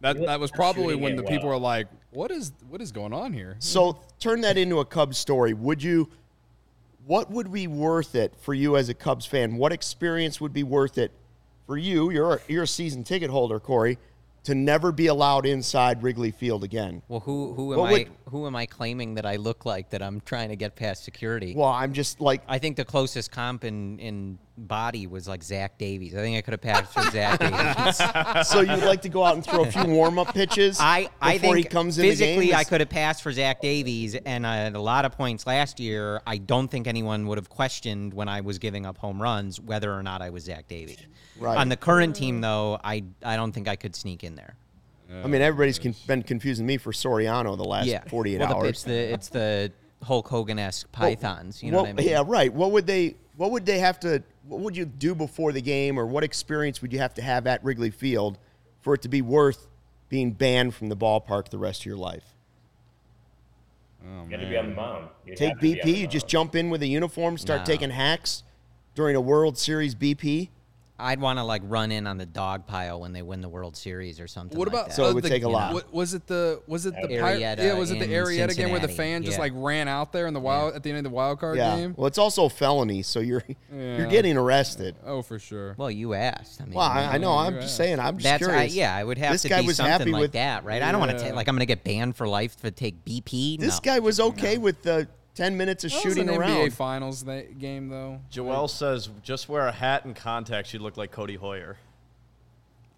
that 0.00 0.16
was 0.18 0.26
that 0.26 0.40
was 0.40 0.50
probably 0.50 0.94
when 0.96 1.12
it 1.12 1.16
the 1.16 1.22
people 1.22 1.48
well. 1.48 1.58
are 1.58 1.60
like, 1.60 1.86
"What 2.16 2.30
is 2.30 2.52
what 2.68 2.80
is 2.80 2.92
going 2.92 3.12
on 3.12 3.32
here?" 3.32 3.56
So 3.58 4.00
turn 4.18 4.40
that 4.40 4.56
into 4.56 4.80
a 4.80 4.84
Cubs 4.84 5.18
story. 5.18 5.52
Would 5.52 5.82
you? 5.82 6.08
What 7.06 7.30
would 7.30 7.52
be 7.52 7.66
worth 7.68 8.14
it 8.16 8.34
for 8.40 8.52
you 8.54 8.76
as 8.76 8.88
a 8.88 8.94
Cubs 8.94 9.26
fan? 9.26 9.56
What 9.56 9.72
experience 9.72 10.40
would 10.40 10.52
be 10.52 10.64
worth 10.64 10.98
it 10.98 11.12
for 11.66 11.76
you? 11.76 12.10
You're 12.10 12.34
a, 12.34 12.40
you're 12.48 12.62
a 12.64 12.66
season 12.66 13.04
ticket 13.04 13.30
holder, 13.30 13.60
Corey, 13.60 13.98
to 14.42 14.56
never 14.56 14.90
be 14.90 15.06
allowed 15.06 15.46
inside 15.46 16.02
Wrigley 16.02 16.32
Field 16.32 16.64
again. 16.64 17.02
Well, 17.08 17.20
who 17.20 17.52
who 17.52 17.74
am 17.74 17.78
What 17.78 17.88
I? 17.88 17.92
would- 17.92 18.10
who 18.30 18.46
am 18.48 18.56
I 18.56 18.66
claiming 18.66 19.14
that 19.14 19.24
I 19.26 19.36
look 19.36 19.64
like 19.64 19.90
that 19.90 20.02
I'm 20.02 20.20
trying 20.20 20.48
to 20.48 20.56
get 20.56 20.74
past 20.74 21.04
security? 21.04 21.54
Well, 21.54 21.68
I'm 21.68 21.92
just 21.92 22.20
like 22.20 22.42
I 22.48 22.58
think 22.58 22.76
the 22.76 22.84
closest 22.84 23.30
comp 23.30 23.62
in, 23.64 23.98
in 24.00 24.38
body 24.58 25.06
was 25.06 25.28
like 25.28 25.42
Zach 25.42 25.78
Davies. 25.78 26.14
I 26.14 26.18
think 26.18 26.36
I 26.36 26.40
could 26.40 26.52
have 26.52 26.60
passed 26.60 26.92
for 26.92 27.02
Zach 27.10 27.38
Davies. 28.36 28.48
so 28.48 28.60
you'd 28.60 28.84
like 28.84 29.02
to 29.02 29.08
go 29.08 29.24
out 29.24 29.34
and 29.34 29.44
throw 29.44 29.64
a 29.64 29.70
few 29.70 29.84
warm 29.84 30.18
up 30.18 30.32
pitches 30.34 30.78
I, 30.80 31.02
before 31.02 31.12
I 31.20 31.38
think 31.38 31.56
he 31.58 31.64
comes 31.64 31.98
in 31.98 32.02
the 32.02 32.10
physically? 32.10 32.54
I 32.54 32.64
could 32.64 32.80
have 32.80 32.88
passed 32.88 33.22
for 33.22 33.32
Zach 33.32 33.60
Davies, 33.60 34.14
and 34.14 34.46
at 34.46 34.74
a 34.74 34.80
lot 34.80 35.04
of 35.04 35.12
points 35.12 35.46
last 35.46 35.80
year, 35.80 36.20
I 36.26 36.38
don't 36.38 36.68
think 36.68 36.86
anyone 36.86 37.26
would 37.26 37.38
have 37.38 37.48
questioned 37.48 38.14
when 38.14 38.28
I 38.28 38.40
was 38.40 38.58
giving 38.58 38.86
up 38.86 38.98
home 38.98 39.20
runs 39.20 39.60
whether 39.60 39.92
or 39.92 40.02
not 40.02 40.22
I 40.22 40.30
was 40.30 40.44
Zach 40.44 40.68
Davies. 40.68 40.98
Right. 41.38 41.58
On 41.58 41.68
the 41.68 41.76
current 41.76 42.16
team, 42.16 42.40
though, 42.40 42.78
I 42.82 43.04
I 43.22 43.36
don't 43.36 43.52
think 43.52 43.68
I 43.68 43.76
could 43.76 43.94
sneak 43.94 44.24
in 44.24 44.34
there. 44.34 44.56
I 45.22 45.28
mean, 45.28 45.40
everybody's 45.40 45.78
con- 45.78 45.94
been 46.08 46.22
confusing 46.24 46.66
me 46.66 46.78
for 46.78 46.90
Soriano 46.90 47.56
the 47.56 47.64
last 47.64 47.86
yeah, 47.86 48.02
48 48.08 48.38
well, 48.40 48.48
the- 48.48 48.54
hours. 48.56 48.68
It's 48.70 48.82
the 48.82 49.12
it's 49.12 49.28
the 49.28 49.72
Hulk 50.02 50.28
Hogan 50.28 50.58
esque 50.58 50.88
Well, 50.98 51.08
pythons. 51.08 51.62
You 51.62 51.70
know 51.72 51.82
what 51.82 51.90
I 51.90 51.92
mean? 51.92 52.08
Yeah, 52.08 52.22
right. 52.26 52.52
What 52.52 52.72
would 52.72 52.86
they? 52.86 53.16
What 53.36 53.50
would 53.50 53.66
they 53.66 53.78
have 53.78 54.00
to? 54.00 54.22
What 54.48 54.60
would 54.60 54.76
you 54.76 54.84
do 54.86 55.14
before 55.14 55.52
the 55.52 55.60
game, 55.60 55.98
or 55.98 56.06
what 56.06 56.24
experience 56.24 56.80
would 56.82 56.92
you 56.92 56.98
have 56.98 57.14
to 57.14 57.22
have 57.22 57.46
at 57.46 57.62
Wrigley 57.64 57.90
Field 57.90 58.38
for 58.80 58.94
it 58.94 59.02
to 59.02 59.08
be 59.08 59.20
worth 59.22 59.66
being 60.08 60.32
banned 60.32 60.74
from 60.74 60.88
the 60.88 60.96
ballpark 60.96 61.48
the 61.48 61.58
rest 61.58 61.82
of 61.82 61.86
your 61.86 61.96
life? 61.96 62.24
Oh, 64.04 64.24
you 64.24 64.30
got 64.30 64.36
to 64.38 64.48
be 64.48 64.56
on 64.56 64.70
the 64.70 64.74
mound. 64.76 65.08
You'd 65.26 65.36
Take 65.36 65.48
have 65.50 65.58
to 65.58 65.62
be 65.62 65.80
on 65.80 65.86
BP. 65.88 65.96
You 65.98 66.06
just 66.06 66.28
jump 66.28 66.54
in 66.54 66.70
with 66.70 66.82
a 66.82 66.86
uniform, 66.86 67.36
start 67.38 67.60
No. 67.62 67.64
taking 67.66 67.90
hacks 67.90 68.44
during 68.94 69.16
a 69.16 69.20
World 69.20 69.58
Series 69.58 69.94
BP. 69.94 70.50
I'd 70.98 71.20
want 71.20 71.38
to 71.38 71.44
like 71.44 71.62
run 71.64 71.92
in 71.92 72.06
on 72.06 72.16
the 72.16 72.24
dog 72.26 72.66
pile 72.66 73.00
when 73.00 73.12
they 73.12 73.20
win 73.22 73.42
the 73.42 73.48
World 73.48 73.76
Series 73.76 74.18
or 74.18 74.26
something. 74.26 74.58
What 74.58 74.68
like 74.68 74.74
about 74.74 74.88
that. 74.88 74.94
So 74.94 75.04
it 75.04 75.10
uh, 75.10 75.14
would 75.14 75.24
the- 75.24 75.28
take 75.28 75.42
a 75.42 75.48
lot. 75.48 75.74
What, 75.74 75.92
was 75.92 76.14
it 76.14 76.26
the 76.26 76.62
was 76.66 76.86
it 76.86 76.94
the 77.00 77.08
Pir- 77.08 77.36
yeah 77.36 77.74
was 77.74 77.90
it 77.90 77.98
the 77.98 78.04
in 78.06 78.10
Arrieta 78.10 78.56
game 78.56 78.70
where 78.70 78.80
the 78.80 78.86
Cincinnati, 78.88 78.94
fan 78.96 79.22
just 79.22 79.36
yeah. 79.36 79.42
like 79.42 79.52
ran 79.54 79.88
out 79.88 80.12
there 80.12 80.26
in 80.26 80.32
the 80.34 80.40
wild 80.40 80.74
at 80.74 80.82
the 80.82 80.90
end 80.90 80.98
of 80.98 81.04
the 81.04 81.10
wild 81.10 81.38
card 81.38 81.56
Yeah. 81.58 81.76
game? 81.76 81.94
Well, 81.96 82.06
it's 82.06 82.18
also 82.18 82.46
a 82.46 82.50
felony, 82.50 83.02
so 83.02 83.20
you're 83.20 83.42
Yeah. 83.70 83.98
you're 83.98 84.06
getting 84.06 84.36
arrested. 84.36 84.96
Oh, 85.04 85.20
for 85.22 85.38
sure. 85.38 85.74
Well, 85.76 85.90
you 85.90 86.14
asked. 86.14 86.60
I 86.62 86.64
mean, 86.64 86.74
Well, 86.74 86.86
I, 86.88 87.04
I 87.14 87.18
know. 87.18 87.32
I'm 87.36 87.54
just 87.60 87.78
right. 87.78 87.86
saying. 87.86 88.00
I'm 88.00 88.16
just 88.18 88.24
that's 88.24 88.42
I, 88.42 88.46
curious. 88.46 88.74
yeah. 88.74 88.94
I 88.96 89.04
would 89.04 89.18
have 89.18 89.32
This 89.32 89.42
to 89.42 89.48
guy 89.48 89.60
be 89.60 89.66
was 89.66 89.76
something 89.76 89.92
happy 89.92 90.10
like 90.12 90.20
with 90.22 90.32
that, 90.32 90.64
right? 90.64 90.80
I 90.82 90.92
don't 90.92 91.00
want 91.00 91.12
to 91.12 91.18
take 91.18 91.34
like 91.34 91.48
I'm 91.48 91.54
going 91.54 91.60
to 91.60 91.66
get 91.66 91.84
banned 91.84 92.16
for 92.16 92.26
life 92.26 92.56
to 92.62 92.70
take 92.70 93.04
BP. 93.04 93.58
This 93.60 93.74
No. 93.76 93.80
guy 93.92 93.98
was 93.98 94.18
okay 94.18 94.56
with 94.58 94.82
the 94.82 95.08
10 95.36 95.56
minutes 95.56 95.84
of 95.84 95.90
That 95.92 95.96
was 96.04 96.14
shooting 96.14 96.28
an 96.28 96.36
around. 96.36 96.50
NBA 96.50 96.72
Finals 96.72 97.24
that 97.24 97.58
game 97.58 97.88
though. 97.88 98.20
Joel 98.30 98.68
says 98.68 99.08
just 99.22 99.48
wear 99.48 99.68
a 99.68 99.72
hat 99.72 100.04
and 100.04 100.16
contacts. 100.16 100.72
You 100.72 100.80
look 100.80 100.96
like 100.96 101.12
Codi 101.12 101.38
Heuer. 101.38 101.76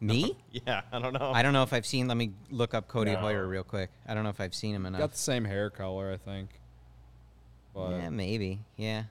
Me? 0.01 0.37
Yeah, 0.53 0.83
I 0.93 0.99
don't 1.01 1.13
know. 1.13 1.33
I 1.35 1.43
don't 1.43 1.53
know 1.53 1.63
if 1.65 1.73
I've 1.73 1.85
seen. 1.87 2.09
Let 2.09 2.17
me 2.17 2.31
look 2.51 2.73
up 2.75 2.89
Cody 2.89 3.13
No. 3.13 3.19
Heuer 3.19 3.49
real 3.49 3.65
quick. 3.65 3.91
I 4.07 4.15
don't 4.15 4.23
know 4.25 4.31
if 4.31 4.41
I've 4.41 4.55
seen 4.55 4.75
him 4.75 4.87
enough. 4.87 5.01
Got 5.01 5.13
the 5.13 5.19
same 5.19 5.45
hair 5.45 5.69
color, 5.71 6.13
I 6.13 6.17
think. 6.17 6.51
But 7.75 7.91
Yeah, 7.91 8.09
maybe. 8.09 8.61
Yeah, 8.77 9.05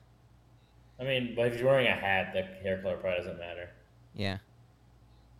I 0.98 1.04
mean, 1.04 1.34
but 1.36 1.46
if 1.48 1.58
you're 1.60 1.68
wearing 1.68 1.86
a 1.86 1.94
hat, 1.94 2.32
the 2.32 2.42
hair 2.62 2.80
color 2.82 2.96
probably 2.96 3.18
doesn't 3.18 3.38
matter. 3.38 3.70
yeah. 4.14 4.38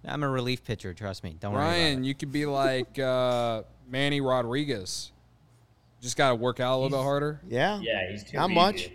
I'm 0.07 0.22
a 0.22 0.28
relief 0.28 0.64
pitcher. 0.64 0.95
Trust 0.95 1.24
me. 1.24 1.36
Don't 1.41 1.53
worry 1.53 1.62
Ryan, 1.62 1.93
about 1.95 2.05
it. 2.05 2.07
you 2.07 2.14
could 2.14 2.30
be 2.30 2.47
like 2.47 2.99
uh, 3.01 3.62
Manny 3.89 4.20
Rodriguez. 4.20 5.11
Just 6.01 6.17
got 6.17 6.31
to 6.31 6.35
work 6.37 6.61
out 6.61 6.75
a 6.75 6.79
little 6.81 6.97
bit 6.99 7.03
harder. 7.03 7.41
Yeah. 7.49 7.81
Yeah, 7.83 8.11
he's 8.11 8.25
too 8.25 8.37
Not 8.37 8.51
easy. 8.51 8.55
much. 8.55 8.91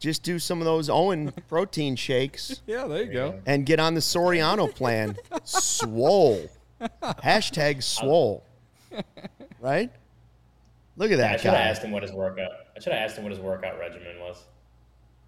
Just 0.00 0.22
do 0.24 0.38
some 0.38 0.60
of 0.60 0.64
those 0.64 0.88
OWYN 0.88 1.32
protein 1.48 1.94
shakes 1.96 2.60
Yeah, 2.66 2.86
there 2.86 3.04
you 3.04 3.12
go. 3.12 3.40
and 3.46 3.64
get 3.64 3.78
on 3.80 3.94
the 3.94 4.00
Soriano 4.00 4.72
plan. 4.74 5.16
swole. 5.44 6.50
Hashtag 7.02 7.82
swole. 7.82 8.44
Right? 9.60 9.90
Look 10.96 11.10
at 11.10 11.14
I 11.14 11.22
that 11.22 11.40
should 11.40 11.50
have 11.50 11.58
guy. 11.58 11.68
asked 11.68 11.82
him 11.82 11.90
what 11.92 12.02
his 12.02 12.12
workout. 12.12 12.50
I 12.76 12.80
should 12.80 12.92
have 12.92 13.02
asked 13.02 13.16
him 13.16 13.24
what 13.24 13.32
his 13.32 13.40
workout 13.40 13.78
regimen 13.78 14.18
was, 14.20 14.42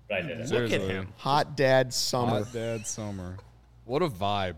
but 0.09 0.19
I 0.19 0.23
didn't. 0.23 0.39
Look 0.41 0.49
Seriously. 0.49 0.77
at 0.85 0.91
him. 0.91 1.09
Hot 1.19 1.57
dad 1.57 1.95
summer. 1.95 2.45
Hot 2.45 2.53
Dad 2.53 2.87
Summer. 2.87 3.37
What 3.85 4.03
a 4.03 4.09
vibe. 4.09 4.57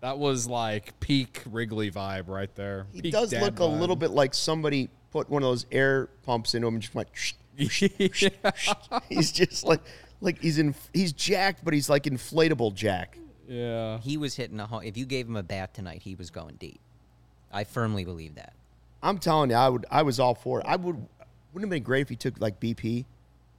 That 0.00 0.18
was 0.18 0.46
like 0.46 0.98
peak 1.00 1.42
Wrigley 1.50 1.90
vibe 1.90 2.28
right 2.28 2.52
there. 2.54 2.86
He 2.92 3.02
Peak 3.02 3.12
does 3.12 3.30
dad 3.30 3.42
look 3.42 3.58
a 3.58 3.64
little 3.64 3.96
bit 3.96 4.10
like 4.12 4.32
somebody 4.32 4.88
put 5.12 5.28
one 5.30 5.42
of 5.42 5.48
those 5.48 5.66
air 5.72 6.08
pumps 6.24 6.54
into 6.54 6.68
him 6.68 6.74
and 6.74 6.82
just 6.82 6.94
went. 6.94 7.08
"Shh." 7.14 7.32
he's 9.08 9.32
just 9.32 9.64
like 9.64 9.80
like 10.20 10.40
he's 10.40 10.58
in 10.58 10.74
he's 10.92 11.12
jacked, 11.12 11.64
but 11.64 11.74
he's 11.74 11.88
like 11.90 12.04
inflatable 12.04 12.74
jack. 12.74 13.18
yeah. 13.48 13.98
He 13.98 14.16
was 14.16 14.34
hitting 14.36 14.58
a 14.60 14.66
home. 14.66 14.82
If 14.84 14.96
you 14.96 15.04
gave 15.06 15.26
him 15.26 15.36
a 15.36 15.42
bat 15.42 15.74
tonight, 15.74 16.02
he 16.02 16.14
was 16.14 16.30
going 16.30 16.56
deep. 16.56 16.80
I 17.52 17.64
firmly 17.64 18.04
believe 18.04 18.36
that. 18.36 18.52
I'm 19.02 19.18
telling 19.18 19.50
you, 19.50 19.56
I 19.56 19.68
would 19.68 19.86
I 19.90 20.02
was 20.02 20.20
all 20.20 20.34
for 20.34 20.60
it. 20.60 20.66
I 20.66 20.76
would 20.76 20.96
wouldn't 21.52 21.64
have 21.64 21.70
been 21.70 21.82
great 21.82 22.02
if 22.02 22.08
he 22.08 22.16
took 22.16 22.40
like 22.40 22.60
BP 22.60 23.04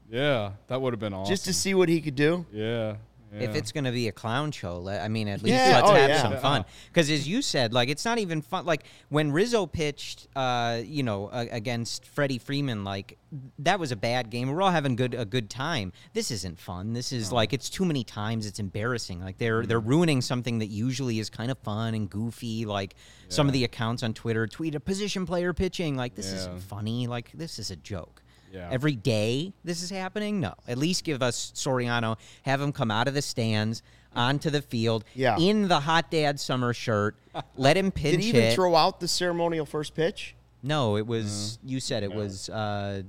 Yeah, 0.10 0.52
that 0.68 0.82
would 0.82 0.94
have 0.94 1.00
been 1.00 1.14
awesome. 1.14 1.32
just 1.32 1.46
to 1.46 1.54
see 1.54 1.74
what 1.74 1.90
he 1.90 2.00
could 2.02 2.16
do. 2.16 2.46
yeah. 2.52 2.96
If 3.34 3.56
it's 3.56 3.72
going 3.72 3.86
to 3.86 3.92
be 3.92 4.08
a 4.10 4.12
clown 4.12 4.52
show, 4.52 4.80
let, 4.80 5.02
I 5.02 5.08
mean, 5.08 5.28
at 5.30 5.42
least 5.42 5.56
Yeah, 5.56 5.78
let's 5.78 5.90
oh, 5.90 5.94
have 5.94 6.10
yeah. 6.10 6.22
some 6.22 6.38
fun. 6.38 6.66
Because 6.88 7.10
as 7.10 7.28
you 7.28 7.42
said, 7.42 7.72
like 7.74 7.88
it's 7.90 8.04
not 8.04 8.18
even 8.18 8.42
fun. 8.42 8.66
Like 8.66 8.84
when 9.10 9.32
Rizzo 9.32 9.66
pitched, 9.66 10.28
uh, 10.36 10.82
you 10.84 11.04
know, 11.04 11.28
uh, 11.28 11.46
against 11.50 12.06
Freddie 12.08 12.40
Freeman, 12.40 12.84
like 12.84 13.18
that 13.60 13.80
was 13.80 13.94
a 13.94 13.96
bad 13.96 14.30
game. 14.30 14.50
We're 14.52 14.62
all 14.62 14.72
having 14.72 14.98
good 14.98 15.14
a 15.14 15.24
good 15.24 15.50
time. 15.50 15.94
This 16.14 16.32
isn't 16.32 16.60
fun. 16.60 16.92
This 16.92 17.14
is 17.14 17.32
like 17.32 17.54
it's 17.54 17.70
too 17.70 17.86
many 17.86 18.04
times. 18.04 18.46
It's 18.46 18.60
embarrassing. 18.60 19.22
Like 19.22 19.38
they're 19.38 19.66
they're 19.66 19.80
ruining 19.80 20.20
something 20.22 20.60
that 20.60 20.68
usually 20.68 21.20
is 21.20 21.30
kind 21.30 21.50
of 21.52 21.58
fun 21.60 21.94
and 21.94 22.10
goofy. 22.10 22.66
Like 22.66 22.96
some 23.30 23.48
of 23.48 23.54
the 23.54 23.64
accounts 23.64 24.04
on 24.04 24.14
Twitter 24.14 24.46
tweet 24.48 24.76
a 24.76 24.80
position 24.82 25.26
player 25.26 25.54
pitching. 25.54 25.96
Like 25.96 26.16
this 26.16 26.28
Yeah. 26.32 26.40
isn't 26.40 26.60
funny. 26.64 27.08
Like 27.08 27.32
this 27.34 27.60
is 27.60 27.72
a 27.72 27.78
joke. 27.78 28.21
Yeah. 28.52 28.70
Every 28.72 28.96
day 28.96 29.54
this 29.64 29.82
is 29.82 29.90
happening? 29.90 30.40
No. 30.42 30.54
At 30.68 30.78
least 30.78 31.04
give 31.04 31.22
us 31.22 31.52
Soriano, 31.56 32.18
have 32.44 32.60
him 32.62 32.72
come 32.72 32.92
out 32.92 33.08
of 33.08 33.14
the 33.14 33.22
stands 33.22 33.82
onto 34.16 34.50
the 34.50 34.62
field 34.62 35.06
Yeah. 35.16 35.38
in 35.40 35.68
the 35.70 35.80
hot 35.80 36.12
dad 36.12 36.40
summer 36.40 36.74
shirt. 36.74 37.16
Let 37.56 37.78
him 37.78 37.92
pinch 37.92 38.16
Did 38.18 38.20
he 38.24 38.30
even 38.30 38.42
hit. 38.42 38.56
throw 38.56 38.76
out 38.76 39.00
the 39.00 39.08
ceremonial 39.08 39.66
first 39.66 39.96
pitch? 39.96 40.36
no, 40.64 40.96
it 40.98 41.08
was 41.08 41.58
you 41.66 41.80
said 41.80 42.04
it 42.04 42.14
was 42.14 42.48
uh 42.50 43.02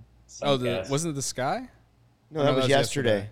oh, 0.43 0.57
the, 0.57 0.87
wasn't 0.89 1.13
it 1.13 1.17
the 1.17 1.23
sky? 1.23 1.69
No, 2.31 2.41
that 2.45 2.47
no, 2.47 2.53
was 2.55 2.57
that 2.57 2.63
was 2.63 2.69
yesterday. 2.71 3.11
yesterday. 3.17 3.31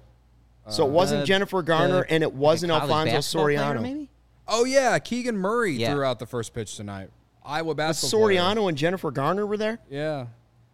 so 0.69 0.87
it 0.87 0.91
wasn't 0.91 1.23
Uh, 1.23 1.27
Jennifer 1.27 1.63
Garner 1.63 2.01
the- 2.03 2.11
and 2.13 2.23
it 2.23 2.35
wasn't 2.35 2.71
college 2.71 2.83
Alfonso 2.91 3.13
basketball 3.15 3.45
player, 3.45 3.59
Soriano. 3.59 3.83
maybe? 3.83 4.11
Oh 4.49 4.65
yeah, 4.65 4.99
Keegan 4.99 5.37
Murray 5.39 5.73
Yeah. 5.75 5.95
threw 5.95 6.05
out 6.05 6.19
the 6.19 6.27
first 6.27 6.53
pitch 6.53 6.77
tonight. 6.77 7.09
Iowa 7.45 7.69
But 7.69 7.77
basketball. 7.79 8.21
player. 8.27 8.41
Soriano 8.41 8.69
and 8.69 8.77
Jennifer 8.77 9.11
Garner 9.11 9.47
were 9.47 9.57
there? 9.57 9.79
Yeah. 9.89 10.27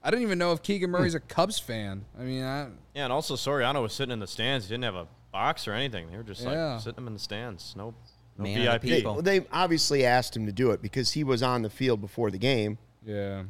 I 0.06 0.10
didn't 0.10 0.22
even 0.22 0.38
know 0.38 0.52
if 0.52 0.62
Keegan 0.62 0.92
Murray's 0.92 1.14
hmm. 1.14 1.16
a 1.16 1.20
Cubs 1.20 1.58
fan. 1.58 2.04
I 2.16 2.22
mean, 2.22 2.44
I, 2.44 2.68
Yeah, 2.94 3.04
and 3.04 3.12
also 3.12 3.34
Soriano 3.34 3.82
was 3.82 3.92
sitting 3.92 4.12
in 4.12 4.20
the 4.20 4.28
stands. 4.28 4.66
He 4.66 4.72
didn't 4.72 4.84
have 4.84 4.94
a 4.94 5.08
box 5.32 5.66
or 5.66 5.72
anything. 5.72 6.08
They 6.12 6.16
were 6.16 6.22
just 6.22 6.42
Yeah. 6.42 6.74
like 6.74 6.80
sitting 6.80 6.98
him 6.98 7.08
in 7.08 7.14
the 7.14 7.18
stands. 7.18 7.74
No, 7.76 7.92
no 8.38 8.44
Man 8.44 8.68
of 8.68 8.80
the 8.80 8.88
VIP. 8.88 8.98
people. 8.98 9.20
They 9.20 9.44
obviously 9.52 10.06
asked 10.06 10.36
him 10.36 10.46
to 10.46 10.52
do 10.52 10.70
it 10.70 10.80
because 10.80 11.10
he 11.10 11.24
was 11.24 11.42
on 11.42 11.62
the 11.62 11.70
field 11.70 12.00
before 12.00 12.30
the 12.30 12.38
game 12.38 12.78
yeah. 13.04 13.42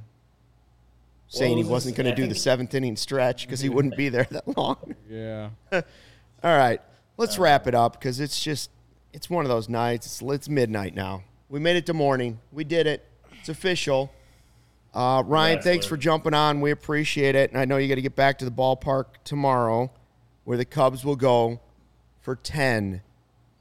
saying 1.29 1.59
he 1.59 1.63
was 1.63 1.71
wasn't 1.71 1.97
going 1.97 2.07
to 2.07 2.15
do 2.15 2.27
the 2.27 2.35
seventh 2.35 2.75
inning 2.75 2.97
stretch 2.97 3.45
because 3.47 3.61
he 3.61 3.69
wouldn't 3.69 3.95
be 3.95 4.09
there 4.09 4.27
that 4.31 4.57
long. 4.57 4.95
Yeah. 5.11 5.51
All 5.71 5.83
right, 6.57 6.81
let's 7.19 7.39
wrap 7.39 7.67
it 7.67 7.75
up 7.75 7.93
because 8.01 8.19
it's 8.19 8.43
just 8.43 8.71
it's 9.13 9.29
one 9.29 9.45
of 9.45 9.51
those 9.51 9.69
nights. 9.69 10.07
It's, 10.07 10.23
it's 10.23 10.49
midnight 10.49 10.95
now. 10.95 11.23
We 11.51 11.61
made 11.61 11.77
it 11.77 11.85
to 11.87 11.95
morning. 11.95 12.41
We 12.51 12.65
did 12.65 12.87
it. 12.87 13.07
It's 13.39 13.51
official. 13.51 14.11
Uh, 14.97 15.23
Ryan, 15.27 15.57
Congrats, 15.57 15.65
thanks 15.67 15.85
Luke. 15.85 15.91
for 15.91 15.97
jumping 15.99 16.33
on. 16.33 16.63
We 16.63 16.71
appreciate 16.71 17.35
it, 17.35 17.51
and 17.51 17.61
I 17.61 17.67
know 17.67 17.77
you 17.77 17.87
got 17.87 17.97
to 17.97 18.03
get 18.03 18.17
back 18.17 18.39
to 18.39 18.47
the 18.47 18.51
ballpark 18.51 19.05
tomorrow, 19.25 19.91
where 20.45 20.57
the 20.57 20.65
Cubs 20.65 21.05
will 21.05 21.17
go 21.17 21.61
for 22.23 22.35
ten 22.35 23.03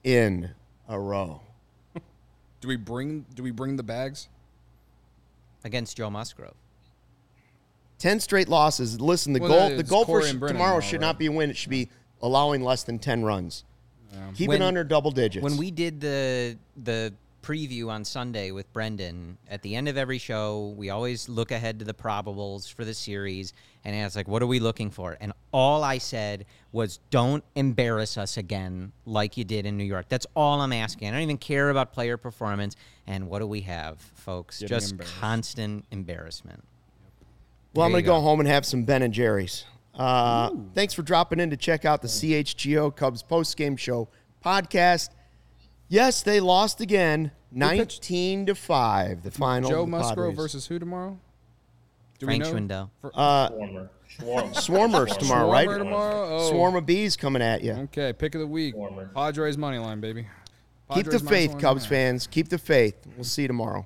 in 0.06 0.52
a 0.88 0.98
row. 0.98 1.42
Do 2.62 2.70
we 2.70 2.78
bring 2.78 3.26
do 3.36 3.44
we 3.44 3.52
bring 3.52 3.76
the 3.76 3.84
bags? 3.84 4.30
against 5.66 5.98
Joe 5.98 6.10
Musgrove. 6.12 6.54
Ten 7.98 8.20
straight 8.20 8.48
losses. 8.48 9.02
Listen, 9.02 9.34
the 9.34 9.40
Well, 9.42 9.68
goal 9.70 9.78
the 9.78 9.84
goal 9.84 10.06
for 10.06 10.20
Corey 10.20 10.28
sh- 10.28 10.30
and 10.32 10.40
Brennan 10.40 10.56
tomorrow 10.58 10.80
should 10.80 11.02
right? 11.02 11.08
not 11.08 11.20
be 11.20 11.26
a 11.26 11.32
win. 11.32 11.50
It 11.50 11.58
should 11.58 11.70
be 11.72 11.90
allowing 12.22 12.62
less 12.64 12.84
than 12.84 12.98
ten 13.00 13.24
runs. 13.26 13.66
Keep 14.36 14.50
When- 14.50 14.62
it 14.62 14.66
under 14.66 14.84
double 14.86 15.12
digits. 15.12 15.44
When 15.44 15.58
we 15.58 15.70
did 15.72 16.00
the 16.00 16.58
the 16.82 17.14
preview 17.46 17.90
on 17.90 18.04
Sunday 18.04 18.50
with 18.50 18.72
Brendan, 18.74 19.38
at 19.50 19.62
the 19.62 19.76
end 19.76 19.88
of 19.88 19.98
every 19.98 20.18
show, 20.18 20.74
we 20.78 20.90
always 20.90 21.30
look 21.30 21.52
ahead 21.52 21.78
to 21.78 21.86
the 21.86 21.94
probables 21.94 22.74
for 22.74 22.84
the 22.84 22.94
series 22.94 23.54
and 23.84 23.96
ask 23.96 24.16
like, 24.16 24.28
what 24.28 24.42
are 24.42 24.48
we 24.48 24.60
looking 24.60 24.90
for? 24.90 25.16
And 25.22 25.32
all 25.52 25.84
I 25.84 26.00
said 26.00 26.48
was, 26.72 27.00
don't 27.12 27.44
embarrass 27.54 28.18
us 28.18 28.38
again 28.38 28.92
like 29.06 29.38
you 29.38 29.44
did 29.44 29.68
in 29.68 29.78
New 29.78 29.84
York. 29.84 30.08
That's 30.10 30.26
all 30.36 30.60
I'm 30.60 30.74
asking. 30.74 31.10
I 31.10 31.12
don't 31.12 31.22
even 31.22 31.38
care 31.38 31.70
about 31.70 31.94
player 31.94 32.18
performance. 32.18 32.76
And 33.06 33.30
what 33.30 33.40
do 33.40 33.48
we 33.48 33.62
have, 33.62 34.02
folks? 34.16 34.62
Getting 34.62 34.76
Just 34.76 34.98
constant 35.20 35.86
embarrassment. 35.92 36.64
Well, 37.76 37.86
I'm 37.86 37.92
going 37.92 38.04
to 38.04 38.08
go 38.08 38.16
go. 38.16 38.22
home 38.22 38.40
and 38.40 38.50
have 38.50 38.66
some 38.66 38.86
Ben 38.86 39.04
and 39.04 39.14
Jerry's. 39.14 39.66
Uh, 39.94 40.50
thanks 40.74 40.94
for 40.94 41.04
dropping 41.04 41.40
in 41.40 41.52
to 41.52 41.58
check 41.58 41.86
out 41.86 42.02
the 42.02 42.08
CHGO 42.08 42.96
Cubs 42.96 43.22
post-game 43.22 43.78
show 43.78 44.10
podcast. 44.44 45.10
Yes, 45.88 46.24
they 46.24 46.40
lost 46.40 46.82
again, 46.82 47.32
19 47.52 48.48
to 48.48 48.56
5, 48.56 49.24
the 49.24 49.32
final. 49.32 49.70
Joe 49.70 49.82
the 49.82 49.88
Musgrove 49.88 50.16
Padres. 50.32 50.36
versus 50.38 50.68
who 50.68 50.80
tomorrow? 50.80 51.20
Do 52.20 52.26
Frank? 52.26 52.44
Schwindel. 52.44 52.90
For- 53.02 53.12
uh, 53.14 53.50
Swarmer. 53.50 53.90
Swarmer. 54.20 54.54
Swarmers 54.54 55.18
tomorrow, 55.18 55.52
right? 55.52 55.68
Tomorrow? 55.68 56.38
Oh. 56.40 56.50
Swarm 56.50 56.76
of 56.76 56.86
bees 56.86 57.18
coming 57.18 57.42
at 57.42 57.62
you. 57.64 57.74
Okay, 57.74 58.14
pick 58.14 58.34
of 58.36 58.42
the 58.42 58.48
week. 58.48 58.74
Swarmer. 58.76 59.14
Padres 59.14 59.58
money 59.58 59.78
line, 59.78 60.00
baby. 60.00 60.28
Keep 60.94 61.08
the 61.08 61.20
faith, 61.20 61.50
one 61.50 61.58
and 61.58 61.60
a 61.60 61.62
Cubs 61.62 61.84
half. 61.84 61.90
fans. 61.90 62.28
Keep 62.28 62.50
the 62.50 62.58
faith. 62.58 62.96
We'll 63.16 63.24
see 63.24 63.42
you 63.44 63.48
tomorrow. 63.48 63.86